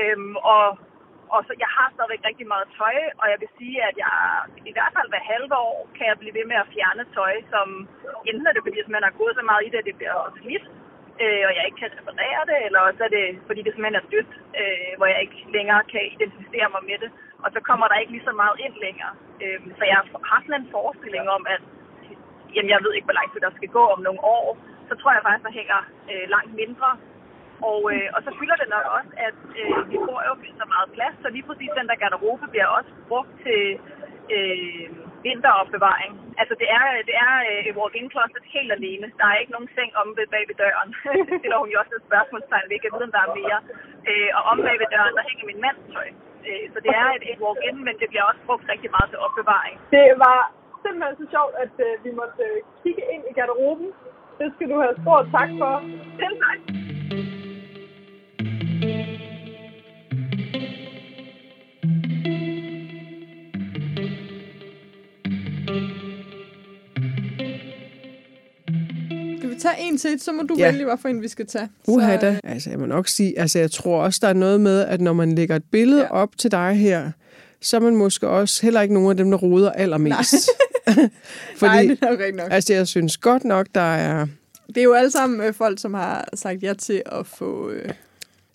Øhm, 0.00 0.36
og 0.54 0.64
og 1.34 1.40
så 1.46 1.52
jeg 1.64 1.70
har 1.76 1.88
stadigvæk 1.94 2.22
rigtig 2.30 2.46
meget 2.52 2.66
tøj, 2.78 2.96
og 3.20 3.26
jeg 3.32 3.38
vil 3.42 3.50
sige, 3.58 3.78
at 3.88 3.94
jeg 4.04 4.14
i 4.70 4.72
hvert 4.76 4.92
fald 4.96 5.08
hver 5.10 5.30
halve 5.32 5.54
år 5.68 5.76
kan 5.96 6.06
jeg 6.10 6.20
blive 6.20 6.36
ved 6.38 6.46
med 6.50 6.58
at 6.60 6.70
fjerne 6.74 7.04
tøj, 7.16 7.34
som 7.52 7.66
enten 8.28 8.46
er 8.46 8.54
det 8.54 8.66
fordi, 8.66 8.78
at 8.80 8.94
man 8.96 9.06
har 9.06 9.14
gået 9.20 9.34
så 9.38 9.44
meget 9.50 9.62
i 9.66 9.70
det, 9.72 9.78
at 9.80 9.88
det 9.88 9.96
bliver 9.98 10.16
slidt, 10.40 10.66
øh, 11.22 11.42
og 11.48 11.52
jeg 11.56 11.64
ikke 11.66 11.80
kan 11.82 11.96
reparere 11.98 12.42
det, 12.50 12.58
eller 12.66 12.80
også 12.88 13.02
er 13.06 13.12
det 13.18 13.26
fordi, 13.48 13.60
det 13.62 13.72
simpelthen 13.72 14.00
er 14.00 14.10
dødt, 14.14 14.32
øh, 14.60 14.92
hvor 14.98 15.08
jeg 15.12 15.20
ikke 15.24 15.38
længere 15.56 15.82
kan 15.92 16.02
identificere 16.14 16.68
mig 16.74 16.82
med 16.90 16.98
det, 17.04 17.10
og 17.44 17.48
så 17.54 17.60
kommer 17.68 17.86
der 17.88 18.00
ikke 18.00 18.14
lige 18.14 18.28
så 18.28 18.34
meget 18.42 18.56
ind 18.64 18.74
længere. 18.86 19.12
Øh, 19.42 19.58
så 19.78 19.84
jeg 19.92 19.98
har 20.30 20.40
sådan 20.42 20.60
en 20.60 20.72
forestilling 20.76 21.26
om, 21.36 21.42
at 21.54 21.62
jamen, 22.54 22.70
jeg 22.74 22.80
ved 22.84 22.92
ikke, 22.94 23.08
hvor 23.08 23.18
lang 23.20 23.28
tid 23.30 23.40
der 23.46 23.52
skal 23.58 23.70
gå 23.78 23.84
om 23.94 24.00
nogle 24.06 24.20
år, 24.36 24.46
så 24.88 24.94
tror 25.00 25.12
jeg 25.12 25.22
faktisk, 25.26 25.46
der 25.48 25.58
hænger 25.60 25.80
øh, 26.10 26.24
langt 26.34 26.52
mindre 26.62 26.90
og, 27.70 27.80
øh, 27.94 28.08
og 28.16 28.20
så 28.26 28.30
fylder 28.38 28.56
det 28.62 28.68
nok 28.74 28.86
også, 28.98 29.12
at 29.28 29.38
øh, 29.60 29.78
vi 29.92 29.96
får 30.06 30.18
jo 30.28 30.32
så 30.60 30.66
meget 30.74 30.88
plads, 30.96 31.16
så 31.22 31.28
lige 31.34 31.46
præcis 31.48 31.78
den 31.78 31.86
der 31.90 32.00
garderobe 32.02 32.46
bliver 32.52 32.68
også 32.78 32.90
brugt 33.10 33.32
til 33.44 33.62
øh, 34.36 34.86
vinteropbevaring. 35.26 36.12
Altså 36.40 36.54
det 36.60 36.68
er, 36.78 36.84
det 37.08 37.16
er 37.26 37.34
øh, 37.50 37.68
et 37.68 37.76
walk-in 37.78 38.10
closet 38.14 38.44
helt 38.56 38.72
alene. 38.78 39.06
Der 39.18 39.26
er 39.28 39.36
ikke 39.40 39.54
nogen 39.56 39.70
seng 39.76 39.90
om 40.02 40.08
ved 40.18 40.26
bag 40.34 40.44
ved 40.50 40.56
døren. 40.62 40.90
det 41.28 41.34
stiller 41.40 41.58
hun 41.62 41.70
jo 41.72 41.78
også 41.82 41.94
et 41.98 42.08
spørgsmålstegn 42.10 42.66
ved. 42.70 42.78
Jeg 42.84 42.92
ved, 42.94 43.06
om 43.08 43.14
der 43.16 43.22
er 43.26 43.36
mere. 43.40 43.58
Øh, 44.10 44.30
og 44.36 44.42
om 44.52 44.58
bag 44.66 44.76
ved 44.82 44.88
døren, 44.94 45.14
der 45.18 45.24
hænger 45.30 45.44
min 45.50 45.60
mands 45.64 45.84
tøj. 45.94 46.08
Øh, 46.48 46.64
så 46.72 46.78
det 46.84 46.92
er 47.02 47.08
et, 47.16 47.24
et 47.32 47.38
walk-in, 47.44 47.76
men 47.86 47.94
det 48.00 48.08
bliver 48.10 48.24
også 48.30 48.42
brugt 48.48 48.64
rigtig 48.72 48.90
meget 48.96 49.08
til 49.10 49.18
opbevaring. 49.26 49.76
Det 49.96 50.08
var 50.26 50.40
simpelthen 50.84 51.14
så 51.20 51.26
sjovt, 51.34 51.54
at 51.64 51.74
øh, 51.86 51.92
vi 52.04 52.10
måtte 52.20 52.40
øh, 52.48 52.56
kigge 52.82 53.02
ind 53.14 53.22
i 53.30 53.32
garderoben. 53.38 53.88
Det 54.38 54.48
skal 54.54 54.66
du 54.72 54.76
have 54.84 54.94
stor 55.02 55.18
tak 55.36 55.50
for. 55.60 55.72
Selv 56.20 56.36
tak. 56.44 56.58
Tage 69.60 69.74
en 69.80 69.98
til, 69.98 70.20
så 70.20 70.32
må 70.32 70.42
du 70.42 70.54
Ja. 70.58 70.70
vælge, 70.70 70.84
hvad 70.84 70.96
for 70.98 71.08
en 71.08 71.22
vi 71.22 71.28
skal 71.28 71.46
tage. 71.46 71.68
Uha 71.88 72.16
da. 72.16 72.40
Altså, 72.44 72.70
jeg 72.70 72.78
må 72.78 72.86
nok 72.86 73.08
sige, 73.08 73.38
altså, 73.38 73.58
jeg 73.58 73.70
tror 73.70 74.02
også, 74.02 74.18
der 74.22 74.28
er 74.28 74.32
noget 74.32 74.60
med, 74.60 74.80
at 74.80 75.00
når 75.00 75.12
man 75.12 75.34
lægger 75.34 75.56
et 75.56 75.62
billede 75.72 76.02
ja. 76.02 76.10
Op 76.12 76.28
til 76.38 76.50
dig 76.50 76.74
her, 76.74 77.10
så 77.60 77.76
er 77.76 77.80
man 77.80 77.96
måske 77.96 78.28
også 78.28 78.62
heller 78.62 78.80
ikke 78.80 78.94
nogen 78.94 79.10
af 79.10 79.16
dem, 79.16 79.30
der 79.30 79.38
roder 79.38 79.72
allermest. 79.72 80.34
Fordi, 81.56 81.72
Nej, 81.72 81.82
det 81.82 81.98
er 82.02 82.10
nok 82.10 82.18
rigtigt 82.18 82.36
nok. 82.36 82.48
altså, 82.52 82.74
jeg 82.74 82.86
synes 82.86 83.16
godt 83.16 83.44
nok, 83.44 83.66
der 83.74 83.80
er... 83.80 84.26
Det 84.68 84.76
er 84.78 84.82
jo 84.84 84.92
alle 84.92 85.10
sammen 85.10 85.40
øh, 85.40 85.54
folk, 85.54 85.78
som 85.80 85.94
har 85.94 86.28
sagt 86.34 86.62
ja 86.62 86.72
til 86.74 87.02
at 87.06 87.26
få... 87.26 87.70
Øh, 87.70 87.88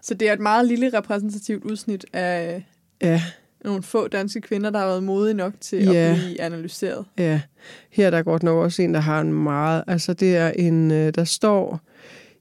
så 0.02 0.14
det 0.14 0.30
er 0.30 0.34
et 0.34 0.40
meget 0.40 0.66
lille 0.68 0.90
repræsentativt 0.94 1.64
udsnit 1.64 2.06
af 2.14 2.66
Ja, 3.02 3.22
nogle 3.66 3.84
få 3.84 4.08
danske 4.08 4.42
kvinder, 4.42 4.70
der 4.70 4.80
har 4.80 4.86
været 4.88 5.04
modige 5.04 5.34
nok 5.34 5.54
til 5.62 5.84
Ja. 5.84 5.94
at 5.94 6.16
blive 6.18 6.42
analyseret. 6.42 7.06
ja. 7.18 7.42
Her 7.90 8.08
er 8.08 8.12
der 8.12 8.22
godt 8.24 8.44
nok 8.44 8.58
også 8.58 8.82
en, 8.82 8.94
der 8.94 9.00
har 9.00 9.22
en 9.22 9.34
meget... 9.34 9.84
Altså, 9.88 10.14
det 10.14 10.36
er 10.38 10.50
en, 10.50 10.92
øh, 10.92 11.14
der 11.16 11.24
står... 11.24 11.80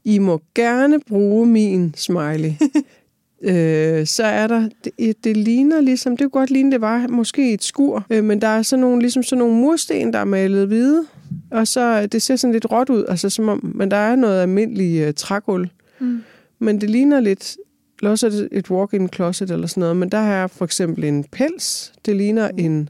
I 0.05 0.19
må 0.19 0.43
gerne 0.55 1.01
bruge 1.09 1.47
min 1.47 1.95
smiley. 1.97 2.53
øh, 3.43 4.07
så 4.07 4.25
er 4.25 4.47
der, 4.47 4.69
det, 4.85 5.25
det 5.25 5.37
ligner 5.37 5.81
ligesom, 5.81 6.17
det 6.17 6.25
kunne 6.25 6.41
godt 6.41 6.51
ligne, 6.51 6.73
det 6.73 6.81
var 6.81 7.07
måske 7.07 7.53
et 7.53 7.65
skur, 7.65 8.07
øh, 8.11 8.25
men 8.25 8.41
der 8.41 8.49
er 8.49 8.63
sådan 8.63 8.81
nogle, 8.81 9.01
ligesom 9.01 9.23
sådan 9.23 9.39
nogle 9.39 9.55
mursten, 9.55 10.13
der 10.13 10.19
er 10.19 10.25
malet 10.25 10.67
hvide, 10.67 11.07
og 11.51 11.69
så 11.69 12.07
det 12.07 12.23
ser 12.23 12.37
sådan 12.37 12.53
lidt 12.53 12.73
råt 12.73 12.91
ud, 12.91 13.05
altså 13.09 13.31
som 13.31 13.49
om, 13.49 13.73
men 13.75 13.91
der 13.91 13.97
er 13.97 14.17
noget 14.17 14.43
almindelig 14.43 15.01
øh, 15.01 15.15
trægulv. 15.15 15.69
Mm. 15.99 16.23
Men 16.59 16.81
det 16.81 16.91
ligner 16.91 17.21
lidt, 17.21 17.57
også 18.03 18.29
det 18.29 18.49
et 18.53 18.71
walk-in 18.71 19.09
closet 19.09 19.51
eller 19.51 19.67
sådan 19.67 19.81
noget, 19.81 19.97
men 19.97 20.09
der 20.09 20.19
er 20.19 20.47
for 20.47 20.65
eksempel 20.65 21.05
en 21.05 21.25
pels, 21.25 21.93
det 22.07 22.17
ligner 22.17 22.49
en 22.49 22.89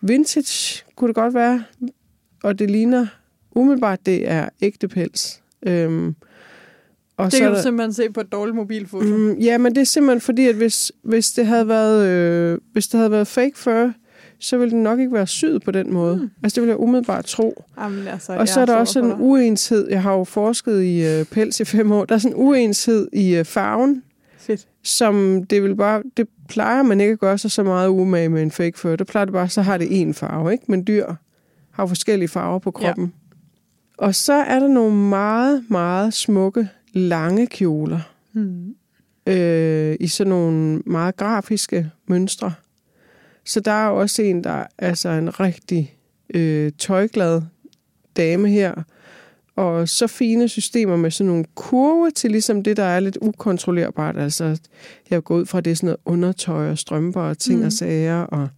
vintage, 0.00 0.84
kunne 0.96 1.08
det 1.08 1.14
godt 1.14 1.34
være, 1.34 1.64
og 2.42 2.58
det 2.58 2.70
ligner 2.70 3.06
umiddelbart, 3.54 4.06
det 4.06 4.30
er 4.30 4.48
ægte 4.62 4.88
pels. 4.88 5.42
Øhm, 5.66 6.14
og 7.18 7.24
Det 7.24 7.32
så 7.32 7.38
kan 7.38 7.48
du 7.48 7.54
der- 7.54 7.62
simpelthen 7.62 7.92
se 7.92 8.10
på 8.14 8.20
et 8.20 8.32
dårligt 8.32 8.56
mobilfoto. 8.56 9.04
Mm. 9.16 9.32
Ja, 9.32 9.58
men 9.58 9.74
det 9.74 9.80
er 9.80 9.84
simpelthen 9.84 10.20
fordi, 10.20 10.46
at 10.48 10.54
hvis, 10.54 10.92
hvis, 11.02 11.30
det 11.32 11.46
havde 11.46 11.68
været, 11.68 12.06
øh, 12.08 12.58
hvis 12.72 12.88
det 12.88 12.98
havde 12.98 13.10
været 13.10 13.26
fake 13.26 13.52
fur, 13.54 13.92
så 14.40 14.58
ville 14.58 14.70
den 14.70 14.82
nok 14.82 14.98
ikke 15.00 15.12
være 15.12 15.26
syet 15.26 15.62
på 15.62 15.70
den 15.70 15.92
måde. 15.92 16.16
Mm. 16.16 16.30
Altså, 16.42 16.54
det 16.54 16.62
ville 16.62 16.70
jeg 16.72 16.80
umiddelbart 16.80 17.24
tro. 17.24 17.64
Jamen, 17.80 18.06
altså, 18.08 18.32
Og 18.32 18.48
så 18.48 18.60
er 18.60 18.64
der 18.66 18.74
også 18.76 18.92
sådan 18.92 19.10
en 19.10 19.16
uenshed. 19.20 19.88
Jeg 19.90 20.02
har 20.02 20.12
jo 20.12 20.24
forsket 20.24 20.82
i 20.82 21.06
øh, 21.06 21.24
pels 21.24 21.60
i 21.60 21.64
fem 21.64 21.92
år. 21.92 22.04
Der 22.04 22.14
er 22.14 22.18
sådan 22.18 22.36
en 22.36 22.42
uenshed 22.42 23.08
i 23.12 23.34
øh, 23.36 23.44
farven, 23.44 24.02
Fedt. 24.38 24.66
som 24.82 25.44
det 25.50 25.62
vil 25.62 25.76
bare, 25.76 26.02
det 26.16 26.28
plejer 26.48 26.82
man 26.82 27.00
ikke 27.00 27.12
at 27.12 27.18
gøre 27.18 27.38
sig 27.38 27.50
så 27.50 27.62
meget 27.62 27.88
umage 27.88 28.28
med 28.28 28.42
en 28.42 28.50
fake 28.50 28.78
fur. 28.78 28.96
Det 28.96 29.06
plejer 29.06 29.24
det 29.24 29.32
bare, 29.32 29.48
så 29.48 29.62
har 29.62 29.78
det 29.78 30.00
en 30.00 30.14
farve, 30.14 30.52
ikke? 30.52 30.64
Men 30.68 30.86
dyr 30.86 31.06
har 31.70 31.86
forskellige 31.86 32.28
farver 32.28 32.58
på 32.58 32.70
kroppen. 32.70 33.04
Ja. 33.04 34.04
Og 34.06 34.14
så 34.14 34.32
er 34.32 34.58
der 34.60 34.68
nogle 34.68 34.94
meget, 34.96 35.64
meget 35.68 36.14
smukke, 36.14 36.68
lange 36.98 37.46
kjoler 37.46 38.00
Mm. 38.32 38.74
øh, 39.26 39.96
i 40.00 40.06
sådan 40.06 40.28
nogle 40.28 40.82
meget 40.86 41.16
grafiske 41.16 41.90
mønstre. 42.06 42.52
Så 43.44 43.60
der 43.60 43.72
er 43.72 43.88
også 43.88 44.22
en, 44.22 44.44
der 44.44 44.50
er 44.50 44.66
altså 44.78 45.08
en 45.08 45.40
rigtig 45.40 45.94
øh, 46.34 46.72
tøjglad 46.78 47.42
dame 48.16 48.48
her. 48.48 48.74
Og 49.56 49.88
så 49.88 50.06
fine 50.06 50.48
systemer 50.48 50.96
med 50.96 51.10
sådan 51.10 51.28
nogle 51.28 51.44
kurve 51.54 52.10
til 52.10 52.30
ligesom 52.30 52.62
det, 52.62 52.76
der 52.76 52.82
er 52.82 53.00
lidt 53.00 53.18
ukontrollerbart. 53.20 54.16
Altså, 54.16 54.60
jeg 55.10 55.24
går 55.24 55.36
ud 55.36 55.46
fra, 55.46 55.60
det 55.60 55.70
er 55.70 55.74
sådan 55.74 55.86
noget 55.86 56.00
undertøj 56.04 56.70
og 56.70 56.78
strømper 56.78 57.20
og 57.20 57.38
ting 57.38 57.58
mm. 57.58 57.66
og 57.66 57.72
sager, 57.72 58.20
og 58.20 58.48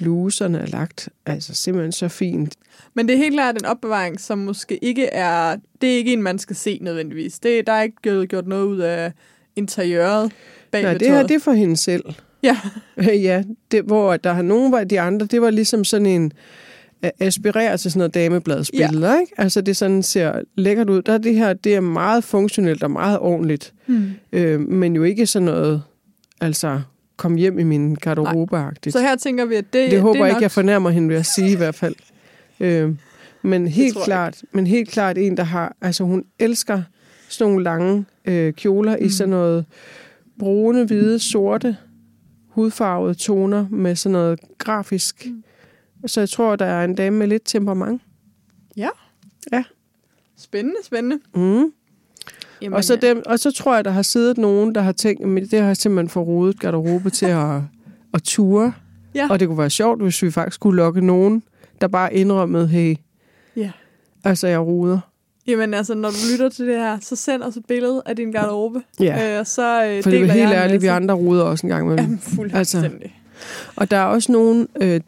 bluserne 0.00 0.58
er 0.58 0.66
lagt 0.66 1.08
altså 1.26 1.54
simpelthen 1.54 1.92
så 1.92 2.08
fint. 2.08 2.54
Men 2.94 3.08
det 3.08 3.14
er 3.14 3.18
helt 3.18 3.34
klart 3.34 3.56
en 3.56 3.64
opbevaring, 3.64 4.20
som 4.20 4.38
måske 4.38 4.84
ikke 4.84 5.06
er... 5.06 5.56
Det 5.80 5.92
er 5.92 5.96
ikke 5.96 6.12
en, 6.12 6.22
man 6.22 6.38
skal 6.38 6.56
se 6.56 6.78
nødvendigvis. 6.82 7.38
Det, 7.38 7.66
der 7.66 7.72
er 7.72 7.82
ikke 7.82 7.96
gjort, 8.02 8.28
gjort 8.28 8.46
noget 8.46 8.64
ud 8.64 8.78
af 8.78 9.12
interiøret 9.56 10.32
bag 10.70 10.84
ved 10.84 10.98
det 10.98 11.08
her 11.08 11.22
det 11.22 11.34
er 11.34 11.38
for 11.38 11.52
hende 11.52 11.76
selv. 11.76 12.04
Ja, 12.42 12.56
ja, 13.28 13.42
det, 13.70 13.82
hvor 13.82 14.16
der 14.16 14.32
har 14.32 14.42
nogen 14.42 14.74
af 14.74 14.88
de 14.88 15.00
andre, 15.00 15.26
det 15.26 15.42
var 15.42 15.50
ligesom 15.50 15.84
sådan 15.84 16.06
en 16.06 16.32
aspirerer 17.20 17.76
til 17.76 17.90
sådan 17.90 17.98
noget 17.98 18.14
damebladsbilleder, 18.14 19.12
ja. 19.14 19.20
ikke? 19.20 19.32
Altså 19.38 19.60
det 19.60 19.76
sådan 19.76 20.02
ser 20.02 20.42
lækkert 20.56 20.90
ud. 20.90 21.02
Der 21.02 21.12
er 21.12 21.18
det 21.18 21.34
her, 21.34 21.52
det 21.52 21.74
er 21.74 21.80
meget 21.80 22.24
funktionelt 22.24 22.82
og 22.82 22.90
meget 22.90 23.18
ordentligt, 23.18 23.74
hmm. 23.86 24.10
øh, 24.32 24.60
men 24.60 24.96
jo 24.96 25.02
ikke 25.02 25.26
sådan 25.26 25.46
noget, 25.46 25.82
altså 26.40 26.80
kom 27.20 27.34
hjem 27.34 27.58
i 27.58 27.62
min 27.62 27.94
garderobe 27.94 28.56
så 28.88 29.00
her 29.00 29.16
tænker 29.16 29.44
vi, 29.44 29.54
at 29.54 29.72
det, 29.72 29.90
det 29.90 30.00
håber 30.00 30.12
det 30.12 30.20
jeg 30.20 30.28
ikke, 30.28 30.34
nok... 30.34 30.42
jeg 30.42 30.50
fornærmer 30.50 30.90
hende 30.90 31.08
ved 31.08 31.16
at 31.16 31.26
sige 31.26 31.52
i 31.52 31.56
hvert 31.56 31.74
fald. 31.74 31.94
Øh, 32.62 32.94
men 33.42 33.68
helt 33.68 33.96
klart, 34.04 34.42
men 34.52 34.66
helt 34.66 34.90
klart 34.90 35.18
en, 35.18 35.36
der 35.36 35.42
har, 35.42 35.76
altså 35.80 36.04
hun 36.04 36.24
elsker 36.38 36.82
sådan 37.28 37.50
nogle 37.50 37.64
lange 37.64 38.04
øh, 38.24 38.52
kjoler 38.52 38.96
mm. 38.96 39.04
i 39.04 39.08
sådan 39.08 39.30
noget 39.30 39.64
brune, 40.38 40.84
hvide, 40.84 41.18
sorte, 41.18 41.76
hudfarvede 42.48 43.14
toner 43.14 43.66
med 43.70 43.96
sådan 43.96 44.12
noget 44.12 44.40
grafisk. 44.58 45.26
Mm. 45.26 45.42
Så 46.06 46.20
jeg 46.20 46.28
tror, 46.28 46.56
der 46.56 46.64
er 46.64 46.84
en 46.84 46.94
dame 46.94 47.16
med 47.16 47.26
lidt 47.26 47.42
temperament. 47.44 48.02
Ja. 48.76 48.88
Ja. 49.52 49.64
Spændende, 50.38 50.78
spændende. 50.84 51.18
Mm. 51.34 51.72
Jamen, 52.62 52.76
Og, 52.76 52.84
så 52.84 52.96
dem, 52.96 53.22
og 53.26 53.38
så 53.38 53.50
tror 53.52 53.74
jeg, 53.74 53.84
der 53.84 53.90
har 53.90 54.02
siddet 54.02 54.38
nogen, 54.38 54.74
der 54.74 54.80
har 54.80 54.92
tænkt, 54.92 55.42
at 55.42 55.50
det 55.50 55.60
har 55.60 55.74
simpelthen 55.74 56.08
forrodet 56.08 56.60
garderobe 56.60 57.10
til 57.10 57.26
at, 57.26 57.56
at 58.14 58.22
ture. 58.24 58.72
Ja. 59.14 59.26
Og 59.30 59.40
det 59.40 59.48
kunne 59.48 59.58
være 59.58 59.70
sjovt, 59.70 60.02
hvis 60.02 60.22
vi 60.22 60.30
faktisk 60.30 60.60
kunne 60.60 60.76
lokke 60.76 61.06
nogen, 61.06 61.42
der 61.80 61.88
bare 61.88 62.14
indrømmede, 62.14 62.68
hey, 62.68 62.96
Ja. 63.56 63.70
altså 64.24 64.46
jeg 64.48 64.60
ruder. 64.60 64.98
Jamen 65.46 65.74
altså, 65.74 65.94
når 65.94 66.08
du 66.08 66.16
lytter 66.32 66.48
til 66.48 66.66
det 66.66 66.76
her, 66.76 66.98
så 67.00 67.16
send 67.16 67.42
os 67.42 67.56
et 67.56 67.64
billede 67.68 68.02
af 68.06 68.16
din 68.16 68.32
garderobe. 68.32 68.82
Ja. 69.00 69.34
Øh, 69.34 69.40
og 69.40 69.46
så 69.46 69.84
øh, 69.86 70.02
For 70.02 70.10
det 70.10 70.20
er 70.20 70.24
helt 70.24 70.50
jeg 70.50 70.52
ærligt, 70.52 70.82
vi 70.82 70.86
andre 70.86 71.14
ruder 71.14 71.44
også 71.44 71.66
en 71.66 71.70
gang 71.70 71.84
imellem. 71.84 72.04
Jamen, 72.04 72.18
fuldstændig. 72.18 73.20
Og 73.76 73.90
der 73.90 73.96
er 73.96 74.04
også 74.04 74.32
nogle, 74.32 74.66
øh, 74.80 75.00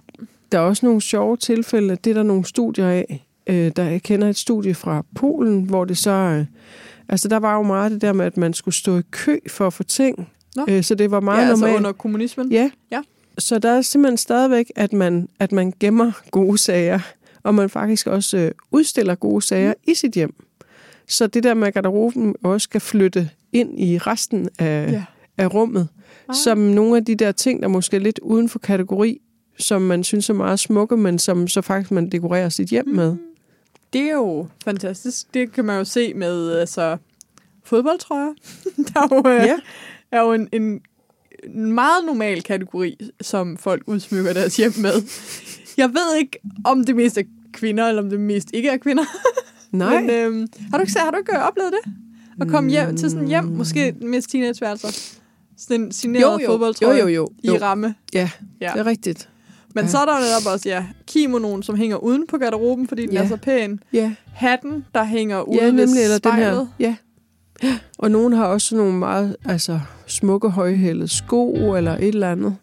der 0.53 0.59
er 0.59 0.63
også 0.63 0.87
nogle 0.87 1.01
sjove 1.01 1.37
tilfælde. 1.37 1.97
Det 2.05 2.11
er 2.11 2.15
der 2.15 2.23
nogle 2.23 2.45
studier 2.45 2.89
af. 2.89 3.27
Øh, 3.47 3.73
der 3.77 3.83
jeg 3.85 4.03
kender 4.03 4.29
et 4.29 4.37
studie 4.37 4.75
fra 4.75 5.05
Polen, 5.15 5.63
hvor 5.63 5.85
det 5.85 5.99
så... 5.99 6.11
Øh, 6.11 6.45
altså, 7.09 7.29
der 7.29 7.37
var 7.37 7.57
jo 7.57 7.63
meget 7.63 7.93
det 7.93 8.01
der 8.01 8.13
med, 8.13 8.27
at 8.27 8.37
man 8.37 8.53
skulle 8.55 8.75
stå 8.75 8.99
i 8.99 9.03
kø 9.11 9.39
for 9.49 9.67
at 9.67 9.73
få 9.73 9.83
ting. 9.83 10.29
Nå. 10.57 10.65
Øh, 10.69 10.83
så 10.83 10.95
det 10.95 11.11
var 11.11 11.21
meget 11.21 11.43
ja, 11.45 11.49
altså 11.49 11.61
normalt. 11.65 11.77
under 11.79 11.93
kommunismen. 11.93 12.53
Ja. 12.53 12.71
Ja. 12.93 13.03
Så 13.39 13.59
der 13.59 13.71
er 13.71 13.81
simpelthen 13.83 14.17
stadigvæk, 14.19 14.73
at 14.77 14.93
man, 14.93 15.29
at 15.39 15.53
man 15.53 15.73
gemmer 15.81 16.13
gode 16.31 16.59
sager, 16.59 16.99
og 17.43 17.55
man 17.55 17.71
faktisk 17.71 18.07
også 18.07 18.37
øh, 18.37 18.51
udstiller 18.71 19.15
gode 19.15 19.43
sager 19.43 19.71
mm. 19.87 19.91
i 19.93 19.95
sit 19.95 20.13
hjem. 20.13 20.35
Så 21.09 21.27
det 21.27 21.43
der 21.43 21.55
med, 21.55 21.69
at 21.69 21.75
garderoben 21.75 22.35
også 22.45 22.65
skal 22.65 22.81
flytte 22.81 23.31
ind 23.53 23.81
i 23.81 23.99
resten 23.99 24.49
af, 24.59 24.93
Ja. 24.93 25.05
af 25.39 25.55
rummet, 25.55 25.89
Ah. 26.29 26.35
som 26.35 26.59
nogle 26.59 26.97
af 26.97 27.05
de 27.05 27.15
der 27.15 27.33
ting, 27.33 27.63
der 27.63 27.69
måske 27.69 27.97
er 27.97 28.01
lidt 28.01 28.19
uden 28.19 28.49
for 28.49 28.59
kategori, 28.59 29.19
som 29.59 29.83
man 29.83 30.05
synes 30.05 30.31
er 30.31 30.35
meget 30.35 30.59
smukke, 30.61 30.97
men 30.97 31.19
som 31.19 31.49
så 31.49 31.61
faktisk 31.63 31.91
man 31.91 32.09
dekorerer 32.11 32.49
sit 32.49 32.69
hjem 32.69 32.87
Mm. 32.89 32.95
med. 32.95 33.17
Det 33.93 34.01
er 34.03 34.13
jo 34.13 34.47
fantastisk. 34.65 35.35
Det 35.35 35.53
kan 35.53 35.65
man 35.65 35.79
jo 35.79 35.85
se 35.85 36.15
med 36.15 36.53
altså, 36.53 36.97
fodboldtrøjer. 37.65 38.33
der 38.95 39.01
er 39.01 39.09
jo, 39.11 39.31
øh, 39.31 39.47
Ja. 39.47 39.57
er 40.13 40.21
jo 40.21 40.33
en, 40.33 40.49
en, 40.53 40.81
meget 41.75 42.05
normal 42.07 42.43
kategori, 42.43 42.97
som 43.21 43.57
folk 43.57 43.83
udsmykker 43.87 44.33
deres 44.33 44.57
hjem 44.57 44.73
med. 44.79 44.93
Jeg 45.77 45.89
ved 45.89 46.17
ikke, 46.19 46.39
om 46.65 46.85
det 46.85 46.97
mest 46.97 47.19
er 47.19 47.23
kvinder, 47.53 47.89
eller 47.89 48.03
om 48.03 48.11
det 48.11 48.21
mest 48.21 48.51
ikke 48.55 48.69
er 48.69 48.77
kvinder. 48.77 49.05
Nej, 49.73 50.01
Men 50.01 50.11
øhm, 50.11 50.47
har 50.71 50.79
du 50.79 50.83
ikke, 50.83 50.99
har 50.99 51.11
du 51.11 51.19
ikke 51.19 51.37
øh, 51.37 51.47
oplevet 51.47 51.73
det? 51.73 51.93
At 52.41 52.49
komme 52.49 52.71
hjem 52.71 52.97
til 52.97 53.11
sådan 53.11 53.27
hjem, 53.29 53.45
måske 53.45 53.95
med 54.01 54.23
teenageværelser. 54.23 55.17
Sådan 55.57 55.81
en 55.83 55.93
signeret 55.93 56.43
fodboldtrøje 56.47 56.99
jo, 57.01 57.07
jo, 57.07 57.09
jo, 57.15 57.29
i 57.43 57.47
jo. 57.47 57.59
ramme. 57.63 57.95
Ja, 58.15 58.31
Ja. 58.61 58.71
det 58.75 58.81
er 58.81 58.87
rigtigt. 58.87 59.29
Men 59.75 59.85
Ja. 59.85 59.91
så 59.91 59.99
er 59.99 60.05
der 60.05 60.13
netop 60.21 60.53
også, 60.53 60.69
ja, 60.69 60.85
kimonoen, 61.07 61.63
som 61.63 61.77
hænger 61.77 61.97
uden 61.97 62.27
på 62.27 62.39
garderoben, 62.39 62.89
fordi 62.89 63.03
den 63.07 63.13
Ja. 63.13 63.23
er 63.23 63.29
så 63.29 63.37
pæn. 63.37 63.81
Ja, 63.93 64.13
Hatten, 64.35 64.85
der 64.95 65.05
hænger 65.05 65.41
ude 65.43 65.59
ja 65.59 65.65
ved 65.65 65.73
nemlig, 65.73 66.03
eller 66.03 66.19
den 66.19 66.33
her. 66.33 66.67
Ja. 66.79 66.97
Og 67.99 68.11
nogen 68.11 68.33
har 68.33 68.45
også 68.47 68.77
nogle 68.77 68.93
meget 68.99 69.37
altså, 69.45 69.81
smukke 70.07 70.49
højhældede 70.49 71.09
sko, 71.09 71.75
eller 71.75 71.93
et 71.97 72.09
eller 72.09 72.31
andet. 72.33 72.57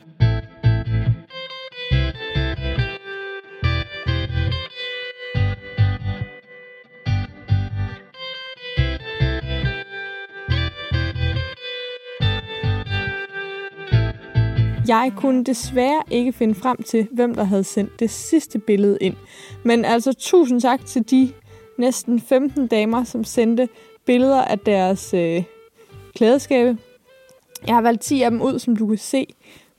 Jeg 14.89 15.13
kunne 15.17 15.43
desværre 15.43 16.01
ikke 16.11 16.33
finde 16.33 16.55
frem 16.55 16.83
til, 16.83 17.07
hvem 17.11 17.35
der 17.35 17.43
havde 17.43 17.63
sendt 17.63 17.99
det 17.99 18.09
sidste 18.09 18.59
billede 18.59 18.97
ind. 19.01 19.15
Men 19.63 19.85
altså 19.85 20.13
tusind 20.13 20.61
tak 20.61 20.85
til 20.85 21.11
de 21.11 21.31
næsten 21.77 22.19
15 22.19 22.67
damer, 22.67 23.03
som 23.03 23.23
sendte 23.23 23.69
billeder 24.05 24.41
af 24.41 24.59
deres 24.59 25.13
øh, 25.13 25.43
klædeskabe. 26.15 26.77
Jeg 27.67 27.75
har 27.75 27.81
valgt 27.81 28.01
10 28.01 28.21
af 28.21 28.31
dem 28.31 28.41
ud, 28.41 28.59
som 28.59 28.75
du 28.75 28.87
kan 28.87 28.97
se 28.97 29.27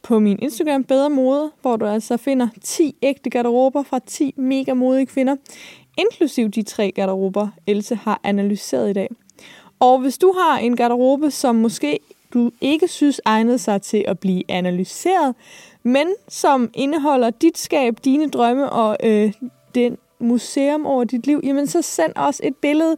på 0.03 0.19
min 0.19 0.39
Instagram 0.43 0.85
Bedre 0.85 1.11
Mode, 1.11 1.51
hvor 1.63 1.77
du 1.77 1.87
altså 1.87 2.17
finder 2.17 2.49
10 2.63 2.97
ægte 3.03 3.31
garderober 3.31 3.83
fra 3.83 3.99
10 4.07 4.35
mega 4.37 4.75
modige 4.75 5.07
kvinder, 5.07 5.37
inklusiv 5.99 6.49
de 6.49 6.63
tre 6.63 6.93
garderober, 6.95 7.49
Else 7.67 7.95
har 7.95 8.21
analyseret 8.25 8.91
i 8.91 8.93
dag. 8.93 9.09
Og 9.81 10.01
hvis 10.01 10.19
du 10.19 10.35
har 10.39 10.59
en 10.59 10.77
garderobe, 10.77 11.31
som 11.31 11.57
måske 11.57 11.99
du 12.35 12.51
ikke 12.61 12.89
synes 12.89 13.21
egnede 13.25 13.59
sig 13.59 13.83
til 13.83 14.05
at 14.09 14.19
blive 14.19 14.43
analyseret, 14.49 15.35
men 15.83 16.07
som 16.29 16.71
indeholder 16.75 17.31
dit 17.31 17.59
skab, 17.59 17.99
dine 18.05 18.31
drømme 18.31 18.71
og 18.71 18.97
øh, 19.05 19.33
den 19.75 19.99
museum 20.19 20.87
over 20.87 21.05
dit 21.05 21.27
liv, 21.27 21.41
jamen 21.45 21.67
så 21.67 21.83
send 21.83 22.13
os 22.17 22.41
et 22.45 22.57
billede. 22.57 22.97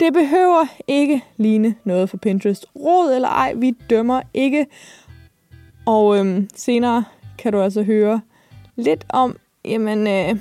Det 0.00 0.12
behøver 0.12 0.66
ikke 0.88 1.24
ligne 1.36 1.74
noget 1.84 2.10
for 2.10 2.16
Pinterest. 2.16 2.66
Råd 2.76 3.14
eller 3.14 3.28
ej, 3.28 3.54
vi 3.54 3.70
dømmer 3.90 4.22
ikke. 4.34 4.66
Og 5.86 6.18
øhm, 6.18 6.48
senere 6.54 7.04
kan 7.38 7.52
du 7.52 7.60
altså 7.60 7.82
høre 7.82 8.20
lidt 8.76 9.06
om, 9.08 9.36
jamen, 9.64 10.06
øh, 10.06 10.40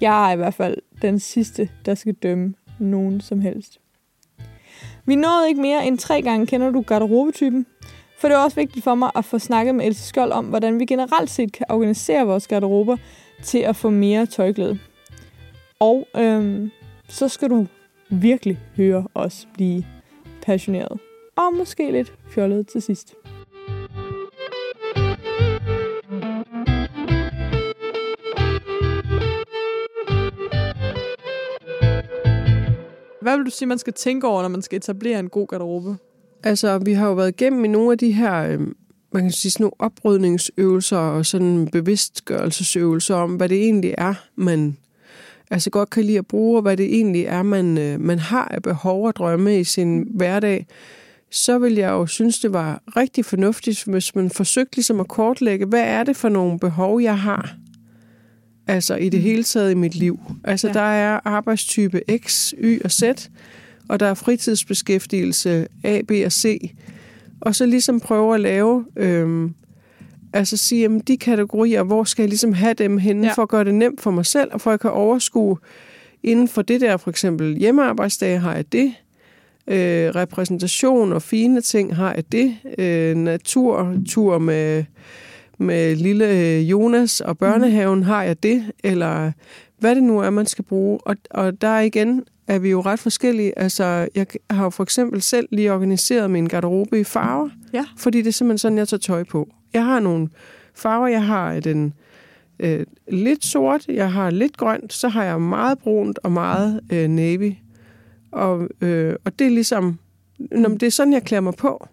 jeg 0.00 0.28
er 0.28 0.32
i 0.32 0.36
hvert 0.36 0.54
fald 0.54 0.76
den 1.02 1.18
sidste, 1.18 1.68
der 1.86 1.94
skal 1.94 2.14
dømme 2.14 2.54
nogen 2.78 3.20
som 3.20 3.40
helst. 3.40 3.80
Vi 5.06 5.14
nåede 5.14 5.48
ikke 5.48 5.60
mere 5.60 5.86
end 5.86 5.98
tre 5.98 6.22
gange 6.22 6.46
kender 6.46 6.70
du 6.70 6.80
garderobetypen, 6.80 7.66
for 8.18 8.28
det 8.28 8.34
er 8.34 8.38
også 8.38 8.56
vigtigt 8.56 8.84
for 8.84 8.94
mig 8.94 9.10
at 9.14 9.24
få 9.24 9.38
snakket 9.38 9.74
med 9.74 9.86
Else 9.86 10.08
Skjold 10.08 10.32
om, 10.32 10.44
hvordan 10.44 10.80
vi 10.80 10.84
generelt 10.84 11.30
set 11.30 11.52
kan 11.52 11.66
organisere 11.68 12.26
vores 12.26 12.48
garderober 12.48 12.96
til 13.42 13.58
at 13.58 13.76
få 13.76 13.90
mere 13.90 14.26
tøjglæde. 14.26 14.78
Og 15.80 16.06
øhm, 16.16 16.70
så 17.08 17.28
skal 17.28 17.50
du 17.50 17.66
virkelig 18.10 18.58
høre 18.76 19.06
os 19.14 19.48
blive 19.54 19.84
passioneret. 20.42 21.00
Og 21.36 21.54
måske 21.54 21.90
lidt 21.90 22.12
fjollet 22.30 22.66
til 22.66 22.82
sidst. 22.82 23.14
Hvad 33.22 33.36
vil 33.36 33.46
du 33.46 33.50
sige, 33.50 33.68
man 33.68 33.78
skal 33.78 33.92
tænke 33.92 34.26
over, 34.26 34.42
når 34.42 34.48
man 34.48 34.62
skal 34.62 34.76
etablere 34.76 35.18
en 35.18 35.28
god 35.28 35.46
garderobe? 35.46 35.96
Altså, 36.44 36.78
vi 36.78 36.92
har 36.92 37.06
jo 37.08 37.14
været 37.14 37.28
igennem 37.28 37.64
i 37.64 37.68
nogle 37.68 37.92
af 37.92 37.98
de 37.98 38.12
her, 38.12 38.42
øh, 38.42 38.60
man 39.12 39.22
kan 39.22 39.32
sige, 39.32 39.52
sådan 39.52 39.64
nogle 39.64 39.74
oprydningsøvelser 39.78 40.96
og 40.96 41.26
sådan 41.26 41.68
bevidstgørelsesøvelser 41.72 43.14
om, 43.14 43.34
hvad 43.34 43.48
det 43.48 43.62
egentlig 43.64 43.94
er, 43.98 44.14
man 44.36 44.76
altså 45.50 45.70
godt 45.70 45.90
kan 45.90 46.04
lide 46.04 46.18
at 46.18 46.26
bruge, 46.26 46.58
og 46.58 46.62
hvad 46.62 46.76
det 46.76 46.94
egentlig 46.94 47.24
er, 47.24 47.42
man, 47.42 47.78
øh, 47.78 48.00
man 48.00 48.18
har 48.18 48.48
af 48.48 48.62
behov 48.62 49.06
og 49.06 49.16
drømme 49.16 49.60
i 49.60 49.64
sin 49.64 50.06
hverdag, 50.14 50.66
så 51.30 51.58
vil 51.58 51.74
jeg 51.74 51.90
jo 51.90 52.06
synes, 52.06 52.40
det 52.40 52.52
var 52.52 52.82
rigtig 52.96 53.24
fornuftigt, 53.24 53.84
hvis 53.84 54.14
man 54.14 54.30
forsøgte 54.30 54.76
ligesom 54.76 55.00
at 55.00 55.08
kortlægge, 55.08 55.66
hvad 55.66 55.82
er 55.82 56.04
det 56.04 56.16
for 56.16 56.28
nogle 56.28 56.58
behov, 56.58 57.00
jeg 57.00 57.18
har? 57.18 57.54
Altså 58.66 58.96
i 58.96 59.08
det 59.08 59.20
hele 59.22 59.44
taget 59.44 59.70
i 59.70 59.74
mit 59.74 59.94
liv. 59.94 60.18
Altså 60.44 60.66
Ja. 60.66 60.72
der 60.72 60.80
er 60.80 61.20
arbejdstype 61.24 62.00
X, 62.26 62.52
Y 62.62 62.80
og 62.84 62.90
Z, 62.92 63.02
og 63.88 64.00
der 64.00 64.06
er 64.06 64.14
fritidsbeskæftigelse 64.14 65.66
A, 65.84 66.00
B 66.08 66.10
og 66.24 66.32
C. 66.32 66.70
Og 67.40 67.54
så 67.54 67.66
ligesom 67.66 68.00
prøve 68.00 68.34
at 68.34 68.40
lave, 68.40 68.84
øhm, 68.96 69.54
altså 70.32 70.56
sige, 70.56 70.82
jamen 70.82 71.00
de 71.00 71.16
kategorier, 71.16 71.82
hvor 71.82 72.04
skal 72.04 72.22
jeg 72.22 72.28
ligesom 72.28 72.52
have 72.52 72.74
dem 72.74 72.98
henne, 72.98 73.22
Ja. 73.22 73.28
ja. 73.28 73.32
for 73.34 73.42
at 73.42 73.48
gøre 73.48 73.64
det 73.64 73.74
nemt 73.74 74.00
for 74.00 74.10
mig 74.10 74.26
selv, 74.26 74.50
og 74.52 74.60
for 74.60 74.70
at 74.70 74.72
jeg 74.72 74.80
kan 74.80 74.90
overskue 74.90 75.56
inden 76.22 76.48
for 76.48 76.62
det 76.62 76.80
der, 76.80 76.96
for 76.96 77.10
eksempel 77.10 77.56
hjemmearbejdsdage 77.56 78.38
har 78.38 78.54
jeg 78.54 78.72
det, 78.72 78.94
øh, 79.66 80.08
repræsentation 80.14 81.12
og 81.12 81.22
fine 81.22 81.60
ting 81.60 81.96
har 81.96 82.14
jeg 82.14 82.32
det, 82.32 82.56
øh, 82.78 83.16
naturtur 83.16 84.38
med, 84.38 84.84
med 85.60 85.96
lille 85.96 86.28
øh, 86.30 86.70
Jonas 86.70 87.20
og 87.20 87.38
børnehaven 87.38 88.02
har 88.02 88.22
jeg 88.22 88.42
det, 88.42 88.72
eller 88.84 89.32
hvad 89.78 89.94
det 89.94 90.02
nu 90.02 90.18
er, 90.18 90.30
man 90.30 90.46
skal 90.46 90.64
bruge. 90.64 90.98
Og, 91.06 91.16
og 91.30 91.60
der 91.60 91.78
igen 91.78 92.24
er 92.46 92.58
vi 92.58 92.70
jo 92.70 92.80
ret 92.80 92.98
forskellige. 93.00 93.58
Altså, 93.58 94.08
jeg 94.14 94.26
har 94.50 94.64
jo 94.64 94.70
for 94.70 94.82
eksempel 94.82 95.22
selv 95.22 95.48
lige 95.52 95.72
organiseret 95.72 96.30
min 96.30 96.46
garderobe 96.46 97.00
i 97.00 97.04
farver, 97.04 97.48
Ja. 97.72 97.84
fordi 97.96 98.18
det 98.18 98.26
er 98.28 98.32
simpelthen 98.32 98.58
sådan, 98.58 98.78
jeg 98.78 98.88
tager 98.88 98.98
tøj 98.98 99.24
på. 99.24 99.48
Jeg 99.72 99.84
har 99.84 100.00
nogle 100.00 100.28
farver, 100.74 101.06
jeg 101.08 101.24
har 101.24 101.60
den 101.60 101.94
øh, 102.60 102.86
lidt 103.08 103.44
sort, 103.44 103.86
jeg 103.88 104.12
har 104.12 104.30
lidt 104.30 104.56
grønt, 104.56 104.92
så 104.92 105.08
har 105.08 105.24
jeg 105.24 105.40
meget 105.40 105.78
brunt 105.78 106.18
og 106.22 106.32
meget 106.32 106.80
øh, 106.92 107.08
navy. 107.08 107.52
Og, 108.32 108.68
øh, 108.80 109.14
og 109.24 109.38
det 109.38 109.46
er 109.46 109.50
ligesom, 109.50 109.98
når 110.38 110.68
det 110.68 110.82
er 110.82 110.90
sådan, 110.90 111.12
jeg 111.12 111.22
klæder 111.22 111.40
mig 111.40 111.54
på. 111.54 111.86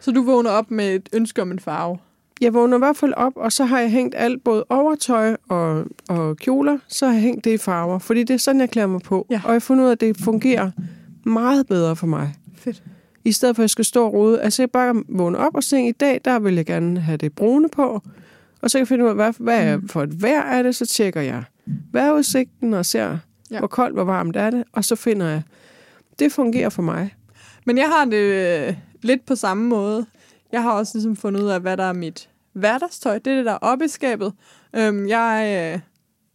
Så 0.00 0.10
du 0.12 0.22
vågner 0.22 0.50
op 0.50 0.70
med 0.70 0.94
et 0.94 1.08
ønske 1.12 1.42
om 1.42 1.50
en 1.50 1.58
farve? 1.58 1.98
Jeg 2.40 2.54
vågner 2.54 2.76
i 2.76 2.78
hvert 2.78 2.96
fald 2.96 3.12
op, 3.16 3.32
og 3.36 3.52
så 3.52 3.64
har 3.64 3.80
jeg 3.80 3.90
hængt 3.90 4.14
alt, 4.18 4.44
både 4.44 4.64
overtøj 4.68 5.36
og, 5.48 5.84
og 6.08 6.36
kjoler, 6.36 6.78
så 6.88 7.06
har 7.06 7.12
jeg 7.12 7.22
hængt 7.22 7.44
det 7.44 7.50
i 7.52 7.56
farver, 7.56 7.98
fordi 7.98 8.22
det 8.24 8.34
er 8.34 8.38
sådan, 8.38 8.60
jeg 8.60 8.70
klæder 8.70 8.88
mig 8.88 9.00
på. 9.00 9.26
Ja. 9.30 9.40
Og 9.44 9.48
jeg 9.48 9.54
har 9.54 9.58
fundet 9.58 9.84
ud 9.84 9.88
af, 9.88 9.92
at 9.92 10.00
det 10.00 10.16
fungerer 10.16 10.70
meget 11.24 11.66
bedre 11.66 11.96
for 11.96 12.06
mig. 12.06 12.34
Fedt. 12.56 12.82
I 13.24 13.32
stedet 13.32 13.56
for, 13.56 13.60
at 13.60 13.64
jeg 13.64 13.70
skal 13.70 13.84
stå 13.84 14.04
og 14.04 14.12
rode. 14.12 14.40
Altså, 14.40 14.62
jeg 14.62 14.70
bare 14.70 15.02
vågne 15.08 15.38
op 15.38 15.54
og 15.54 15.64
tænke, 15.64 15.88
i 15.88 15.92
dag, 15.92 16.20
der 16.24 16.38
vil 16.38 16.54
jeg 16.54 16.66
gerne 16.66 17.00
have 17.00 17.16
det 17.16 17.32
brune 17.32 17.68
på. 17.68 18.02
Og 18.62 18.70
så 18.70 18.78
kan 18.78 18.80
jeg 18.80 18.88
finde 18.88 19.04
ud 19.04 19.08
af, 19.08 19.14
hvad, 19.14 19.32
hvad 19.38 19.62
er 19.62 19.80
for 19.86 20.02
et 20.02 20.22
vejr 20.22 20.42
er 20.42 20.62
det, 20.62 20.76
så 20.76 20.86
tjekker 20.86 21.20
jeg 21.20 21.44
vejrudsigten 21.92 22.74
og 22.74 22.86
ser, 22.86 23.18
Ja. 23.50 23.54
Ja. 23.54 23.58
Hvor 23.58 23.68
koldt, 23.68 23.94
hvor 23.94 24.04
varmt 24.04 24.36
er 24.36 24.50
det? 24.50 24.64
Og 24.72 24.84
så 24.84 24.96
finder 24.96 25.26
jeg, 25.26 25.42
det 26.18 26.32
fungerer 26.32 26.68
for 26.68 26.82
mig. 26.82 27.14
Men 27.66 27.78
jeg 27.78 27.86
har 27.88 28.04
det 28.04 28.16
øh, 28.68 28.74
lidt 29.02 29.26
på 29.26 29.34
samme 29.34 29.68
måde. 29.68 30.06
Jeg 30.52 30.62
har 30.62 30.72
også 30.72 30.98
ligesom 30.98 31.16
fundet 31.16 31.40
ud 31.40 31.48
af, 31.48 31.60
hvad 31.60 31.76
der 31.76 31.84
er 31.84 31.92
mit 31.92 32.28
hverdagstøj. 32.52 33.18
Det 33.18 33.32
er 33.32 33.36
det, 33.36 33.44
der 33.44 33.52
er 33.52 33.58
oppe 33.58 33.84
i 33.84 33.88
skabet. 33.88 34.32
Øhm, 34.76 35.08
jeg 35.08 35.72
øh, 35.74 35.80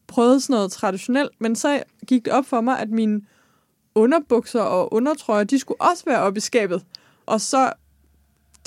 prøvede 0.07 0.41
sådan 0.41 0.53
noget 0.53 0.71
traditionelt, 0.71 1.31
men 1.39 1.55
så 1.55 1.83
gik 2.07 2.25
det 2.25 2.33
op 2.33 2.45
for 2.45 2.61
mig, 2.61 2.79
at 2.79 2.89
mine 2.89 3.21
underbukser 3.95 4.61
og 4.61 4.93
undertrøjer, 4.93 5.43
de 5.43 5.59
skulle 5.59 5.81
også 5.81 6.03
være 6.05 6.19
oppe 6.19 6.37
i 6.37 6.41
skabet. 6.41 6.85
Og 7.25 7.41
så 7.41 7.71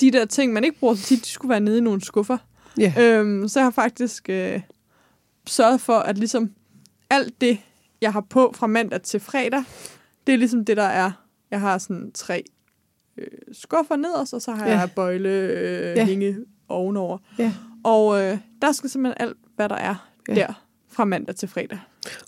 de 0.01 0.11
der 0.11 0.25
ting, 0.25 0.53
man 0.53 0.63
ikke 0.63 0.79
bruger 0.79 0.95
så 0.95 1.03
tit, 1.03 1.25
de 1.25 1.29
skulle 1.29 1.49
være 1.49 1.59
nede 1.59 1.77
i 1.77 1.81
nogle 1.81 2.01
skuffer. 2.01 2.37
Ja. 2.77 2.93
Øhm, 2.97 3.47
så 3.47 3.59
jeg 3.59 3.65
har 3.65 3.71
faktisk 3.71 4.29
øh, 4.29 4.61
sørget 5.47 5.81
for, 5.81 5.99
at 5.99 6.17
ligesom 6.17 6.51
alt 7.09 7.41
det, 7.41 7.59
jeg 8.01 8.13
har 8.13 8.21
på 8.21 8.53
fra 8.55 8.67
mandag 8.67 9.01
til 9.01 9.19
fredag, 9.19 9.63
det 10.27 10.33
er 10.33 10.37
ligesom 10.37 10.65
det, 10.65 10.77
der 10.77 10.83
er. 10.83 11.11
Jeg 11.51 11.59
har 11.59 11.77
sådan 11.77 12.11
tre 12.11 12.43
øh, 13.19 13.27
skuffer 13.51 13.95
nederst, 13.95 14.33
og 14.33 14.41
så 14.41 14.51
har 14.51 14.67
Ja. 14.67 14.79
jeg 14.79 14.89
bøjle 14.95 15.29
øh, 15.29 15.97
Ja. 15.97 16.05
hænge 16.05 16.35
ovenover. 16.69 17.17
Ja. 17.39 17.53
Og 17.83 18.21
øh, 18.21 18.37
der 18.61 18.71
skal 18.71 18.89
simpelthen 18.89 19.27
alt, 19.27 19.37
hvad 19.55 19.69
der 19.69 19.75
er 19.75 20.09
Ja. 20.29 20.33
der 20.35 20.63
fra 20.91 21.05
mandag 21.05 21.35
til 21.35 21.47
fredag. 21.47 21.79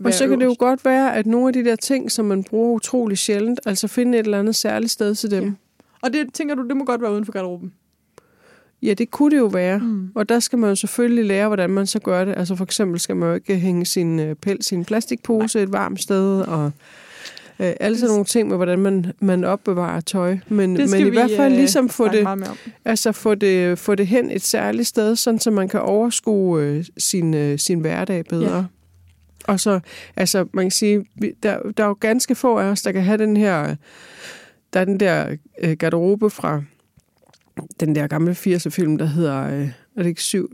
Og 0.05 0.13
så 0.13 0.27
kan 0.27 0.39
det 0.39 0.45
jo 0.45 0.55
godt 0.59 0.85
være, 0.85 1.15
at 1.15 1.25
nogle 1.25 1.47
af 1.47 1.53
de 1.53 1.63
der 1.65 1.75
ting, 1.75 2.11
som 2.11 2.25
man 2.25 2.43
bruger 2.43 2.71
utrolig 2.75 3.17
sjældent, 3.17 3.59
altså 3.65 3.87
finde 3.87 4.17
et 4.19 4.25
eller 4.25 4.39
andet 4.39 4.55
særligt 4.55 4.91
sted 4.91 5.15
til 5.15 5.31
dem. 5.31 5.43
Ja. 5.45 5.51
Og 6.01 6.13
det 6.13 6.33
tænker 6.33 6.55
du, 6.55 6.67
det 6.67 6.77
må 6.77 6.85
godt 6.85 7.01
være 7.01 7.11
uden 7.11 7.25
for 7.25 7.31
garderoben. 7.31 7.73
ja 8.83 8.93
det 8.93 9.11
kunne 9.11 9.31
det 9.31 9.37
jo 9.37 9.45
være. 9.45 9.79
Mm. 9.79 10.11
Og 10.15 10.29
der 10.29 10.39
skal 10.39 10.59
man 10.59 10.69
jo 10.69 10.75
selvfølgelig 10.75 11.25
lære, 11.25 11.47
hvordan 11.47 11.69
man 11.69 11.87
så 11.87 11.99
gør 11.99 12.25
det. 12.25 12.33
Altså 12.37 12.55
for 12.55 12.63
eksempel 12.63 12.99
skal 12.99 13.15
man 13.15 13.29
jo 13.29 13.35
ikke 13.35 13.55
hænge 13.57 13.85
sin 13.85 14.19
øh, 14.19 14.35
pels 14.35 14.71
i 14.71 14.75
en 14.75 14.85
plastikpose 14.85 15.61
et 15.61 15.71
varmt 15.73 16.01
sted, 16.01 16.41
og 16.41 16.71
øh, 17.61 17.73
alle 17.79 17.97
sådan 17.97 18.09
nogle 18.09 18.25
ting 18.25 18.47
med, 18.47 18.55
hvordan 18.55 18.79
man, 18.79 19.13
man 19.19 19.43
opbevarer 19.43 20.01
tøj. 20.01 20.37
Men, 20.47 20.73
men 20.73 20.99
i 20.99 21.03
vi, 21.03 21.09
hvert 21.09 21.31
fald 21.37 21.53
øh, 21.53 21.59
ligesom 21.59 21.89
få 21.89 22.07
det, 22.07 22.27
altså 22.85 23.11
få 23.11 23.35
det, 23.35 23.79
få 23.79 23.95
det 23.95 24.07
hen 24.07 24.31
et 24.31 24.41
særligt 24.41 24.87
sted, 24.87 25.15
sådan 25.15 25.39
så 25.39 25.51
man 25.51 25.69
kan 25.69 25.79
overskue 25.79 26.61
øh, 26.61 26.85
sin, 26.97 27.33
øh, 27.33 27.59
sin 27.59 27.79
hverdag 27.79 28.25
bedre. 28.25 28.57
Ja. 28.57 28.63
Og 29.47 29.59
så, 29.59 29.79
altså 30.15 30.45
man 30.53 30.65
kan 30.65 30.71
sige, 30.71 31.05
der, 31.43 31.57
der 31.77 31.83
er 31.83 31.87
jo 31.87 31.97
ganske 31.99 32.35
få 32.35 32.57
af 32.57 32.65
os, 32.65 32.81
der 32.81 32.91
kan 32.91 33.03
have 33.03 33.17
den 33.17 33.37
her, 33.37 33.75
der 34.73 34.79
er 34.79 34.85
den 34.85 34.99
der 34.99 35.35
øh, 35.61 35.77
garderobe 35.77 36.29
fra 36.29 36.61
den 37.79 37.95
der 37.95 38.07
gamle 38.07 38.31
80'er-film, 38.31 38.97
der 38.97 39.05
hedder, 39.05 39.43
øh, 39.43 39.69
er 39.95 40.03
det 40.03 40.09
ikke 40.09 40.23
syv, 40.23 40.51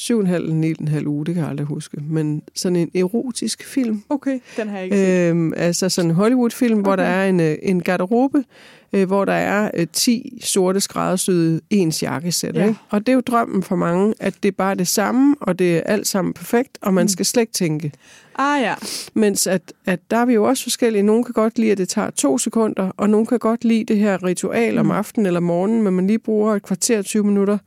syv 0.00 0.16
og 0.16 0.20
en 0.20 0.26
halv, 0.26 0.52
ni 0.52 0.70
og 0.72 0.76
en 0.80 0.88
halv 0.88 1.06
uge, 1.06 1.26
det 1.26 1.34
kan 1.34 1.42
jeg 1.42 1.50
aldrig 1.50 1.66
huske, 1.66 1.96
men 2.08 2.42
sådan 2.54 2.76
en 2.76 2.90
erotisk 2.94 3.64
film, 3.64 4.02
Okay, 4.08 4.38
den 4.56 4.68
har 4.68 4.76
jeg 4.76 4.84
ikke 4.84 4.96
set. 4.96 5.28
Øhm, 5.30 5.52
altså 5.56 5.88
sådan 5.88 6.10
en 6.10 6.16
Hollywood-film, 6.16 6.74
okay. 6.78 6.82
hvor 6.82 6.96
der 6.96 7.02
er 7.02 7.28
en, 7.28 7.40
øh, 7.40 7.56
en 7.62 7.82
garderobe, 7.82 8.44
øh, 8.92 9.06
hvor 9.06 9.24
der 9.24 9.32
er 9.32 9.70
øh, 9.74 9.86
10 9.92 10.38
sorte 10.44 10.80
skræddersyede 10.80 11.60
ens 11.70 12.02
jakkesæt. 12.02 12.54
Ja. 12.56 12.66
Ikke? 12.66 12.78
Og 12.90 13.00
det 13.00 13.08
er 13.08 13.14
jo 13.14 13.20
drømmen 13.20 13.62
for 13.62 13.76
mange, 13.76 14.14
at 14.20 14.34
det 14.42 14.48
er 14.48 14.52
bare 14.58 14.74
det 14.74 14.88
samme, 14.88 15.36
og 15.40 15.58
det 15.58 15.76
er 15.76 15.80
alt 15.80 16.06
sammen 16.06 16.32
perfekt, 16.34 16.78
og 16.82 16.94
man 16.94 17.04
Mm. 17.04 17.08
skal 17.08 17.26
slet 17.26 17.40
ikke 17.42 17.52
tænke. 17.52 17.92
Ah 18.38 18.62
ja, 18.62 18.74
Mens 19.14 19.46
at, 19.46 19.72
at 19.86 20.00
der 20.10 20.16
er 20.16 20.24
vi 20.24 20.34
jo 20.34 20.44
også 20.44 20.62
forskellige. 20.62 21.02
Nogle 21.02 21.24
kan 21.24 21.32
godt 21.32 21.58
lide, 21.58 21.72
at 21.72 21.78
det 21.78 21.88
tager 21.88 22.10
to 22.10 22.38
sekunder, 22.38 22.90
og 22.96 23.10
nogle 23.10 23.26
kan 23.26 23.38
godt 23.38 23.64
lide 23.64 23.84
det 23.84 23.96
her 23.96 24.24
ritual 24.24 24.78
om 24.78 24.86
Mm. 24.86 24.90
aftenen 24.90 25.26
eller 25.26 25.40
morgenen, 25.40 25.82
men 25.82 25.94
man 25.94 26.06
lige 26.06 26.18
bruger 26.18 26.54
et 26.54 26.62
kvarter 26.62 27.02
20 27.02 27.24
minutter 27.24 27.58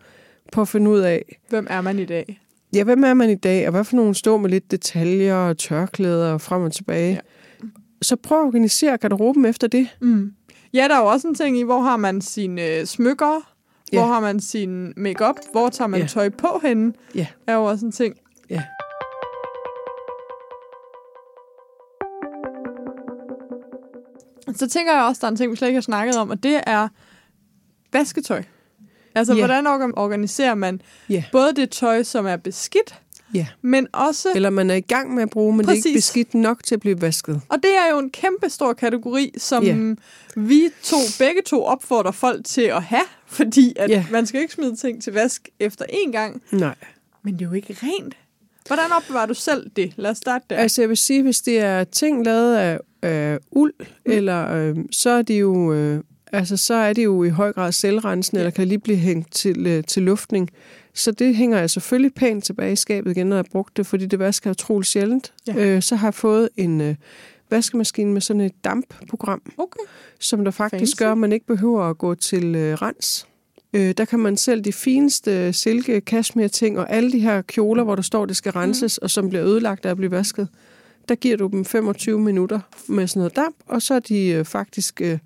på 0.52 0.62
at 0.62 0.68
finde 0.68 0.92
ud 0.92 1.00
af, 1.00 1.40
hvem 1.50 1.68
er 1.70 1.82
man 1.82 2.00
i 2.00 2.06
dag? 2.06 2.40
ja, 2.76 2.84
hvem 2.84 3.04
er 3.04 3.14
man 3.14 3.30
i 3.30 3.36
dag, 3.36 3.66
og 3.68 3.72
hvad 3.72 3.84
for 3.84 3.96
nogle 3.96 4.16
står 4.16 4.38
med 4.38 4.50
lidt 4.50 4.72
detaljer 4.72 5.36
og 5.36 5.58
tørklæder 5.58 6.34
og 6.34 6.42
frem 6.42 6.62
og 6.62 6.72
tilbage. 6.74 7.14
Ja. 7.14 7.20
Så 8.02 8.16
prøv 8.16 8.40
at 8.40 8.46
organisere 8.46 8.98
garderoben 8.98 9.46
efter 9.46 9.68
det. 9.68 9.88
Mm. 10.02 10.34
Ja, 10.74 10.88
der 10.90 10.96
er 10.96 11.00
jo 11.00 11.06
også 11.06 11.28
en 11.28 11.36
ting 11.36 11.58
i, 11.58 11.64
hvor 11.64 11.80
har 11.82 11.98
man 11.98 12.22
sine 12.22 12.68
øh, 12.68 12.86
smykker, 12.86 13.50
Ja. 13.94 13.98
hvor 13.98 14.08
har 14.08 14.20
man 14.20 14.40
sin 14.40 14.94
makeup, 14.98 15.36
hvor 15.52 15.70
tager 15.70 15.88
man 15.88 16.00
Ja. 16.02 16.08
tøj 16.08 16.30
på 16.30 16.60
henne, 16.64 16.94
Ja. 17.16 17.28
er 17.48 17.54
jo 17.56 17.64
også 17.64 17.86
en 17.86 17.92
ting. 17.92 18.16
Ja. 18.50 18.64
Så 24.56 24.70
tænker 24.70 24.94
jeg 24.94 25.04
også, 25.04 25.20
der 25.22 25.28
er 25.28 25.32
en 25.32 25.38
ting, 25.38 25.52
vi 25.52 25.56
slet 25.56 25.68
ikke 25.68 25.78
har 25.78 25.82
snakket 25.82 26.18
om, 26.18 26.30
og 26.30 26.44
det 26.44 26.60
er 26.68 26.88
vasketøj. 27.94 28.44
Altså, 29.16 29.34
Ja. 29.34 29.40
hvordan 29.40 29.68
orga- 29.68 29.94
organiserer 29.96 30.56
man 30.56 30.82
Ja. 31.10 31.24
både 31.32 31.54
det 31.56 31.70
tøj, 31.70 32.04
som 32.04 32.26
er 32.26 32.36
beskidt, 32.36 32.96
Ja. 33.34 33.48
men 33.62 33.88
også... 33.92 34.28
Eller 34.36 34.50
man 34.50 34.70
er 34.70 34.76
i 34.76 34.82
gang 34.82 35.14
med 35.16 35.24
at 35.24 35.30
bruge, 35.30 35.56
men 35.58 35.66
Præcis. 35.66 35.84
det 35.84 35.90
er 35.90 35.92
ikke 35.92 35.98
beskidt 35.98 36.34
nok 36.34 36.64
til 36.64 36.76
at 36.76 36.82
blive 36.82 37.02
vasket. 37.02 37.42
Og 37.50 37.58
det 37.64 37.72
er 37.88 37.92
jo 37.94 38.00
en 38.00 38.10
kæmpe 38.10 38.50
stor 38.50 38.74
kategori, 38.74 39.34
som 39.38 39.64
Ja. 39.64 39.78
vi 40.36 40.70
to, 40.84 40.98
begge 41.20 41.42
to 41.46 41.64
opfordrer 41.66 42.12
folk 42.12 42.46
til 42.46 42.62
at 42.62 42.84
have, 42.84 43.02
fordi 43.28 43.74
at 43.76 43.90
Ja. 43.90 44.06
man 44.12 44.26
skal 44.26 44.42
ikke 44.42 44.54
smide 44.54 44.76
ting 44.76 45.04
til 45.04 45.14
vask 45.14 45.50
efter 45.60 45.86
én 45.86 46.12
gang, 46.12 46.42
Nej. 46.52 46.76
men 47.24 47.34
det 47.34 47.42
er 47.42 47.46
jo 47.50 47.54
ikke 47.56 47.78
rent. 47.84 48.14
Hvordan 48.68 48.92
opbevarer 48.98 49.26
du 49.26 49.34
selv 49.34 49.70
det? 49.76 49.94
Lad 49.96 50.12
os 50.12 50.18
starte 50.18 50.46
der. 50.50 50.56
Altså 50.56 50.82
jeg 50.82 50.90
vil 50.90 50.98
sige, 50.98 51.22
hvis 51.24 51.42
det 51.42 51.60
er 51.60 51.84
ting 51.84 52.26
lavet 52.26 52.56
af, 52.56 52.80
af 53.02 53.38
uld, 53.52 53.74
mm. 53.80 54.12
eller 54.12 54.54
øh, 54.54 54.76
så 54.92 55.10
er 55.10 55.22
de 55.22 55.34
jo... 55.36 55.74
Øh, 55.74 56.04
Altså, 56.34 56.58
så 56.58 56.74
er 56.74 56.94
det 56.94 57.04
jo 57.04 57.24
i 57.24 57.30
høj 57.30 57.54
grad 57.54 57.72
selvrensende, 57.72 58.40
Ja. 58.42 58.46
eller 58.46 58.56
kan 58.56 58.68
lige 58.68 58.80
blive 58.80 58.98
hængt 58.98 59.34
til, 59.34 59.68
øh, 59.68 59.84
til 59.84 60.04
luftning. 60.04 60.50
Så 60.94 61.12
det 61.12 61.36
hænger 61.36 61.58
jeg 61.60 61.70
selvfølgelig 61.70 62.14
pænt 62.14 62.44
tilbage 62.44 62.74
i 62.74 62.76
skabet 62.76 63.12
igen, 63.12 63.28
når 63.28 63.36
jeg 63.36 63.44
har 63.46 63.50
brugt 63.52 63.78
det, 63.78 63.86
fordi 63.88 64.06
det 64.06 64.20
vasker 64.20 64.50
utroligt 64.52 64.90
sjældent. 64.90 65.34
Ja. 65.48 65.56
Øh, 65.56 65.82
så 65.82 65.96
har 65.96 66.08
jeg 66.08 66.14
fået 66.14 66.50
en 66.58 66.82
øh, 66.82 66.96
vaskemaskine 67.50 68.12
med 68.14 68.22
sådan 68.22 68.42
et 68.42 68.64
dampprogram, 68.64 69.42
Okay. 69.58 69.80
som 70.20 70.44
der 70.44 70.52
faktisk 70.52 70.80
Fancy. 70.92 71.00
gør, 71.00 71.12
at 71.12 71.18
man 71.18 71.32
ikke 71.32 71.46
behøver 71.46 71.84
at 71.90 71.98
gå 71.98 72.16
til 72.16 72.56
øh, 72.56 72.74
rens. 72.74 73.28
Øh, 73.74 73.94
der 73.98 74.06
kan 74.06 74.20
man 74.20 74.38
selv 74.38 74.62
de 74.62 74.74
fineste 74.74 75.54
silke, 75.54 76.02
cashmere 76.06 76.48
ting 76.48 76.80
og 76.80 76.92
alle 76.92 77.12
de 77.12 77.20
her 77.20 77.42
kjoler, 77.42 77.84
hvor 77.84 77.96
der 77.96 78.02
står, 78.04 78.26
det 78.26 78.36
skal 78.36 78.52
renses, 78.52 79.00
mm. 79.02 79.04
og 79.06 79.10
som 79.10 79.30
bliver 79.30 79.46
ødelagt 79.46 79.86
af 79.86 79.90
at 79.92 79.98
blive 79.98 80.12
vasket. 80.12 80.48
Der 81.10 81.16
giver 81.16 81.38
du 81.38 81.48
dem 81.48 81.66
25 81.66 82.20
minutter 82.20 82.60
med 82.88 83.08
sådan 83.08 83.20
noget 83.20 83.36
damp, 83.36 83.56
og 83.68 83.82
så 83.82 83.94
er 83.94 84.00
de 84.00 84.28
øh, 84.28 84.46
faktisk 84.46 85.02
øh, 85.02 85.18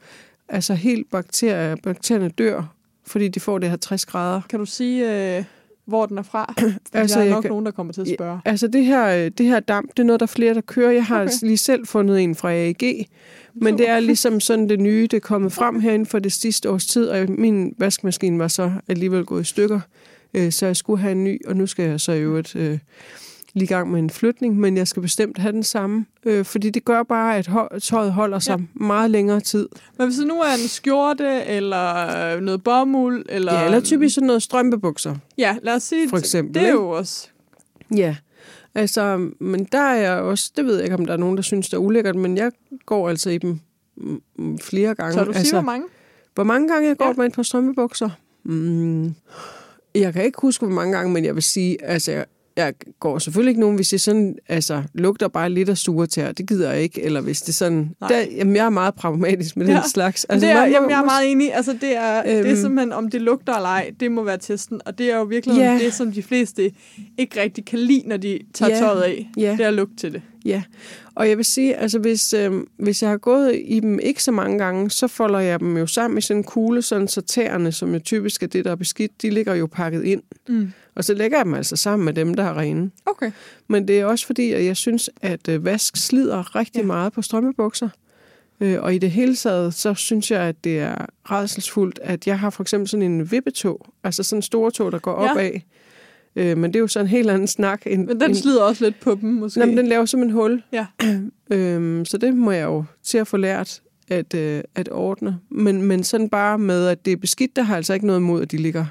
altså 0.50 0.74
helt 0.74 1.12
bakterier, 1.12 1.76
bakterierne 1.84 2.30
dør, 2.30 2.74
fordi 3.08 3.28
de 3.28 3.40
får 3.40 3.58
det 3.60 3.70
her 3.70 3.78
60 3.78 4.06
grader. 4.06 4.42
Kan 4.50 4.60
du 4.60 4.66
sige, 4.66 5.38
øh, 5.38 5.44
hvor 5.86 6.06
den 6.06 6.18
er 6.18 6.22
fra? 6.24 6.54
Altså, 6.94 7.20
der 7.20 7.26
er 7.26 7.30
nok 7.30 7.42
kan- 7.44 7.50
nogen, 7.52 7.66
der 7.66 7.72
kommer 7.72 7.94
til 7.94 8.02
at 8.02 8.08
spørge. 8.18 8.40
Altså 8.46 8.68
det 8.68 8.86
her, 8.86 9.08
øh, 9.26 9.32
det 9.38 9.46
her 9.46 9.60
damp, 9.60 9.90
det 9.92 10.00
er 10.00 10.04
noget, 10.04 10.20
der 10.20 10.26
er 10.26 10.28
flere, 10.28 10.54
der 10.54 10.62
kører. 10.62 10.92
Jeg 10.92 11.06
har 11.06 11.22
Okay. 11.22 11.34
okay. 11.38 11.48
lige 11.48 11.58
selv 11.58 11.88
fundet 11.88 12.20
en 12.24 12.36
fra 12.36 12.52
AEG, 12.54 13.08
men 13.56 13.78
det 13.78 13.90
er 13.90 14.00
ligesom 14.00 14.40
sådan 14.40 14.70
det 14.70 14.80
nye, 14.80 15.02
det 15.12 15.14
er 15.18 15.20
kommet 15.22 15.52
frem 15.52 15.80
herinde 15.80 16.06
for 16.06 16.20
det 16.20 16.32
sidste 16.32 16.70
års 16.70 16.86
tid, 16.86 17.08
og 17.10 17.26
min 17.30 17.76
vaskemaskine 17.78 18.40
var 18.40 18.48
så 18.48 18.72
alligevel 18.88 19.26
gået 19.26 19.42
i 19.42 19.46
stykker, 19.46 19.80
øh, 20.34 20.52
så 20.52 20.66
jeg 20.66 20.76
skulle 20.76 21.02
have 21.02 21.12
en 21.12 21.24
ny, 21.24 21.42
og 21.48 21.56
nu 21.58 21.66
skal 21.68 21.90
jeg 21.90 22.00
så 22.00 22.12
i 22.12 22.22
øvrigt 22.22 22.56
øh, 22.56 22.80
lige 23.58 23.64
i 23.64 23.68
gang 23.68 23.92
med 23.92 24.00
en 24.00 24.10
flytning, 24.10 24.60
men 24.60 24.78
jeg 24.78 24.88
skal 24.88 25.02
bestemt 25.02 25.38
have 25.38 25.52
den 25.52 25.64
samme, 25.64 26.06
øh, 26.26 26.46
fordi 26.46 26.70
det 26.70 26.86
gør 26.86 27.04
bare, 27.04 27.38
at 27.38 27.50
tøjet 27.82 28.14
holder 28.14 28.40
sig 28.40 28.60
ja. 28.60 28.86
meget 28.86 29.12
længere 29.12 29.40
tid. 29.40 29.70
Men 29.98 30.08
hvis 30.08 30.18
det 30.18 30.28
nu 30.28 30.42
er 30.42 30.54
en 30.54 30.68
skjorte, 30.68 31.44
eller 31.46 32.40
noget 32.40 32.64
bomuld, 32.64 33.26
eller... 33.30 33.54
Ja, 33.54 33.66
eller 33.66 33.80
typisk 33.80 34.16
sådan 34.16 34.28
noget 34.28 34.44
strømpebukser. 34.44 35.16
Ja, 35.38 35.58
lad 35.62 35.76
os 35.76 35.84
sige, 35.84 36.10
For 36.10 36.18
eksempel, 36.18 36.62
det 36.62 36.68
er 36.68 36.72
jo 36.72 36.90
også... 36.90 37.28
Ja, 37.96 38.16
altså, 38.76 39.30
men 39.40 39.64
der 39.72 39.82
er 39.82 39.96
jeg 39.96 40.18
også, 40.18 40.52
det 40.58 40.66
ved 40.66 40.76
jeg 40.76 40.84
ikke, 40.84 40.96
om 40.96 41.06
der 41.06 41.14
er 41.14 41.18
nogen, 41.18 41.38
der 41.38 41.44
synes, 41.44 41.70
det 41.70 41.74
er 41.74 41.82
ulækkert, 41.82 42.16
men 42.16 42.38
jeg 42.38 42.52
går 42.86 43.10
altså 43.10 43.30
i 43.30 43.38
dem 43.38 43.60
flere 44.62 44.96
gange. 44.96 45.14
Så 45.14 45.24
du 45.24 45.32
siger, 45.32 45.40
altså, 45.40 45.56
hvor 45.56 45.62
mange? 45.62 45.88
hvor 46.36 46.44
mange 46.44 46.68
gange 46.68 46.88
jeg 46.88 46.98
går 46.98 47.06
ja. 47.06 47.14
med 47.18 47.26
et 47.26 47.34
par 47.34 47.44
strømpebukser? 47.44 48.10
Mm, 48.44 49.16
jeg 49.96 50.14
kan 50.14 50.24
ikke 50.24 50.38
huske, 50.42 50.66
hvor 50.66 50.76
mange 50.76 50.98
gange, 50.98 51.14
men 51.14 51.26
jeg 51.26 51.36
vil 51.36 51.44
sige, 51.44 51.84
altså, 51.84 52.26
jeg, 52.58 52.74
går 53.00 53.20
selvfølgelig 53.20 53.50
ikke 53.50 53.62
nogen, 53.62 53.76
hvis 53.76 53.90
det 53.90 54.02
sådan, 54.02 54.36
altså, 54.48 54.84
lugter 54.94 55.28
bare 55.28 55.50
lidt 55.50 55.70
af 55.70 55.78
sure 55.78 56.08
tær. 56.08 56.32
Det 56.32 56.48
gider 56.48 56.72
jeg 56.72 56.82
ikke. 56.82 57.04
Eller 57.04 57.22
hvis 57.22 57.42
det 57.42 57.56
sådan... 57.56 57.90
Nej. 58.02 58.10
Der, 58.10 58.26
jamen, 58.38 58.56
jeg 58.56 58.66
er 58.66 58.70
meget 58.70 58.96
pragmatisk 58.96 59.58
med 59.58 59.68
Ja. 59.68 59.74
den 59.74 59.82
slags. 59.90 60.24
Altså, 60.26 60.48
det 60.48 60.56
er, 60.56 60.62
man 60.62 60.72
jamen, 60.72 60.90
jeg 60.90 61.00
er 61.00 61.06
meget 61.06 61.32
enig. 61.32 61.54
Altså, 61.54 61.74
det 61.82 61.98
er, 61.98 62.18
øhm, 62.18 62.26
det 62.28 62.40
er 62.40 62.48
Øhm. 62.52 62.56
simpelthen, 62.62 62.94
om 62.94 63.10
det 63.10 63.22
lugter 63.22 63.54
eller 63.56 63.70
ej, 63.70 63.92
det 64.00 64.12
må 64.12 64.24
være 64.24 64.38
testen. 64.38 64.82
Og 64.86 64.98
det 64.98 65.12
er 65.12 65.18
jo 65.18 65.24
virkelig 65.24 65.58
Ja. 65.58 65.80
det, 65.84 65.94
som 65.94 66.12
de 66.12 66.24
fleste 66.24 66.72
ikke 67.18 67.42
rigtig 67.42 67.66
kan 67.66 67.80
lide, 67.80 68.04
når 68.06 68.18
de 68.18 68.40
tager 68.54 68.72
Ja. 68.72 68.80
tøjet 68.80 69.02
af. 69.02 69.30
Ja. 69.38 69.56
Det 69.58 69.66
er 69.66 69.72
lugt 69.72 70.00
til 70.00 70.14
det. 70.14 70.22
Ja, 70.46 70.64
og 71.16 71.30
jeg 71.30 71.38
vil 71.38 71.46
sige, 71.46 71.76
altså 71.76 72.00
hvis, 72.00 72.34
øh, 72.34 72.52
hvis 72.80 73.02
jeg 73.02 73.10
har 73.10 73.18
gået 73.18 73.62
i 73.66 73.80
dem 73.80 74.00
ikke 74.00 74.24
så 74.24 74.32
mange 74.32 74.58
gange, 74.58 74.90
så 74.92 75.08
folder 75.08 75.40
jeg 75.40 75.60
dem 75.60 75.78
jo 75.78 75.88
sammen 75.88 76.18
i 76.18 76.22
sådan 76.22 76.38
en 76.40 76.44
kugle, 76.44 76.82
sådan 76.82 77.08
så 77.08 77.22
tæerne, 77.22 77.72
som 77.72 77.94
jo 77.94 78.00
typisk 78.00 78.44
er 78.44 78.48
det, 78.48 78.66
der 78.66 78.72
er 78.72 78.76
beskidt, 78.76 79.22
de 79.22 79.30
ligger 79.30 79.56
jo 79.56 79.66
pakket 79.68 80.04
ind. 80.04 80.22
Mm. 80.50 80.72
Og 80.98 81.04
så 81.04 81.14
lægger 81.14 81.38
jeg 81.38 81.46
dem 81.46 81.54
altså 81.54 81.76
sammen 81.76 82.06
med 82.06 82.14
dem, 82.14 82.34
der 82.34 82.44
er 82.44 82.58
rene. 82.60 82.92
Okay. 83.06 83.32
Men 83.68 83.88
det 83.88 84.00
er 84.00 84.06
også 84.06 84.26
fordi, 84.26 84.52
at 84.52 84.66
jeg 84.66 84.78
synes, 84.78 85.10
at 85.22 85.48
øh, 85.50 85.66
vask 85.66 85.98
slider 85.98 86.56
rigtig 86.56 86.80
Ja. 86.80 86.86
meget 86.86 87.14
på 87.14 87.22
strømpebukser. 87.22 87.90
Øh, 88.62 88.78
og 88.82 88.96
i 88.96 88.98
det 88.98 89.12
hele 89.12 89.36
taget, 89.36 89.74
så 89.74 89.94
synes 89.94 90.32
jeg, 90.32 90.42
at 90.42 90.64
det 90.64 90.80
er 90.80 90.96
rædselsfuldt, 91.32 92.00
at 92.04 92.28
jeg 92.28 92.40
har 92.40 92.50
for 92.50 92.64
eksempel 92.64 92.88
sådan 92.90 93.12
en 93.12 93.32
vippetog, 93.32 93.86
altså 94.04 94.24
sådan 94.24 94.38
en 94.38 94.42
store 94.42 94.72
tog, 94.72 94.92
der 94.92 95.00
går 95.00 95.24
Ja. 95.24 95.32
opad. 95.32 95.52
Øh, 96.36 96.58
men 96.58 96.74
det 96.74 96.76
er 96.76 96.80
jo 96.82 96.88
så 96.88 97.00
en 97.00 97.08
helt 97.08 97.30
anden 97.30 97.48
snak. 97.48 97.82
End, 97.86 98.08
Men 98.08 98.20
den 98.22 98.36
slider 98.36 98.62
også 98.64 98.84
lidt 98.86 99.00
på 99.00 99.18
dem, 99.22 99.30
måske. 99.30 99.60
Jamen, 99.60 99.78
den 99.78 99.88
laver 99.88 100.06
simpelthen 100.06 100.40
hul. 100.42 100.64
Ja. 100.72 100.86
øhm, 101.52 102.06
så 102.06 102.18
det 102.18 102.34
må 102.36 102.52
jeg 102.52 102.64
jo 102.66 102.84
til 103.04 103.18
at 103.18 103.28
få 103.28 103.38
lært 103.38 103.82
at, 104.10 104.34
øh, 104.34 104.62
at 104.76 104.90
ordne. 104.92 105.38
Men, 105.50 105.82
men 105.82 106.04
sådan 106.04 106.30
bare 106.30 106.60
med, 106.60 106.88
at 106.88 107.06
det 107.06 107.14
er 107.14 107.18
beskidt, 107.18 107.56
der 107.56 107.62
har 107.62 107.76
altså 107.76 107.94
ikke 107.94 108.08
noget 108.08 108.20
imod, 108.20 108.42
at 108.42 108.52
de 108.52 108.58
ligger. 108.58 108.86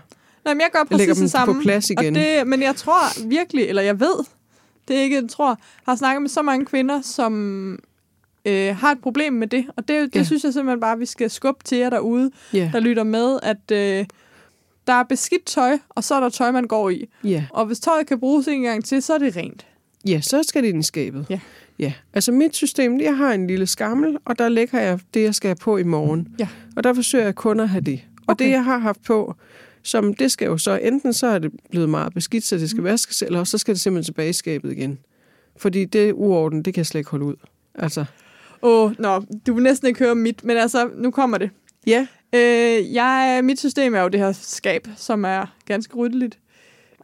Nej, 0.46 0.54
men 0.54 0.60
jeg 0.60 0.68
gør 0.72 0.78
Jeg 0.78 0.86
præcis 0.88 1.06
det 1.08 1.16
dem 1.16 1.24
på 1.24 1.28
samme. 1.28 1.62
plads 1.62 1.90
igen. 1.90 2.16
Og 2.16 2.22
det, 2.22 2.46
men 2.46 2.62
jeg 2.62 2.76
tror 2.76 3.28
virkelig, 3.28 3.64
eller 3.64 3.82
jeg 3.82 4.00
ved, 4.00 4.24
det 4.88 4.96
er 4.96 5.00
ikke, 5.00 5.16
jeg 5.16 5.28
tror, 5.28 5.58
har 5.88 5.96
snakket 5.96 6.22
med 6.22 6.30
så 6.30 6.42
mange 6.42 6.66
kvinder, 6.66 7.00
som 7.00 7.32
øh, 8.44 8.76
har 8.76 8.92
et 8.92 9.00
problem 9.02 9.32
med 9.32 9.46
det. 9.46 9.66
Og 9.76 9.88
det, 9.88 10.14
det 10.14 10.18
Ja. 10.20 10.24
synes 10.24 10.44
jeg 10.44 10.52
simpelthen 10.52 10.80
bare, 10.80 10.98
vi 10.98 11.06
skal 11.06 11.30
skubbe 11.30 11.64
til 11.64 11.78
jer 11.78 11.90
derude, 11.90 12.30
Ja, 12.52 12.70
der 12.72 12.80
lytter 12.80 13.04
med, 13.04 13.38
at 13.42 13.70
øh, 13.72 14.06
der 14.86 14.92
er 14.92 15.02
beskidt 15.02 15.44
tøj, 15.44 15.78
og 15.88 16.04
så 16.04 16.14
er 16.14 16.20
der 16.20 16.28
tøj, 16.28 16.50
man 16.50 16.64
går 16.66 16.90
i. 16.90 17.08
ja. 17.24 17.44
Og 17.50 17.66
hvis 17.66 17.80
tøjet 17.80 18.06
kan 18.06 18.20
bruges 18.20 18.48
en 18.48 18.62
gang 18.62 18.84
til, 18.84 19.02
så 19.02 19.14
er 19.14 19.18
det 19.18 19.36
rent. 19.36 19.66
ja, 20.08 20.20
så 20.20 20.42
skal 20.42 20.62
det 20.62 20.68
ind 20.68 20.78
i 20.80 20.82
skabet. 20.82 21.26
Ja. 21.30 21.40
Ja, 21.78 21.92
altså 22.14 22.32
mit 22.32 22.56
system, 22.56 23.00
jeg 23.00 23.16
har 23.16 23.32
en 23.32 23.46
lille 23.46 23.66
skammel, 23.66 24.16
og 24.24 24.38
der 24.38 24.48
lægger 24.48 24.80
jeg 24.80 24.98
det, 25.14 25.22
jeg 25.22 25.34
skal 25.34 25.48
have 25.48 25.56
på 25.56 25.76
i 25.76 25.82
morgen. 25.82 26.28
Ja. 26.38 26.48
Og 26.76 26.84
der 26.84 26.94
forsøger 26.94 27.24
jeg 27.24 27.34
kun 27.34 27.60
at 27.60 27.68
have 27.68 27.80
det. 27.80 28.00
Og 28.26 28.32
Okay. 28.32 28.44
det, 28.44 28.50
jeg 28.50 28.64
har 28.64 28.78
haft 28.78 29.02
på, 29.04 29.34
som 29.86 30.14
det 30.14 30.32
skal 30.32 30.46
jo 30.46 30.58
så, 30.58 30.78
enten 30.82 31.12
så 31.12 31.26
er 31.26 31.38
det 31.38 31.52
blevet 31.70 31.88
meget 31.88 32.14
beskidt, 32.14 32.44
så 32.44 32.56
det 32.56 32.70
skal 32.70 32.82
vaskes, 32.82 33.22
eller 33.22 33.38
også 33.38 33.50
så 33.50 33.58
skal 33.58 33.74
det 33.74 33.80
simpelthen 33.80 34.04
tilbage 34.04 34.30
i 34.30 34.32
skabet 34.32 34.72
igen. 34.72 34.98
Fordi 35.56 35.84
det 35.84 36.12
uorden, 36.12 36.62
det 36.62 36.74
kan 36.74 36.80
jeg 36.80 36.86
slet 36.86 36.98
ikke 36.98 37.10
holde 37.10 37.24
ud. 37.24 37.34
Altså, 37.74 38.04
Åh, 38.62 38.84
oh, 38.84 38.92
nå, 38.98 39.24
du 39.46 39.54
vil 39.54 39.62
næsten 39.62 39.88
ikke 39.88 39.98
høre 39.98 40.14
mit, 40.14 40.44
men 40.44 40.56
altså, 40.56 40.90
nu 40.94 41.10
kommer 41.10 41.38
det. 41.38 41.50
ja, 41.86 42.06
Øh, 42.34 42.94
jeg, 42.94 43.40
mit 43.44 43.58
system 43.58 43.94
er 43.94 44.00
jo 44.00 44.08
det 44.08 44.20
her 44.20 44.32
skab, 44.32 44.88
som 44.96 45.24
er 45.24 45.56
ganske 45.66 45.96
ryddeligt. 45.96 46.38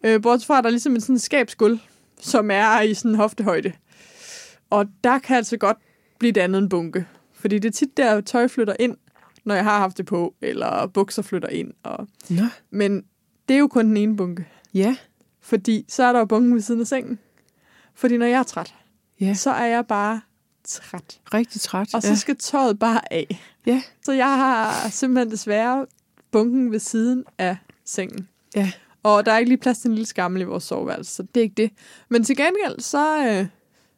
Øh, 0.04 0.22
bortset 0.22 0.46
fra, 0.46 0.58
at 0.58 0.64
der 0.64 0.68
er 0.68 0.72
ligesom 0.72 0.94
en 0.94 1.00
sådan 1.00 1.18
skabsgulv, 1.18 1.78
som 2.20 2.50
er 2.50 2.80
i 2.80 2.94
sådan 2.94 3.10
en 3.10 3.16
hoftehøjde. 3.16 3.72
Og 4.70 4.86
der 5.04 5.18
kan 5.18 5.36
altså 5.36 5.56
godt 5.56 5.76
blive 6.18 6.32
det 6.32 6.40
andet 6.40 6.58
en 6.58 6.68
bunke. 6.68 7.06
Fordi 7.34 7.58
det 7.58 7.68
er 7.68 7.72
tit 7.72 7.96
der, 7.96 8.20
tøj 8.20 8.48
flytter 8.48 8.74
ind, 8.80 8.96
når 9.44 9.54
jeg 9.54 9.64
har 9.64 9.78
haft 9.78 9.98
det 9.98 10.06
på, 10.06 10.34
eller 10.40 10.86
bukser 10.86 11.22
flytter 11.22 11.48
ind. 11.48 11.72
Og... 11.82 12.08
Nå. 12.30 12.42
Men 12.70 13.04
det 13.48 13.54
er 13.54 13.58
jo 13.58 13.68
kun 13.68 13.86
den 13.86 13.96
ene 13.96 14.16
bunke. 14.16 14.46
ja, 14.74 14.96
Fordi 15.40 15.84
så 15.88 16.02
er 16.04 16.12
der 16.12 16.18
jo 16.18 16.24
bunken 16.24 16.54
ved 16.54 16.60
siden 16.60 16.80
af 16.80 16.86
sengen. 16.86 17.18
Fordi 17.94 18.16
når 18.16 18.26
jeg 18.26 18.38
er 18.38 18.42
træt, 18.42 18.74
ja, 19.20 19.34
så 19.34 19.50
er 19.50 19.64
jeg 19.64 19.86
bare 19.86 20.20
træt. 20.64 21.20
rigtig 21.34 21.60
træt. 21.60 21.94
Og 21.94 22.02
så 22.02 22.08
ja. 22.08 22.14
skal 22.14 22.36
tøjet 22.36 22.78
bare 22.78 23.12
af. 23.12 23.40
Ja. 23.66 23.82
Så 24.02 24.12
jeg 24.12 24.36
har 24.36 24.88
simpelthen 24.90 25.30
desværre 25.30 25.86
bunken 26.30 26.72
ved 26.72 26.78
siden 26.78 27.24
af 27.38 27.56
sengen. 27.84 28.28
Ja. 28.56 28.72
Og 29.02 29.26
der 29.26 29.32
er 29.32 29.38
ikke 29.38 29.50
lige 29.50 29.58
plads 29.58 29.78
til 29.78 29.88
en 29.88 29.94
lille 29.94 30.06
skammel 30.06 30.42
i 30.42 30.44
vores 30.44 30.64
soveværelse, 30.64 31.14
så 31.14 31.22
det 31.22 31.40
er 31.40 31.44
ikke 31.44 31.54
det. 31.62 31.70
Men 32.08 32.24
til 32.24 32.36
gengæld, 32.36 32.80
så 32.80 33.26
øh, 33.28 33.46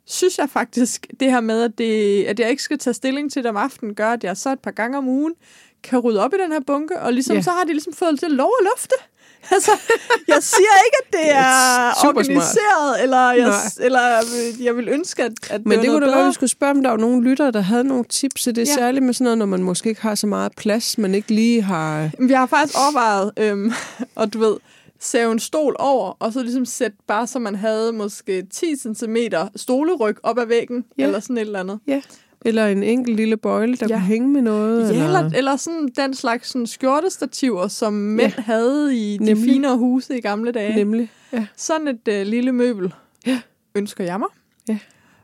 synes 0.07 0.39
jeg 0.39 0.49
faktisk, 0.51 1.07
det 1.21 1.31
her 1.31 1.41
med, 1.41 1.63
at, 1.63 1.79
det, 1.79 2.25
at 2.25 2.41
jeg 2.41 2.51
ikke 2.51 2.63
skal 2.63 2.79
tage 2.79 2.95
stilling 2.95 3.33
til 3.33 3.43
det 3.43 3.51
om 3.51 3.57
aftenen, 3.57 3.95
gør, 3.95 4.11
at 4.11 4.25
jeg 4.25 4.37
så 4.37 4.53
et 4.53 4.61
par 4.61 4.71
gange 4.71 4.99
om 4.99 5.09
ugen 5.09 5.35
kan 5.83 5.99
rydde 5.99 6.25
op 6.25 6.35
i 6.35 6.37
den 6.43 6.53
her 6.53 6.61
bunke, 6.67 7.01
og 7.01 7.13
ligesom, 7.13 7.37
ja. 7.37 7.43
så 7.43 7.51
har 7.51 7.65
de 7.65 7.73
ligesom 7.73 7.93
fået 7.93 8.21
til 8.21 8.31
lov 8.31 8.53
at 8.61 8.67
lufte. 8.75 8.95
Altså, 9.53 9.71
jeg 10.29 10.43
siger 10.43 10.75
ikke, 10.87 10.97
at 11.03 11.13
det 11.13 11.37
er 11.37 11.91
Super 12.03 12.23
smart. 12.23 12.39
organiseret, 12.39 13.03
eller 13.03 13.31
jeg, 13.33 13.49
Nej. 13.49 13.87
eller 13.87 14.01
jeg 14.61 14.77
vil 14.77 14.89
ønske, 14.89 15.23
at, 15.23 15.33
at 15.51 15.67
Men 15.67 15.73
det, 15.79 15.83
det 15.83 15.91
kunne 15.91 16.01
da 16.01 16.07
være, 16.07 16.17
bedre. 16.17 16.27
vi 16.29 16.33
skulle 16.35 16.51
spørge, 16.51 16.71
om 16.71 16.83
der 16.83 16.91
var 16.91 16.97
nogle 16.97 17.23
lyttere, 17.23 17.51
der 17.51 17.61
havde 17.61 17.85
nogle 17.85 18.05
tips 18.05 18.43
til 18.43 18.57
det. 18.57 18.67
Ja. 18.67 18.71
Ja. 18.73 18.75
Særligt 18.77 19.05
med 19.05 19.15
sådan 19.15 19.25
noget, 19.25 19.39
når 19.39 19.47
man 19.47 19.63
måske 19.63 19.89
ikke 19.89 20.03
har 20.03 20.15
så 20.15 20.27
meget 20.27 20.53
plads, 20.57 20.99
man 20.99 21.15
ikke 21.15 21.35
lige 21.35 21.63
har... 21.63 22.11
Vi 22.19 22.33
har 22.33 22.47
faktisk 22.47 22.79
overvejet, 22.79 23.33
øhm, 23.37 23.73
og 24.15 24.33
du 24.33 24.39
ved, 24.39 24.57
save 25.05 25.33
en 25.33 25.39
stol 25.39 25.77
over, 25.79 26.11
og 26.19 26.33
så 26.33 26.43
ligesom 26.43 26.65
sætte 26.65 26.97
bare, 27.07 27.27
så 27.27 27.39
man 27.39 27.55
havde 27.55 27.93
måske 27.93 28.43
10 28.53 28.67
cm 28.77 29.17
stoleryg 29.57 30.17
op 30.23 30.39
ad 30.39 30.47
væggen, 30.47 30.85
Ja. 30.99 31.05
eller 31.05 31.21
sådan 31.21 31.37
et 31.37 31.41
eller 31.41 31.61
andet. 31.61 31.79
Ja. 31.87 32.03
Eller 32.47 32.67
en 32.67 32.83
enkelt 32.83 33.17
lille 33.17 33.37
bøjle, 33.37 33.77
der 33.77 33.87
ja. 33.89 33.95
Kunne 33.95 34.07
hænge 34.07 34.29
med 34.29 34.43
noget. 34.43 34.95
Ja, 34.95 35.05
eller, 35.05 35.31
eller 35.37 35.57
sådan 35.57 35.89
den 35.97 36.15
slags 36.15 36.49
sådan 36.49 36.67
skjortestativer, 36.67 37.69
som 37.69 37.93
mænd 37.93 38.33
Ja. 38.37 38.43
havde 38.43 38.97
i 38.97 39.17
de 39.19 39.25
Nemlig. 39.25 39.45
finere 39.53 39.77
huse 39.77 40.19
i 40.19 40.21
gamle 40.21 40.53
dage. 40.53 40.77
Nemlig. 40.77 41.11
Ja. 41.33 41.47
Sådan 41.57 41.89
et 41.89 42.09
øh, 42.09 42.27
lille 42.27 42.53
møbel 42.53 42.95
Ja. 43.27 43.41
ønsker 43.75 44.05
jeg 44.05 44.19
mig. 44.19 44.29
Ja. 44.69 44.79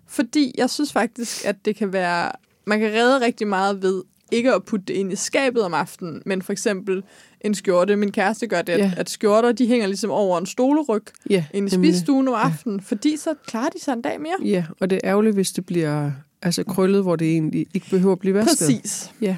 Fordi 0.06 0.54
jeg 0.58 0.70
synes 0.70 0.92
faktisk, 0.92 1.44
at 1.44 1.64
det 1.64 1.76
kan 1.76 1.92
være... 1.92 2.32
Man 2.66 2.80
kan 2.80 2.92
redde 2.92 3.20
rigtig 3.20 3.46
meget 3.46 3.82
ved 3.82 4.02
ikke 4.32 4.54
at 4.54 4.64
putte 4.64 4.84
det 4.86 4.94
ind 4.94 5.12
i 5.12 5.16
skabet 5.16 5.62
om 5.62 5.74
aftenen, 5.74 6.22
men 6.26 6.42
for 6.42 6.52
eksempel 6.52 7.02
en 7.40 7.54
skjorte. 7.54 7.96
Min 7.96 8.12
kæreste 8.12 8.46
gør 8.46 8.62
det, 8.62 8.72
at, 8.72 8.78
Ja. 8.78 8.92
at 8.96 9.10
skjorter 9.10 9.52
de 9.52 9.66
hænger 9.66 9.86
ligesom 9.86 10.10
over 10.10 10.38
en 10.38 10.46
stoleryg 10.46 11.02
Ja, 11.30 11.44
inde 11.54 11.66
i 11.66 11.70
spisestuen 11.70 12.28
om 12.28 12.34
aftenen, 12.34 12.80
fordi 12.80 13.16
så 13.16 13.34
klarer 13.46 13.68
de 13.68 13.80
sig 13.80 13.92
en 13.92 14.02
dag 14.02 14.20
mere. 14.20 14.36
Ja, 14.44 14.64
og 14.80 14.90
det 14.90 14.96
er 15.04 15.10
ærgerligt, 15.10 15.34
hvis 15.34 15.52
det 15.52 15.66
bliver 15.66 16.10
altså 16.42 16.64
krøllet, 16.64 17.02
hvor 17.02 17.16
det 17.16 17.30
egentlig 17.32 17.66
ikke 17.74 17.86
behøver 17.90 18.12
at 18.12 18.18
blive 18.18 18.34
vasket. 18.34 18.58
Præcis. 18.58 19.10
Ja. 19.20 19.36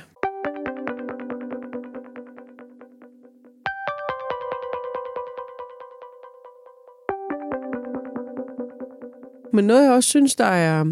Men 9.52 9.64
noget, 9.64 9.84
jeg 9.84 9.92
også 9.92 10.08
synes, 10.08 10.34
der 10.34 10.44
er 10.44 10.84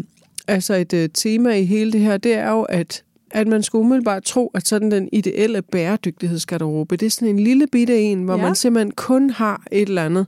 altså 0.47 0.73
et 0.73 0.93
uh, 0.93 0.99
tema 1.13 1.49
i 1.55 1.65
hele 1.65 1.91
det 1.91 2.01
her, 2.01 2.17
det 2.17 2.33
er 2.33 2.51
jo, 2.51 2.61
at, 2.61 3.03
at 3.33 3.47
man 3.47 3.63
skulle 3.63 3.85
umiddelbart 3.85 4.23
tro, 4.23 4.51
at 4.53 4.67
sådan 4.67 4.91
den 4.91 5.09
ideelle 5.11 5.61
bæredygtighedsgarderobe, 5.61 6.95
det 6.97 7.05
er 7.05 7.09
sådan 7.09 7.27
en 7.27 7.39
lille 7.39 7.67
bitte 7.67 7.99
en, 8.01 8.23
hvor 8.23 8.35
ja. 8.35 8.41
Man 8.41 8.55
simpelthen 8.55 8.91
kun 8.91 9.29
har 9.29 9.63
et 9.71 9.81
eller 9.81 10.05
andet, 10.05 10.27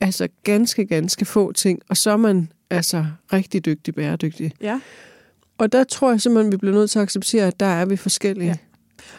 altså 0.00 0.28
ganske, 0.44 0.86
ganske 0.86 1.24
få 1.24 1.52
ting, 1.52 1.80
og 1.88 1.96
så 1.96 2.10
er 2.10 2.16
man 2.16 2.48
altså 2.70 3.06
rigtig 3.32 3.64
dygtig 3.64 3.94
bæredygtig. 3.94 4.52
Ja. 4.60 4.80
Og 5.58 5.72
der 5.72 5.84
tror 5.84 6.10
jeg 6.10 6.20
simpelthen, 6.20 6.52
vi 6.52 6.56
bliver 6.56 6.74
nødt 6.74 6.90
til 6.90 6.98
at 6.98 7.02
acceptere, 7.02 7.46
at 7.46 7.60
der 7.60 7.66
er 7.66 7.84
vi 7.84 7.96
forskellige. 7.96 8.48
Ja. 8.48 8.56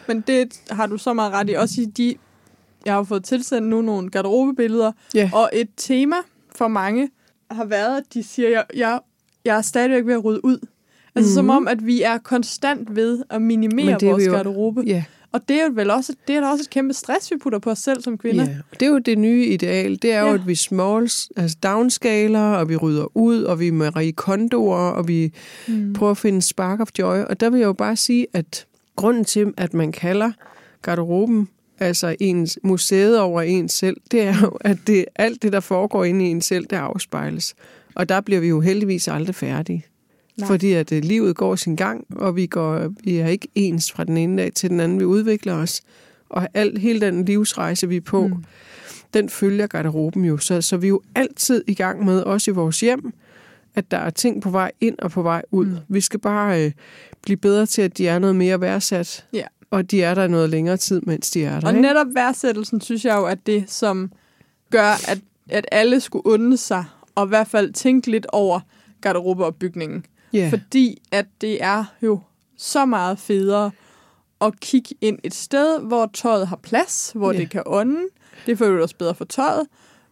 Men 0.08 0.20
det 0.20 0.60
har 0.70 0.86
du 0.86 0.98
så 0.98 1.12
meget 1.12 1.32
ret 1.32 1.50
i. 1.50 1.52
Også 1.52 1.80
i 1.80 1.84
de... 1.84 2.14
Jeg 2.84 2.94
har 2.94 3.02
fået 3.02 3.24
tilsendt 3.24 3.68
nu 3.68 3.82
nogle 3.82 4.10
garderobebilleder, 4.10 4.92
Ja. 5.14 5.30
og 5.34 5.50
et 5.52 5.68
tema 5.76 6.16
for 6.56 6.68
mange 6.68 7.10
har 7.50 7.64
været, 7.64 7.96
at 7.96 8.04
de 8.14 8.22
siger, 8.22 8.48
jeg, 8.48 8.64
jeg, 8.74 9.00
jeg 9.44 9.56
er 9.56 9.62
stadigvæk 9.62 10.06
ved 10.06 10.14
at 10.14 10.24
rydde 10.24 10.44
ud. 10.44 10.58
Altså 11.18 11.28
mm-hmm. 11.28 11.34
som 11.34 11.44
Mhm. 11.44 11.50
om, 11.50 11.68
at 11.68 11.86
vi 11.86 12.02
er 12.02 12.18
konstant 12.18 12.96
ved 12.96 13.22
at 13.30 13.42
minimere 13.42 13.90
er 14.04 14.10
vores 14.10 14.26
jo- 14.26 14.32
garderobe. 14.32 14.82
Ja, 14.86 15.04
Og 15.32 15.48
det 15.48 15.60
er 15.60 15.64
jo 15.64 15.70
vel 15.74 15.90
også, 15.90 16.12
det 16.28 16.36
er 16.36 16.40
da 16.40 16.46
også 16.46 16.62
et 16.62 16.70
kæmpe 16.70 16.94
stress, 16.94 17.30
vi 17.30 17.36
putter 17.36 17.58
på 17.58 17.70
os 17.70 17.78
selv 17.78 18.02
som 18.02 18.18
kvinder. 18.18 18.44
ja. 18.44 18.50
Og 18.72 18.80
det 18.80 18.86
er 18.86 18.90
jo 18.90 18.98
det 18.98 19.18
nye 19.18 19.46
ideal. 19.46 19.98
Det 20.02 20.12
er 20.12 20.20
jo, 20.20 20.26
Ja. 20.26 20.34
at 20.34 20.46
vi 20.46 20.54
smalls, 20.54 21.28
altså 21.36 21.56
downskaler, 21.62 22.40
og 22.40 22.68
vi 22.68 22.76
rydder 22.76 23.16
ud, 23.16 23.42
og 23.42 23.60
vi 23.60 23.68
er 23.68 23.72
Marie 23.72 24.12
Kondoer, 24.12 24.76
og 24.78 25.08
vi 25.08 25.32
mm. 25.68 25.92
prøver 25.92 26.10
at 26.10 26.18
finde 26.18 26.42
spark 26.42 26.80
of 26.80 26.88
joy. 26.98 27.18
Og 27.18 27.40
der 27.40 27.50
vil 27.50 27.58
jeg 27.58 27.66
jo 27.66 27.72
bare 27.72 27.96
sige, 27.96 28.26
at 28.32 28.66
grunden 28.96 29.24
til, 29.24 29.52
at 29.56 29.74
man 29.74 29.92
kalder 29.92 30.30
garderoben 30.82 31.48
altså 31.80 32.16
ens 32.20 32.58
museet 32.62 33.20
over 33.20 33.42
ens 33.42 33.72
selv, 33.72 33.96
det 34.10 34.22
er 34.22 34.34
jo, 34.42 34.48
at 34.60 34.76
det, 34.86 35.04
alt 35.16 35.42
det, 35.42 35.52
der 35.52 35.60
foregår 35.60 36.04
inde 36.04 36.26
i 36.26 36.28
en 36.30 36.40
selv, 36.40 36.66
det 36.66 36.76
afspejles. 36.76 37.54
Og 37.94 38.08
der 38.08 38.20
bliver 38.20 38.40
vi 38.40 38.48
jo 38.48 38.60
heldigvis 38.60 39.08
aldrig 39.08 39.34
færdige. 39.34 39.84
Nej. 40.38 40.46
Fordi 40.46 40.72
at 40.72 40.92
uh, 40.92 40.98
livet 40.98 41.36
går 41.36 41.56
sin 41.56 41.76
gang, 41.76 42.04
og 42.16 42.36
vi, 42.36 42.46
går, 42.46 42.92
vi 43.04 43.16
er 43.16 43.26
ikke 43.26 43.48
ens 43.54 43.92
fra 43.92 44.04
den 44.04 44.16
ene 44.16 44.42
dag 44.42 44.52
til 44.52 44.70
den 44.70 44.80
anden. 44.80 45.00
Vi 45.00 45.04
udvikler 45.04 45.54
os. 45.54 45.82
Og 46.28 46.48
alt, 46.54 46.78
hele 46.78 47.00
den 47.00 47.24
livsrejse, 47.24 47.88
vi 47.88 47.96
er 47.96 48.00
på, 48.00 48.26
mm. 48.26 48.44
den 49.14 49.28
følger 49.28 49.66
garderoben 49.66 50.24
jo. 50.24 50.38
Så, 50.38 50.60
så 50.60 50.76
vi 50.76 50.86
er 50.86 50.88
jo 50.88 51.00
altid 51.14 51.64
i 51.66 51.74
gang 51.74 52.04
med, 52.04 52.22
også 52.22 52.50
i 52.50 52.54
vores 52.54 52.80
hjem, 52.80 53.12
at 53.74 53.90
der 53.90 53.96
er 53.96 54.10
ting 54.10 54.42
på 54.42 54.50
vej 54.50 54.72
ind 54.80 54.98
og 54.98 55.10
på 55.10 55.22
vej 55.22 55.42
ud. 55.50 55.66
Mm. 55.66 55.76
Vi 55.88 56.00
skal 56.00 56.20
bare 56.20 56.64
øh, 56.64 56.72
blive 57.22 57.36
bedre 57.36 57.66
til, 57.66 57.82
at 57.82 57.98
de 57.98 58.08
er 58.08 58.18
noget 58.18 58.36
mere 58.36 58.60
værdsat. 58.60 59.26
Ja. 59.32 59.44
Og 59.70 59.90
de 59.90 60.02
er 60.02 60.14
der 60.14 60.26
noget 60.26 60.50
længere 60.50 60.76
tid, 60.76 61.00
mens 61.00 61.30
de 61.30 61.44
er 61.44 61.60
der. 61.60 61.66
Og 61.66 61.72
ikke? 61.72 61.82
netop 61.82 62.06
værdsættelsen, 62.14 62.80
synes 62.80 63.04
jeg 63.04 63.16
jo, 63.16 63.24
at 63.24 63.38
det, 63.46 63.70
som 63.70 64.10
gør, 64.70 65.10
at, 65.10 65.18
at 65.48 65.66
alle 65.72 66.00
skulle 66.00 66.26
unde 66.26 66.56
sig, 66.56 66.84
og 67.14 67.26
i 67.26 67.28
hvert 67.28 67.48
fald 67.48 67.72
tænke 67.72 68.10
lidt 68.10 68.26
over 68.32 68.60
garderobeopbygningen. 69.00 70.04
Ja. 70.32 70.48
Fordi 70.52 71.02
at 71.12 71.26
det 71.40 71.62
er 71.62 71.84
jo 72.02 72.20
så 72.56 72.84
meget 72.86 73.18
federe 73.18 73.70
at 74.40 74.60
kigge 74.60 74.94
ind 75.00 75.18
et 75.24 75.34
sted, 75.34 75.80
hvor 75.80 76.10
tøjet 76.14 76.46
har 76.48 76.56
plads, 76.56 77.12
hvor 77.14 77.32
Ja. 77.32 77.38
det 77.38 77.50
kan 77.50 77.62
ånde. 77.66 78.00
Det 78.46 78.58
får 78.58 78.66
jo 78.66 78.82
også 78.82 78.96
bedre 78.96 79.14
for 79.14 79.24
tøjet. 79.24 79.66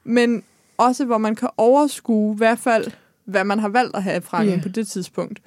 Men 0.05 0.43
også, 0.79 1.05
hvor 1.05 1.19
man 1.19 1.35
kan 1.35 1.49
overskue 1.57 2.35
i 2.35 2.37
hvert 2.37 2.59
fald, 2.59 2.87
hvad 3.25 3.45
man 3.45 3.59
har 3.59 3.69
valgt 3.69 3.97
at 3.97 4.03
have 4.03 4.23
frakken 4.23 4.55
Ja. 4.55 4.61
på 4.63 4.69
det 4.69 4.89
tidspunkt. 4.89 5.41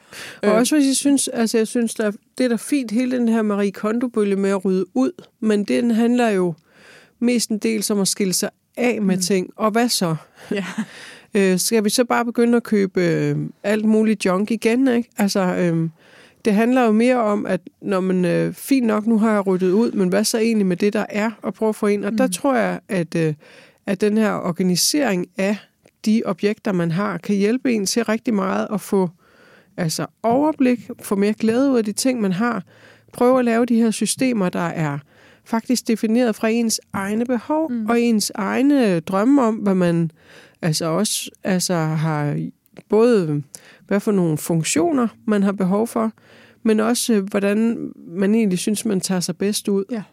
Og 0.43 0.51
også 0.51 0.76
hvis 0.76 0.88
jeg 0.88 0.95
synes, 0.95 1.28
altså 1.28 1.57
jeg 1.57 1.67
synes, 1.67 1.93
der, 1.93 2.11
det 2.38 2.43
er 2.43 2.47
da 2.49 2.55
fint, 2.55 2.91
hele 2.91 3.17
den 3.17 3.28
her 3.30 3.41
Marie 3.41 3.72
Kondo-bølge 3.72 4.36
med 4.36 4.49
at 4.49 4.65
rydde 4.65 4.86
ud, 4.93 5.11
men 5.39 5.63
den 5.63 5.91
handler 5.91 6.30
jo 6.30 6.53
mest 7.20 7.49
en 7.49 7.57
del 7.57 7.84
som 7.84 7.99
at 7.99 8.07
skille 8.07 8.34
sig 8.34 8.49
af 8.78 9.01
med 9.01 9.15
mm. 9.15 9.22
ting. 9.22 9.49
Og 9.55 9.72
hvad 9.72 9.89
så? 9.89 10.15
Ja. 10.51 10.65
Øh, 11.34 11.59
skal 11.59 11.84
vi 11.84 11.89
så 11.89 12.03
bare 12.03 12.25
begynde 12.25 12.57
at 12.57 12.63
købe 12.63 13.01
øh, 13.01 13.38
alt 13.63 13.86
muligt 13.86 14.25
junk 14.25 14.51
igen? 14.51 14.88
Ikke? 14.88 15.09
Altså, 15.17 15.39
øh, 15.39 15.89
det 16.45 16.53
handler 16.53 16.86
jo 16.86 16.91
mere 16.91 17.17
om, 17.17 17.45
at 17.45 17.61
når 17.82 17.99
man 17.99 18.25
øh, 18.25 18.53
fint 18.53 18.88
nok, 18.88 19.07
nu 19.07 19.17
har 19.19 19.32
jeg 19.32 19.47
ryddet 19.47 19.71
ud, 19.71 19.91
men 19.91 20.09
hvad 20.09 20.23
så 20.23 20.38
egentlig 20.38 20.65
med 20.65 20.77
det, 20.77 20.93
der 20.93 21.05
er, 21.09 21.32
og 21.41 21.53
prøve 21.53 21.69
at 21.69 21.75
få 21.75 21.88
ind? 21.88 22.05
Og 22.05 22.11
mm. 22.11 22.17
der 22.17 22.27
tror 22.27 22.55
jeg, 22.55 22.80
at, 22.89 23.15
øh, 23.15 23.34
at 23.86 24.01
den 24.01 24.17
her 24.17 24.32
organisering 24.34 25.27
af 25.38 25.57
de 26.05 26.21
objekter, 26.25 26.71
man 26.71 26.91
har, 26.91 27.17
kan 27.17 27.36
hjælpe 27.36 27.73
en 27.73 27.86
til 27.86 28.05
rigtig 28.05 28.34
meget 28.34 28.67
at 28.73 28.82
få 28.82 29.09
altså 29.77 30.05
overblik, 30.23 30.89
få 31.01 31.15
mere 31.15 31.34
glæde 31.34 31.71
ud 31.71 31.77
af 31.77 31.86
de 31.86 31.91
ting, 31.91 32.21
man 32.21 32.32
har. 32.32 32.63
Prøve 33.13 33.39
at 33.39 33.45
lave 33.45 33.65
de 33.65 33.75
her 33.75 33.91
systemer, 33.91 34.49
der 34.49 34.59
er 34.59 34.99
faktisk 35.45 35.88
defineret 35.88 36.36
fra 36.36 36.49
ens 36.49 36.82
egne 36.93 37.25
behov 37.25 37.71
mm. 37.71 37.86
og 37.86 38.01
ens 38.01 38.32
egne 38.36 38.99
drømme 38.99 39.41
om, 39.41 39.55
hvad 39.55 39.75
man 39.75 40.11
altså 40.62 40.86
også 40.86 41.30
altså 41.43 41.74
har 41.74 42.49
både 42.89 43.43
hvad 43.88 43.99
for 43.99 44.12
nogle 44.12 44.38
funktioner 44.38 45.07
man 45.26 45.43
har 45.43 45.51
behov 45.51 45.88
for, 45.88 46.12
men 46.64 46.80
også 46.80 47.14
øh, 47.14 47.24
hvordan 47.24 47.89
man 48.07 48.36
egentlig 48.36 48.60
synes, 48.60 48.86
man 48.86 49.01
tager 49.01 49.20
sig 49.20 49.38
bedst 49.38 49.68
ud. 49.68 49.84
Ja. 49.91 50.03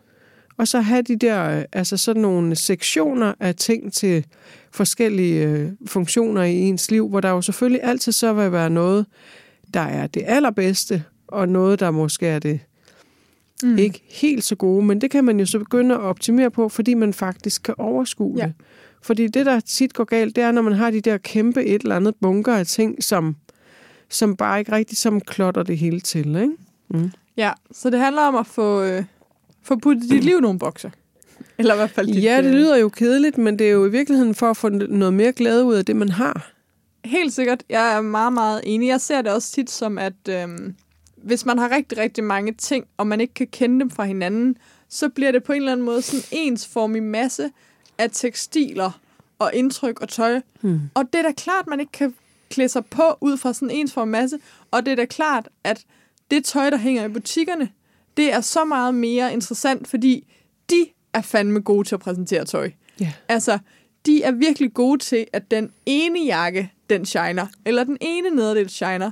Og 0.57 0.69
så 0.69 0.81
have 0.81 1.03
de 1.03 1.17
der, 1.17 1.65
altså 1.73 1.97
sådan 1.97 2.23
nogle 2.23 2.57
sektioner 2.57 3.35
af 3.41 3.55
ting 3.55 3.93
til 3.93 4.27
forskellige 4.71 5.49
øh, 5.49 5.71
funktioner 5.87 6.43
i 6.43 6.55
ens 6.57 6.91
liv, 6.91 7.09
hvor 7.09 7.21
der 7.21 7.31
jo 7.31 7.41
selvfølgelig 7.41 7.83
altid 7.83 8.13
så 8.13 8.33
vil 8.33 8.53
være 8.53 8.71
noget, 8.71 9.07
der 9.75 9.81
er 9.81 10.07
det 10.07 10.23
allerbedste, 10.27 11.05
og 11.29 11.49
noget, 11.49 11.81
der 11.81 11.91
måske 11.91 12.27
er 12.27 12.39
det 12.39 12.61
mm. 13.63 13.79
ikke 13.79 14.03
helt 14.11 14.45
så 14.45 14.57
gode. 14.57 14.85
Men 14.85 15.01
det 15.01 15.11
kan 15.11 15.25
man 15.25 15.41
jo 15.41 15.47
så 15.47 15.59
begynde 15.59 15.95
at 15.95 16.01
optimere 16.01 16.51
på, 16.51 16.69
fordi 16.69 16.95
man 16.95 17.13
faktisk 17.13 17.63
kan 17.63 17.75
overskue 17.79 18.39
Ja. 18.39 18.45
det. 18.45 18.55
Fordi 19.07 19.27
det, 19.27 19.47
der 19.47 19.61
tit 19.61 19.95
går 19.95 20.05
galt, 20.05 20.37
det 20.37 20.45
er, 20.45 20.53
når 20.53 20.63
man 20.63 20.73
har 20.73 20.91
de 20.91 21.01
der 21.01 21.19
kæmpe 21.19 21.65
et 21.65 21.83
eller 21.83 21.97
andet 21.97 22.15
bunker 22.23 22.55
af 22.55 22.67
ting, 22.67 23.05
som, 23.05 23.37
som 24.09 24.37
bare 24.37 24.59
ikke 24.59 24.73
rigtig 24.73 24.99
som 24.99 25.21
klotter 25.21 25.63
det 25.63 25.79
hele 25.79 26.01
til. 26.01 26.37
Ikke? 26.37 26.53
Mm. 26.89 27.11
Ja, 27.37 27.53
så 27.73 27.91
det 27.91 28.01
handler 28.01 28.23
om 28.23 28.37
at 28.37 28.47
få, 28.47 28.83
øh, 28.83 29.05
få 29.63 29.77
puttet 29.77 30.11
dit 30.11 30.25
liv 30.25 30.37
i 30.39 30.41
nogle 30.41 30.59
bokser. 30.59 30.91
Eller 31.59 31.75
i 31.75 31.77
hvert 31.77 31.91
fald 31.91 32.07
dit, 32.07 32.23
Ja, 32.23 32.37
det 32.43 32.49
øh, 32.49 32.53
lyder 32.53 32.77
jo 32.77 32.89
kedeligt, 32.89 33.39
men 33.39 33.59
det 33.59 33.67
er 33.67 33.71
jo 33.71 33.87
i 33.87 33.91
virkeligheden 33.91 34.35
for 34.35 34.51
at 34.51 34.57
få 34.57 34.69
noget 34.69 35.15
mere 35.15 35.33
glæde 35.33 35.65
ud 35.65 35.75
af 35.75 35.85
det, 35.85 35.97
man 35.97 36.09
har. 36.09 36.53
Helt 37.05 37.33
sikkert. 37.33 37.63
Jeg 37.69 37.97
er 37.97 38.01
meget, 38.01 38.33
meget 38.33 38.61
enig. 38.65 38.89
Jeg 38.89 39.01
ser 39.01 39.23
det 39.23 39.33
også 39.33 39.53
tit 39.53 39.71
som, 39.71 39.99
at 39.99 40.29
øhm, 40.29 40.75
hvis 41.17 41.47
man 41.47 41.59
har 41.59 41.71
rigtig, 41.71 41.99
rigtig 41.99 42.25
mange 42.25 42.53
ting, 42.53 42.85
og 42.97 43.07
man 43.07 43.21
ikke 43.21 43.35
kan 43.35 43.47
kende 43.47 43.81
dem 43.81 43.91
fra 43.91 44.05
hinanden, 44.05 44.57
så 44.89 45.09
bliver 45.09 45.33
det 45.33 45.43
på 45.43 45.53
en 45.53 45.57
eller 45.57 45.73
anden 45.73 45.87
måde 45.87 46.03
sådan 46.03 46.25
en 46.33 46.53
ensformig 46.53 47.03
masse 47.03 47.51
af 47.99 48.11
tekstiler 48.13 49.01
og 49.39 49.55
indtryk 49.55 50.01
og 50.01 50.09
tøj. 50.09 50.41
Hmm. 50.61 50.81
Og 50.95 51.05
det 51.13 51.19
er 51.19 51.23
da 51.23 51.33
klart, 51.33 51.67
man 51.67 51.81
ikke 51.81 51.93
kan 51.93 52.15
klæde 52.51 52.69
sig 52.69 52.87
på 52.87 53.03
ud 53.21 53.37
fra 53.37 53.53
sådan 53.53 53.71
en 53.71 53.77
ensformig 53.77 54.13
masse. 54.13 54.39
Og 54.71 54.87
det 54.87 54.93
er 54.93 54.97
da 54.97 55.05
klart, 55.05 55.49
at 55.65 55.85
det 56.31 56.45
tøj, 56.45 56.71
der 56.71 56.77
hænger 56.77 57.05
i 57.05 57.09
butikkerne, 57.09 57.69
det 58.17 58.33
er 58.33 58.41
så 58.41 58.65
meget 58.65 58.95
mere 58.95 59.33
interessant, 59.33 59.89
fordi 59.89 60.27
de 60.71 60.87
er 61.13 61.21
fandme 61.21 61.61
gode 61.61 61.89
til 61.89 61.95
at 61.95 62.01
præsentere 62.01 62.45
tøj. 62.45 62.71
Ja. 63.01 63.13
Altså, 63.29 63.59
de 64.07 64.23
er 64.23 64.31
virkelig 64.31 64.75
gode 64.75 64.99
til, 64.99 65.27
at 65.33 65.51
den 65.51 65.71
ene 65.87 66.25
jakke, 66.25 66.73
den 66.91 67.07
shiner, 67.07 67.47
eller 67.65 67.85
den 67.85 67.97
ene 68.01 68.31
nederdel 68.31 68.71
shiner. 68.71 69.11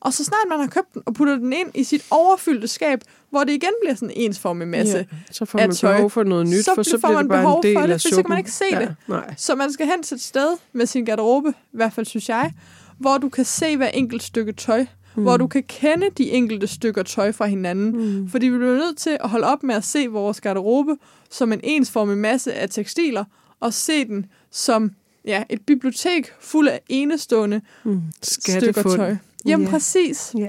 Og 0.00 0.12
så 0.12 0.24
snart 0.24 0.40
man 0.48 0.58
har 0.60 0.66
købt 0.66 0.94
den 0.94 1.02
og 1.06 1.14
putter 1.14 1.36
den 1.36 1.52
ind 1.52 1.68
i 1.74 1.84
sit 1.84 2.04
overfyldte 2.10 2.68
skab, 2.68 3.00
hvor 3.30 3.44
det 3.44 3.52
igen 3.52 3.70
bliver 3.82 3.94
sådan 3.94 4.10
en 4.10 4.16
ensformig 4.30 4.68
masse, 4.68 4.96
Ja, 4.96 5.04
så 5.30 5.44
får 5.44 5.58
man 5.58 5.70
tøj. 5.72 5.94
behov 5.94 6.10
for 6.10 6.22
noget 6.24 6.46
nyt, 6.46 6.64
Så 6.64 6.74
for 6.74 6.82
så 6.82 6.98
bliver 6.98 7.12
man 7.12 7.24
det 7.24 7.28
bare 7.30 7.42
behov 7.42 7.56
en 7.56 7.62
del 7.62 7.74
for 7.76 7.82
det, 7.86 7.92
af 7.92 7.94
for 7.94 7.98
så 7.98 8.08
kan 8.08 8.16
suppen. 8.16 8.30
man 8.30 8.38
ikke 8.38 8.50
se 8.50 8.64
ja, 8.72 8.80
det. 8.80 8.94
Nej. 9.08 9.34
Så 9.36 9.54
man 9.54 9.72
skal 9.72 9.86
hen 9.86 10.02
til 10.02 10.14
et 10.14 10.20
sted 10.20 10.56
med 10.72 10.86
sin 10.86 11.04
garderobe, 11.04 11.48
i 11.48 11.76
hvert 11.76 11.92
fald 11.92 12.06
synes 12.06 12.28
jeg, 12.28 12.52
hvor 12.98 13.18
du 13.18 13.28
kan 13.28 13.44
se 13.44 13.76
hver 13.76 13.88
enkelt 13.88 14.22
stykke 14.22 14.52
tøj, 14.52 14.86
mm. 15.16 15.22
hvor 15.22 15.36
du 15.36 15.46
kan 15.46 15.62
kende 15.62 16.06
de 16.18 16.30
enkelte 16.30 16.66
stykker 16.66 17.02
tøj 17.02 17.32
fra 17.32 17.46
hinanden. 17.46 18.18
Mm. 18.20 18.28
Fordi 18.30 18.46
vi 18.48 18.58
bliver 18.58 18.74
nødt 18.74 18.98
til 18.98 19.16
at 19.20 19.28
holde 19.28 19.46
op 19.46 19.62
med 19.62 19.74
at 19.74 19.84
se 19.84 20.06
vores 20.06 20.40
garderobe 20.40 20.96
som 21.30 21.52
en 21.52 21.60
ensformig 21.64 22.18
masse 22.18 22.52
af 22.54 22.70
tekstiler, 22.70 23.24
og 23.60 23.74
se 23.74 24.04
den 24.04 24.26
som 24.50 24.90
ja, 25.24 25.42
et 25.50 25.60
bibliotek 25.66 26.32
fuld 26.40 26.68
af 26.68 26.80
enestående 26.88 27.60
Mm. 27.84 28.00
stykker 28.22 28.82
tøj. 28.82 29.16
Jamen 29.46 29.66
Ja. 29.66 29.70
præcis. 29.72 30.34
Ja. 30.38 30.48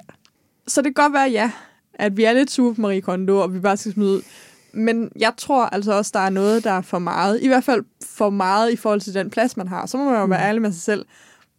Så 0.68 0.82
det 0.82 0.96
kan 0.96 1.04
godt 1.04 1.14
være, 1.14 1.30
ja, 1.30 1.52
at 1.94 2.18
vi 2.18 2.24
er 2.24 2.34
lidt 2.34 2.52
sure 2.52 2.76
på 2.76 2.82
Marie 2.82 3.02
Kondo, 3.02 3.38
og 3.38 3.54
vi 3.54 3.60
bare 3.60 3.78
skal 3.78 3.94
smide 3.94 4.10
ud. 4.12 4.22
Men 4.74 5.12
jeg 5.20 5.34
tror 5.38 5.66
altså 5.66 5.94
også, 5.94 6.12
der 6.14 6.20
er 6.20 6.30
noget, 6.30 6.64
der 6.64 6.72
er 6.72 6.82
for 6.82 7.00
meget. 7.00 7.42
I 7.42 7.48
hvert 7.48 7.64
fald 7.64 7.84
for 8.06 8.30
meget 8.30 8.72
i 8.72 8.76
forhold 8.76 9.02
til 9.02 9.14
den 9.14 9.30
plads, 9.30 9.58
man 9.58 9.68
har. 9.68 9.86
Så 9.86 9.98
må 9.98 10.06
man 10.06 10.20
jo 10.20 10.26
være 10.26 10.42
ærlig 10.48 10.62
med 10.62 10.72
sig 10.72 10.82
selv. 10.82 11.06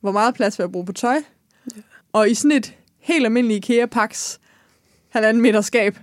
Hvor 0.01 0.13
meget 0.13 0.35
plads 0.35 0.59
vil 0.59 0.63
jeg 0.65 0.73
bruge 0.73 0.87
på 0.87 0.93
tøj? 0.93 1.17
Og 2.13 2.31
i 2.31 2.35
sådan 2.35 2.53
et 2.53 2.75
helt 2.99 3.25
almindeligt 3.25 3.65
IKEA-paks 3.71 4.39
halvanden 5.09 5.43
meter 5.43 5.61
skab, 5.61 5.99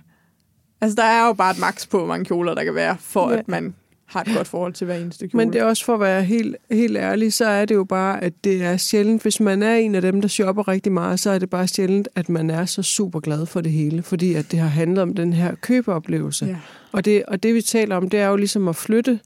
altså 0.80 0.94
der 0.96 1.02
er 1.04 1.26
jo 1.26 1.32
bare 1.32 1.50
et 1.50 1.58
max 1.58 1.88
på, 1.88 1.98
hvor 1.98 2.06
mange 2.06 2.24
kjoler 2.24 2.54
der 2.54 2.64
kan 2.64 2.74
være, 2.74 2.96
for 3.00 3.30
Ja. 3.30 3.36
at 3.38 3.48
man 3.48 3.74
har 4.08 4.20
et 4.20 4.28
godt 4.36 4.48
forhold 4.48 4.72
til 4.72 4.84
hver 4.84 4.94
eneste 4.94 5.28
kjole. 5.28 5.44
Men 5.44 5.52
det 5.52 5.60
er 5.60 5.64
også 5.64 5.84
for 5.84 5.94
at 5.94 6.00
være 6.00 6.24
helt, 6.24 6.56
helt 6.70 6.96
ærlig, 6.96 7.32
så 7.32 7.46
er 7.46 7.64
det 7.64 7.74
jo 7.74 7.84
bare, 7.84 8.24
at 8.24 8.44
det 8.44 8.62
er 8.62 8.76
sjældent, 8.76 9.22
hvis 9.22 9.40
man 9.40 9.62
er 9.62 9.74
en 9.74 9.94
af 9.94 10.02
dem, 10.02 10.20
der 10.20 10.28
shopper 10.28 10.68
rigtig 10.68 10.92
meget, 10.92 11.20
så 11.20 11.30
er 11.30 11.38
det 11.38 11.50
bare 11.50 11.68
sjældent, 11.68 12.08
at 12.14 12.28
man 12.28 12.50
er 12.50 12.64
så 12.64 12.82
super 12.82 13.20
glad 13.20 13.46
for 13.46 13.60
det 13.60 13.72
hele, 13.72 14.02
fordi 14.02 14.34
at 14.34 14.50
det 14.52 14.58
har 14.58 14.68
handlet 14.68 15.02
om 15.02 15.14
den 15.14 15.32
her 15.32 15.54
købeoplevelse. 15.54 16.46
Ja. 16.46 16.56
Og, 16.92 17.04
det, 17.04 17.22
og 17.28 17.42
det 17.42 17.54
vi 17.54 17.62
taler 17.62 17.96
om, 17.96 18.10
det 18.10 18.20
er 18.20 18.26
jo 18.28 18.36
ligesom 18.36 18.68
at 18.68 18.76
flytte 18.76 19.20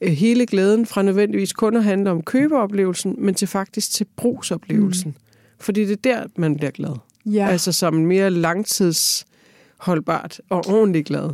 øh, 0.00 0.12
hele 0.12 0.46
glæden 0.46 0.86
fra 0.86 1.02
nødvendigvis 1.02 1.52
kun 1.52 1.76
at 1.76 1.84
handle 1.84 2.10
om 2.10 2.22
købeoplevelsen, 2.22 3.14
men 3.18 3.34
til 3.34 3.48
faktisk 3.48 3.90
til 3.92 4.06
brugsoplevelsen. 4.16 5.10
Mm. 5.10 5.16
Fordi 5.60 5.84
det 5.84 5.92
er 6.06 6.14
der, 6.14 6.24
man 6.36 6.56
bliver 6.56 6.70
glad. 6.70 6.90
ja, 7.26 7.48
Altså 7.48 7.72
som 7.72 7.94
mere 7.94 8.30
langtidsholdbart 8.30 10.40
og 10.48 10.64
ordentligt 10.68 11.06
glad. 11.06 11.30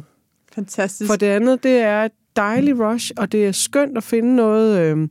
fantastisk. 0.55 1.09
For 1.11 1.17
det 1.17 1.27
andet, 1.27 1.63
det 1.63 1.79
er 1.79 2.05
et 2.05 2.13
dejligt 2.37 2.79
rush, 2.81 3.13
og 3.17 3.33
det 3.33 3.47
er 3.47 3.53
skønt 3.53 3.97
at 3.97 4.03
finde 4.05 4.37
noget, 4.37 4.79
øh, 4.81 5.09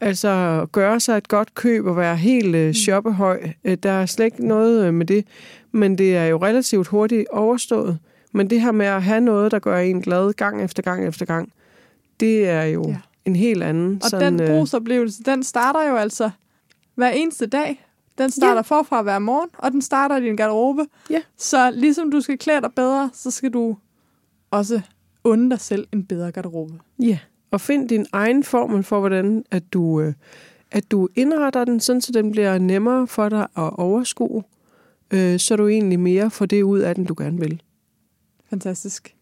altså 0.00 0.66
gøre 0.72 1.00
sig 1.00 1.16
et 1.16 1.28
godt 1.28 1.54
køb 1.54 1.86
og 1.86 1.96
være 1.96 2.16
helt 2.16 2.54
øh, 2.56 2.74
shoppehøj. 2.74 3.48
Øh, 3.64 3.76
Der 3.82 3.90
er 3.90 4.06
slet 4.06 4.24
ikke 4.24 4.46
noget 4.46 4.86
øh, 4.86 4.94
med 4.94 5.06
det, 5.06 5.26
men 5.72 5.98
det 5.98 6.16
er 6.16 6.24
jo 6.24 6.36
relativt 6.44 6.86
hurtigt 6.88 7.28
overstået. 7.32 7.98
Men 8.32 8.50
det 8.50 8.60
her 8.60 8.72
med 8.72 8.86
at 8.86 9.02
have 9.02 9.20
noget, 9.20 9.52
der 9.52 9.58
gør 9.58 9.78
en 9.78 10.02
glad 10.02 10.32
gang 10.32 10.62
efter 10.64 10.82
gang 10.82 11.06
efter 11.06 11.26
gang, 11.26 11.52
det 12.20 12.48
er 12.48 12.62
jo 12.62 12.84
Ja. 12.88 12.96
en 13.24 13.36
helt 13.36 13.62
anden. 13.62 14.00
Og 14.14 14.20
den 14.20 14.40
øh, 14.40 14.46
brugsoplevelse, 14.46 15.22
den 15.22 15.42
starter 15.42 15.88
jo 15.88 15.96
altså 15.96 16.30
hver 16.94 17.08
eneste 17.10 17.46
dag. 17.46 17.86
Den 18.18 18.30
starter 18.30 18.54
ja. 18.54 18.60
forfra 18.60 19.02
hver 19.02 19.18
morgen, 19.18 19.48
og 19.58 19.72
den 19.72 19.82
starter 19.82 20.16
i 20.16 20.20
din 20.24 20.36
garderobe. 20.36 20.86
Ja. 21.10 21.20
Så 21.38 21.70
ligesom 21.70 22.10
du 22.10 22.20
skal 22.20 22.38
klæde 22.38 22.60
dig 22.60 22.70
bedre, 22.76 23.10
så 23.14 23.30
skal 23.30 23.50
du 23.50 23.76
også 24.50 24.80
unde 25.24 25.50
dig 25.50 25.60
selv 25.60 25.86
en 25.92 26.04
bedre 26.04 26.32
garderobe. 26.32 26.74
Ja, 27.02 27.18
og 27.50 27.60
find 27.60 27.88
din 27.88 28.06
egen 28.12 28.44
formel 28.44 28.82
for, 28.82 29.00
hvordan 29.00 29.44
at 29.50 29.62
du, 29.72 30.00
øh, 30.00 30.12
at 30.70 30.90
du 30.90 31.08
indretter 31.14 31.64
den, 31.64 31.80
sådan 31.80 32.00
så 32.00 32.12
den 32.12 32.30
bliver 32.32 32.58
nemmere 32.58 33.06
for 33.06 33.28
dig 33.28 33.42
at 33.42 33.48
overskue, 33.78 34.42
øh, 35.10 35.38
så 35.38 35.56
du 35.56 35.68
egentlig 35.68 36.00
mere 36.00 36.30
får 36.30 36.46
det 36.46 36.62
ud 36.62 36.78
af 36.78 36.94
den, 36.94 37.04
du 37.04 37.14
gerne 37.18 37.38
vil. 37.38 37.62
Fantastisk. 38.50 39.14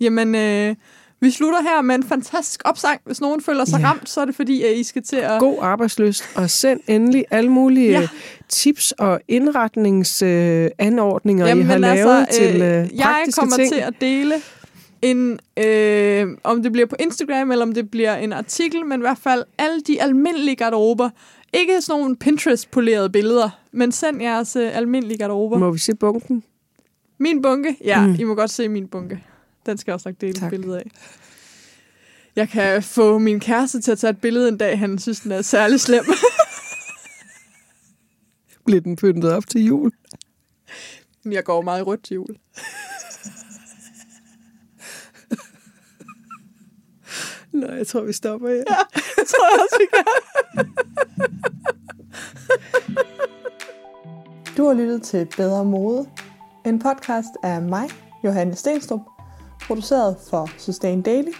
Jamen, 0.00 0.34
øh, 0.34 0.74
vi 1.20 1.30
slutter 1.30 1.62
her 1.62 1.82
med 1.82 1.94
en 1.94 2.02
fantastisk 2.02 2.62
opsang. 2.64 3.00
Hvis 3.04 3.20
nogen 3.20 3.40
føler 3.40 3.64
sig 3.64 3.80
Ja. 3.80 3.86
ramt, 3.86 4.08
så 4.08 4.20
er 4.20 4.24
det 4.24 4.34
fordi, 4.34 4.62
at 4.62 4.76
I 4.76 4.82
skal 4.82 5.02
til 5.02 5.16
at... 5.16 5.40
God 5.40 5.58
arbejdsløst, 5.60 6.24
og 6.36 6.50
send 6.50 6.80
endelig 6.86 7.24
alle 7.30 7.50
mulige 7.50 7.90
Ja. 7.90 8.00
ja. 8.00 8.08
tips 8.48 8.92
og 8.92 9.20
indretningsanordninger, 9.28 11.46
øh, 11.48 11.56
I 11.58 11.60
har 11.60 11.78
lavet 11.78 12.18
altså, 12.20 12.40
til 12.40 12.54
øh, 12.54 12.60
jeg 12.62 12.88
praktiske 13.04 13.40
kommer 13.40 13.56
ting. 13.56 13.72
til 13.72 13.80
at 13.80 13.94
dele 14.00 14.34
en, 15.04 15.40
øh, 15.64 16.28
om 16.44 16.62
det 16.62 16.72
bliver 16.72 16.86
på 16.86 16.96
Instagram, 17.00 17.50
eller 17.50 17.64
om 17.66 17.72
det 17.74 17.90
bliver 17.90 18.16
en 18.16 18.32
artikel, 18.32 18.86
men 18.86 19.00
i 19.00 19.02
hvert 19.02 19.18
fald 19.18 19.44
alle 19.58 19.80
de 19.80 20.02
almindelige 20.02 20.56
garderober. 20.56 21.10
Ikke 21.52 21.80
sådan 21.82 22.00
nogle 22.00 22.16
Pinterest-polerede 22.16 23.10
billeder, 23.10 23.60
men 23.72 23.92
send 23.92 24.22
jeres 24.22 24.56
øh, 24.56 24.76
almindelige 24.76 25.18
garderober. 25.18 25.58
Må 25.58 25.70
vi 25.70 25.78
se 25.78 25.94
bunken? 25.94 26.42
Min 27.18 27.42
bunke? 27.42 27.76
Ja, 27.84 28.06
mm. 28.06 28.16
I 28.18 28.24
må 28.24 28.34
godt 28.34 28.50
se 28.50 28.68
min 28.68 28.88
bunke. 28.88 29.24
Den 29.66 29.78
skal 29.78 29.90
jeg 29.90 29.94
også 29.94 30.08
nok 30.08 30.20
dele 30.20 30.32
Tak. 30.32 30.52
et 30.52 30.60
billede 30.60 30.78
af. 30.78 30.90
Jeg 32.36 32.48
kan 32.48 32.82
få 32.82 33.18
min 33.18 33.40
kæreste 33.40 33.80
til 33.80 33.92
at 33.92 33.98
tage 33.98 34.10
et 34.10 34.20
billede 34.20 34.48
en 34.48 34.56
dag, 34.56 34.78
han 34.78 34.98
synes, 34.98 35.20
den 35.20 35.32
er 35.32 35.42
særlig 35.42 35.80
slem. 35.80 36.04
Bliver 38.66 38.80
den 38.80 38.96
pyntet 38.96 39.32
op 39.32 39.46
til 39.48 39.64
jul? 39.64 39.92
Men 41.24 41.32
jeg 41.32 41.44
går 41.44 41.62
meget 41.62 41.80
i 41.80 41.82
rødt 41.82 42.04
til 42.04 42.14
jul. 42.14 42.36
Nej, 47.54 47.76
jeg 47.76 47.86
tror, 47.86 48.02
vi 48.02 48.12
stopper 48.12 48.48
her. 48.48 48.56
Ja. 48.56 49.00
Det 49.16 49.28
tror 49.28 49.46
jeg 49.50 49.60
også, 49.62 49.78
vi 49.80 49.86
kan. 49.94 50.04
Du 54.56 54.66
har 54.66 54.74
lyttet 54.74 55.02
til 55.02 55.28
Bedre 55.36 55.64
Mode, 55.64 56.06
en 56.66 56.78
podcast 56.78 57.28
af 57.42 57.62
mig, 57.62 57.88
Johanne 58.24 58.54
Stenstrup, 58.54 59.00
produceret 59.66 60.16
for 60.30 60.50
Sustain 60.58 61.02
Daily. 61.02 61.32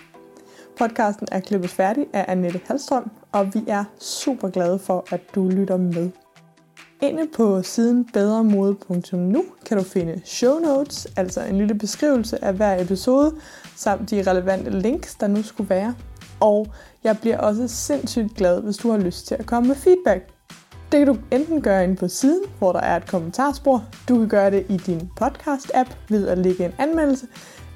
Podcasten 0.79 1.29
er 1.33 1.41
klippet 1.41 1.71
færdig 1.71 2.07
af 2.13 2.25
Annette 2.29 2.61
Halstrøm, 2.67 3.11
og 3.33 3.55
vi 3.55 3.65
er 3.69 3.85
super 4.01 4.49
glade 4.49 4.79
for, 4.79 5.07
at 5.11 5.21
du 5.35 5.49
lytter 5.49 5.77
med. 5.77 6.11
Inde 7.01 7.29
på 7.37 7.63
siden 7.63 8.05
bedremode.nu 8.13 9.45
kan 9.67 9.79
du 9.79 9.85
finde 9.85 10.21
show 10.25 10.59
notes, 10.59 11.07
altså 11.17 11.45
en 11.45 11.59
lille 11.59 11.75
beskrivelse 11.75 12.45
af 12.45 12.55
hver 12.55 12.83
episode, 12.83 13.35
samt 13.77 14.11
de 14.11 14.31
relevante 14.31 14.71
links, 14.71 15.15
der 15.15 15.27
nu 15.27 15.43
skulle 15.43 15.71
være. 15.71 15.95
Og 16.41 16.67
jeg 17.05 17.19
bliver 17.21 17.39
også 17.39 17.69
sindssygt 17.69 18.35
glad, 18.35 18.63
hvis 18.63 18.77
du 18.77 18.91
har 18.91 18.99
lyst 18.99 19.27
til 19.27 19.35
at 19.35 19.47
komme 19.47 19.69
med 19.69 19.77
feedback. 19.77 20.29
Det 20.93 20.99
kan 20.99 21.07
du 21.07 21.17
enten 21.31 21.63
gøre 21.63 21.85
inde 21.85 21.97
på 21.97 22.09
siden, 22.09 22.43
hvor 22.59 22.73
der 22.73 22.81
er 22.81 22.97
et 22.97 23.07
kommentarspor. 23.07 23.85
Du 24.09 24.19
kan 24.19 24.29
gøre 24.29 24.51
det 24.51 24.67
i 24.69 24.77
din 24.77 25.11
podcast-app 25.21 25.97
ved 26.09 26.29
at 26.29 26.39
lægge 26.39 26.65
en 26.65 26.73
anmeldelse. 26.79 27.27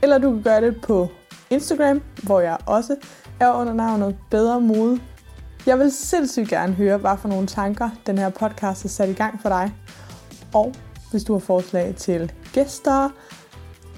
Eller 0.03 0.19
du 0.19 0.33
kan 0.33 0.43
gøre 0.43 0.61
det 0.61 0.81
på 0.83 1.09
Instagram, 1.51 2.03
hvor 2.23 2.41
jeg 2.41 2.59
også 2.67 2.97
er 3.41 3.53
under 3.53 3.73
navnet 3.73 4.17
Bedre 4.31 4.61
Mode. 4.61 5.01
Jeg 5.69 5.79
vil 5.79 5.93
sindssygt 5.93 6.49
gerne 6.49 6.73
høre, 6.73 6.99
hvad 6.99 7.17
for 7.19 7.29
nogle 7.29 7.47
tanker 7.47 7.91
den 8.07 8.19
her 8.19 8.29
podcast 8.29 8.83
har 8.83 8.89
sat 8.89 9.09
i 9.09 9.13
gang 9.13 9.43
for 9.43 9.49
dig. 9.49 9.75
Og 10.55 10.75
hvis 11.11 11.25
du 11.25 11.33
har 11.33 11.41
forslag 11.41 11.95
til 11.97 12.33
gæster, 12.53 13.11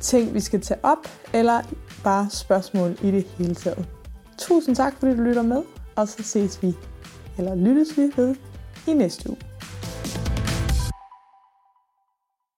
ting 0.00 0.34
vi 0.34 0.40
skal 0.40 0.60
tage 0.60 0.80
op, 0.82 1.08
eller 1.34 1.60
bare 2.04 2.30
spørgsmål 2.30 2.96
i 3.02 3.10
det 3.10 3.24
hele 3.24 3.54
taget. 3.54 3.88
Tusind 4.38 4.76
tak, 4.76 4.94
fordi 4.98 5.16
du 5.16 5.22
lytter 5.22 5.42
med, 5.42 5.62
og 5.96 6.08
så 6.08 6.22
ses 6.22 6.62
vi, 6.62 6.74
eller 7.38 7.54
lyttes 7.54 7.96
vi 7.96 8.12
ved 8.16 8.34
i 8.86 8.92
næste 8.92 9.30
uge. 9.30 9.49